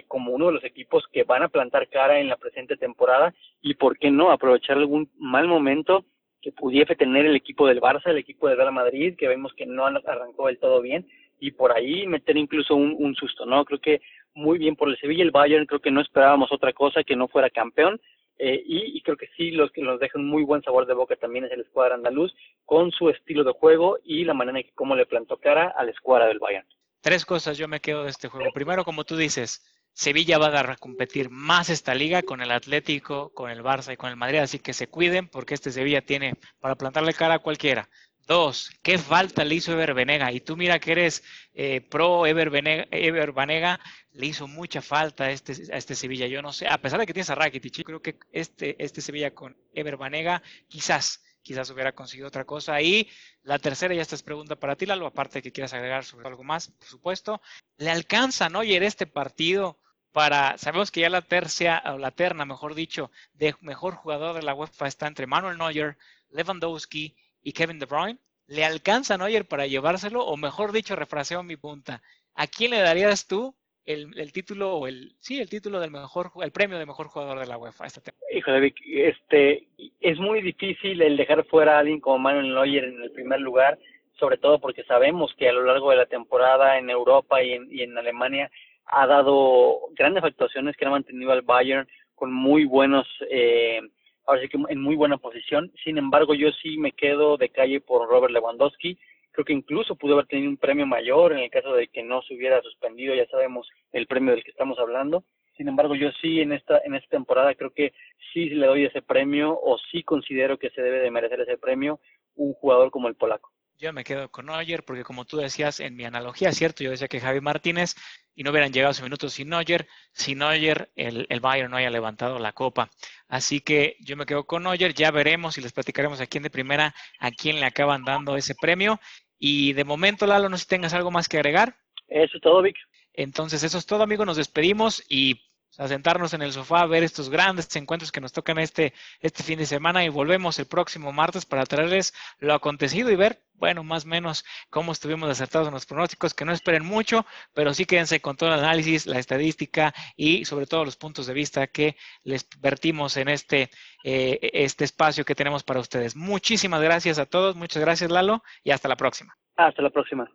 como 0.08 0.32
uno 0.32 0.46
de 0.46 0.54
los 0.54 0.64
equipos 0.64 1.04
que 1.12 1.26
van 1.26 1.44
a 1.44 1.50
plantar 1.50 1.90
cara 1.90 2.22
en 2.22 2.30
la 2.30 2.38
presente 2.38 2.78
temporada 2.78 3.34
y, 3.62 3.74
¿por 3.74 3.98
qué 3.98 4.10
no?, 4.10 4.32
aprovechar 4.32 4.78
algún 4.78 5.10
mal 5.18 5.50
momento 5.50 6.06
que 6.46 6.52
pudiese 6.52 6.96
tener 6.96 7.26
el 7.26 7.36
equipo 7.36 7.66
del 7.66 7.82
Barça, 7.82 8.12
el 8.12 8.20
equipo 8.20 8.48
de 8.48 8.54
Real 8.54 8.72
Madrid, 8.72 9.16
que 9.18 9.28
vemos 9.28 9.52
que 9.56 9.66
no 9.66 9.84
arrancó 9.88 10.46
del 10.46 10.60
todo 10.60 10.80
bien, 10.80 11.08
y 11.40 11.50
por 11.50 11.72
ahí 11.72 12.06
meter 12.06 12.38
incluso 12.38 12.76
un, 12.76 13.16
susto, 13.16 13.48
¿no? 13.48 13.66
Creo 13.66 13.82
que 13.82 14.00
muy 14.36 14.60
bien 14.60 14.76
por 14.76 14.88
el 14.88 14.98
Sevilla, 15.00 15.24
el 15.24 15.32
Bayern, 15.32 15.66
creo 15.66 15.80
que 15.80 15.90
no 15.90 16.02
esperábamos 16.02 16.52
otra 16.52 16.72
cosa 16.72 17.04
que 17.04 17.16
no 17.16 17.28
fuera 17.28 17.50
campeón, 17.50 18.00
eh, 18.38 18.62
y, 18.64 19.02
creo 19.02 19.18
que 19.18 19.28
sí, 19.36 19.50
los 19.50 19.72
que 19.72 19.82
nos 19.82 20.00
dejan 20.00 20.24
muy 20.24 20.44
buen 20.44 20.62
sabor 20.62 20.86
de 20.86 20.94
boca 20.94 21.16
también 21.16 21.46
es 21.46 21.52
el 21.52 21.62
escuadra 21.62 21.96
andaluz, 21.96 22.32
con 22.64 22.92
su 22.92 23.10
estilo 23.10 23.44
de 23.44 23.54
juego 23.54 23.98
y 24.04 24.24
la 24.24 24.36
manera 24.36 24.60
en 24.60 24.66
que 24.66 24.74
cómo 24.76 24.96
le 24.96 25.08
plantó 25.08 25.38
cara 25.38 25.74
a 25.76 25.84
la 25.84 25.90
escuadra 25.90 26.28
del 26.28 26.38
Bayern. 26.38 26.68
Tres 27.02 27.26
cosas 27.26 27.58
yo 27.58 27.68
me 27.68 27.80
quedo 27.80 28.04
de 28.04 28.12
este 28.12 28.28
juego. 28.28 28.52
Primero, 28.54 28.84
como 28.84 29.04
tú 29.04 29.18
dices, 29.18 29.64
Sevilla 29.96 30.38
va 30.38 30.60
a 30.60 30.76
competir 30.76 31.30
más 31.30 31.70
esta 31.70 31.96
liga 31.96 32.22
con 32.22 32.42
el 32.42 32.52
Atlético, 32.52 33.34
con 33.34 33.50
el 33.50 33.64
Barça 33.64 33.94
y 33.94 33.98
con 33.98 34.10
el 34.10 34.18
Madrid, 34.18 34.40
así 34.40 34.60
que 34.60 34.74
se 34.74 34.88
cuiden 34.88 35.30
porque 35.30 35.54
este 35.54 35.72
Sevilla 35.72 36.02
tiene 36.02 36.36
para 36.60 36.76
plantarle 36.76 37.14
cara 37.14 37.36
a 37.36 37.40
cualquiera. 37.40 37.90
Dos, 38.28 38.72
¿qué 38.82 38.98
falta 38.98 39.46
le 39.46 39.56
hizo 39.56 39.72
Ever 39.72 39.94
Venega? 39.94 40.34
Y 40.34 40.42
tú 40.42 40.58
mira 40.58 40.80
que 40.80 40.92
eres 40.92 41.24
eh, 41.54 41.80
pro 41.80 42.26
Ever, 42.26 42.50
Venega, 42.50 43.80
le 44.12 44.26
hizo 44.26 44.48
mucha 44.50 44.82
falta 44.82 45.26
a 45.26 45.32
este, 45.32 45.54
este 45.54 45.96
Sevilla. 45.96 46.28
Yo 46.28 46.42
no 46.42 46.52
sé, 46.52 46.68
a 46.68 46.78
pesar 46.78 47.00
de 47.00 47.06
que 47.06 47.14
tienes 47.14 47.30
a 47.30 47.36
Rakitic, 47.36 47.86
creo 47.86 48.02
que 48.02 48.20
este, 48.34 48.76
este 48.84 49.00
Sevilla 49.00 49.34
con 49.34 49.56
Ever 49.74 49.96
Banega 49.96 50.44
quizás, 50.68 51.24
quizás 51.42 51.70
hubiera 51.70 51.94
conseguido 51.94 52.28
otra 52.28 52.44
cosa. 52.44 52.82
Y 52.82 53.08
la 53.44 53.60
tercera, 53.60 53.94
ya 53.94 54.02
esta 54.02 54.16
es 54.16 54.24
pregunta 54.24 54.58
para 54.58 54.76
ti, 54.76 54.86
Lalo, 54.86 55.06
aparte 55.06 55.36
de 55.36 55.44
que 55.44 55.54
quieras 55.54 55.74
agregar 55.74 56.04
sobre 56.04 56.28
algo 56.28 56.44
más, 56.44 56.68
por 56.68 56.88
supuesto. 56.88 57.42
¿Le 57.78 57.92
alcanza, 57.92 58.50
no, 58.50 58.62
en 58.62 58.84
este 58.84 59.08
partido 59.08 59.80
para, 60.16 60.58
sabemos 60.58 60.92
que 60.92 61.02
ya 61.02 61.10
la 61.10 61.22
tercia, 61.22 61.84
o 61.94 61.98
la 61.98 62.10
terna, 62.10 62.46
mejor 62.46 62.74
dicho, 62.74 63.12
de 63.34 63.54
mejor 63.60 63.96
jugador 63.96 64.34
de 64.34 64.44
la 64.44 64.54
UEFA 64.54 64.88
está 64.88 65.08
entre 65.08 65.28
Manuel 65.28 65.58
Neuer, 65.58 65.98
Lewandowski 66.32 67.14
y 67.44 67.52
Kevin 67.52 67.80
De 67.80 67.86
Bruyne. 67.86 68.18
¿Le 68.48 68.64
alcanza 68.64 69.18
Neuer 69.18 69.46
para 69.46 69.68
llevárselo? 69.68 70.24
O 70.26 70.38
mejor 70.38 70.72
dicho, 70.72 70.96
refraseo 70.96 71.44
mi 71.44 71.58
punta. 71.58 72.02
¿A 72.34 72.48
quién 72.48 72.72
le 72.72 72.80
darías 72.80 73.28
tú 73.28 73.56
el, 73.86 74.18
el, 74.18 74.32
título 74.32 74.78
o 74.78 74.88
el 74.88 75.12
sí 75.20 75.42
el 75.42 75.50
título 75.50 75.82
del 75.82 75.92
mejor 75.92 76.32
el 76.42 76.52
premio 76.52 76.80
de 76.80 76.86
mejor 76.86 77.08
jugador 77.08 77.38
de 77.38 77.48
la 77.48 77.58
UEFA 77.58 77.86
esta 77.86 78.02
Hijo 78.34 78.52
de 78.52 78.60
Vic, 78.62 78.78
este 78.88 79.68
es 80.00 80.18
muy 80.18 80.42
difícil 80.42 81.02
el 81.02 81.18
dejar 81.18 81.46
fuera 81.46 81.76
a 81.76 81.80
alguien 81.80 82.00
como 82.00 82.20
Manuel 82.20 82.56
Neuer 82.56 82.86
en 82.86 83.04
el 83.04 83.12
primer 83.12 83.42
lugar 83.42 83.78
sobre 84.18 84.38
todo 84.38 84.60
porque 84.60 84.84
sabemos 84.86 85.36
que 85.38 85.50
a 85.50 85.54
lo 85.54 85.66
largo 85.66 85.92
de 85.92 85.98
la 85.98 86.06
temporada 86.06 86.80
en 86.80 86.90
Europa 86.90 87.44
y 87.44 87.52
en, 87.52 87.68
y 87.70 87.82
en 87.82 87.98
Alemania 87.98 88.50
ha 88.86 89.08
dado 89.08 89.80
grandes 89.94 90.24
actuaciones 90.24 90.76
que 90.76 90.86
han 90.86 90.92
mantenido 90.92 91.32
al 91.32 91.42
Bayern 91.42 91.88
con 92.14 92.32
muy 92.32 92.66
buenos, 92.66 93.08
eh, 93.30 93.82
ahora 94.26 94.42
sí 94.42 94.48
que 94.48 94.58
en 94.70 94.82
muy 94.82 94.96
buena 94.96 95.18
posición. 95.18 95.72
Sin 95.84 95.98
embargo, 95.98 96.34
yo 96.34 96.52
sí 96.52 96.78
me 96.78 96.92
quedo 96.92 97.38
de 97.38 97.50
calle 97.50 97.82
por 97.82 98.08
Robert 98.08 98.34
Lewandowski. 98.34 98.98
Creo 99.32 99.46
que 99.46 99.54
incluso 99.54 99.96
pudo 99.96 100.14
haber 100.14 100.28
tenido 100.28 100.50
un 100.50 100.58
premio 100.58 100.86
mayor 100.86 101.34
en 101.34 101.40
el 101.40 101.50
caso 101.50 101.74
de 101.74 101.88
que 101.88 102.04
no 102.04 102.22
se 102.22 102.36
hubiera 102.36 102.62
suspendido, 102.62 103.14
ya 103.14 103.28
sabemos 103.28 103.68
el 103.92 104.08
premio 104.08 104.34
del 104.34 104.44
que 104.44 104.52
estamos 104.52 104.80
hablando. 104.80 105.26
Sin 105.58 105.68
embargo, 105.68 105.96
yo 105.96 106.10
sí 106.22 106.42
en 106.42 106.52
esta 106.52 106.82
en 106.84 106.96
esta 106.96 107.10
temporada 107.10 107.54
creo 107.56 107.72
que 107.72 107.94
sí 108.34 108.50
le 108.50 108.68
doy 108.68 108.86
ese 108.86 109.02
premio 109.02 109.58
o 109.62 109.78
sí 109.92 110.04
considero 110.04 110.58
que 110.58 110.70
se 110.70 110.82
debe 110.82 111.00
de 111.00 111.12
merecer 111.12 111.42
ese 111.42 111.58
premio 111.58 112.00
un 112.36 112.54
jugador 112.54 112.92
como 112.92 113.08
el 113.08 113.16
polaco. 113.16 113.55
Yo 113.78 113.92
me 113.92 114.04
quedo 114.04 114.30
con 114.30 114.46
Neuer 114.46 114.84
porque 114.86 115.04
como 115.04 115.26
tú 115.26 115.38
decías 115.38 115.80
en 115.80 115.96
mi 115.96 116.06
analogía, 116.06 116.52
¿cierto? 116.52 116.84
Yo 116.84 116.92
decía 116.92 117.08
que 117.08 117.20
Javi 117.20 117.42
Martínez 117.42 117.96
y 118.34 118.44
no 118.44 118.52
hubieran 118.52 118.72
llegado 118.72 118.94
a 118.98 119.04
minutos 119.04 119.34
sin 119.34 119.50
Neuer, 119.50 119.88
sin 120.14 120.40
Neuer 120.40 120.92
el, 120.96 121.26
el, 121.30 121.40
Bayern 121.40 121.72
no 121.72 121.78
haya 121.78 121.90
levantado 121.90 122.40
la 122.40 122.54
copa. 122.54 122.90
Así 123.28 123.62
que 123.62 123.98
yo 124.00 124.16
me 124.16 124.26
quedo 124.26 124.46
con 124.46 124.64
Neuer, 124.64 124.94
ya 124.94 125.12
veremos 125.12 125.58
y 125.58 125.62
les 125.62 125.74
platicaremos 125.74 126.22
aquí 126.22 126.38
en 126.38 126.44
de 126.44 126.50
primera 126.50 126.96
a 127.20 127.32
quién 127.32 127.60
le 127.60 127.66
acaban 127.66 128.04
dando 128.04 128.38
ese 128.38 128.56
premio. 128.56 129.00
Y 129.38 129.74
de 129.74 129.84
momento, 129.84 130.26
Lalo, 130.26 130.50
no 130.50 130.58
sé 130.58 130.64
si 130.64 130.70
tengas 130.70 130.94
algo 130.94 131.12
más 131.12 131.28
que 131.28 131.38
agregar. 131.38 131.78
Eso 132.08 132.38
es 132.38 132.42
todo, 132.42 132.62
Vic. 132.62 132.78
Entonces, 133.14 133.64
eso 133.64 133.78
es 133.78 133.86
todo, 133.86 134.04
amigo. 134.04 134.26
Nos 134.26 134.38
despedimos 134.38 135.04
y 135.10 135.42
a 135.78 135.88
sentarnos 135.88 136.34
en 136.34 136.42
el 136.42 136.54
sofá 136.54 136.86
ver 136.86 137.04
estos 137.04 137.30
grandes 137.30 137.74
encuentros 137.76 138.12
que 138.12 138.22
nos 138.22 138.32
tocan 138.32 138.58
este, 138.60 138.94
este 139.20 139.44
fin 139.44 139.60
de 139.60 139.66
semana 139.66 140.04
y 140.04 140.10
volvemos 140.10 140.58
el 140.60 140.66
próximo 140.66 141.12
martes 141.12 141.46
para 141.46 141.66
traerles 141.66 142.14
lo 142.40 142.54
acontecido 142.54 143.10
y 143.12 143.16
ver, 143.16 143.42
bueno, 143.54 143.84
más 143.84 144.06
o 144.06 144.08
menos 144.08 144.46
cómo 144.70 144.92
estuvimos 144.92 145.30
acertados 145.30 145.68
en 145.68 145.74
los 145.74 145.86
pronósticos, 145.86 146.34
que 146.34 146.46
no 146.46 146.52
esperen 146.52 146.86
mucho, 146.86 147.26
pero 147.54 147.74
sí 147.74 147.86
quédense 147.86 148.20
con 148.22 148.36
todo 148.36 148.54
el 148.54 148.60
análisis, 148.60 149.06
la 149.06 149.20
estadística 149.20 149.94
y 150.16 150.46
sobre 150.46 150.68
todo 150.68 150.86
los 150.86 150.98
puntos 150.98 151.28
de 151.28 151.34
vista 151.34 151.68
que 151.68 151.96
les 152.24 152.48
vertimos 152.60 153.18
en 153.18 153.30
este, 153.30 153.70
eh, 154.04 154.40
este 154.54 154.86
espacio 154.86 155.26
que 155.26 155.36
tenemos 155.36 155.64
para 155.64 155.80
ustedes. 155.80 156.16
Muchísimas 156.16 156.82
gracias 156.82 157.20
a 157.20 157.26
todos, 157.26 157.56
muchas 157.56 157.82
gracias 157.82 158.12
Lalo 158.12 158.44
y 158.64 158.72
hasta 158.72 158.88
la 158.88 158.96
próxima. 158.96 159.36
Hasta 159.56 159.82
la 159.82 159.90
próxima. 159.90 160.30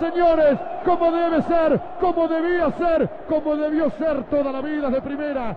Señores, 0.00 0.58
como 0.84 1.10
debe 1.12 1.42
ser, 1.42 1.80
como 2.00 2.26
debía 2.26 2.70
ser, 2.72 3.08
como 3.28 3.56
debió 3.56 3.90
ser 3.90 4.24
toda 4.24 4.50
la 4.50 4.60
vida 4.60 4.88
de 4.90 5.02
primera. 5.02 5.56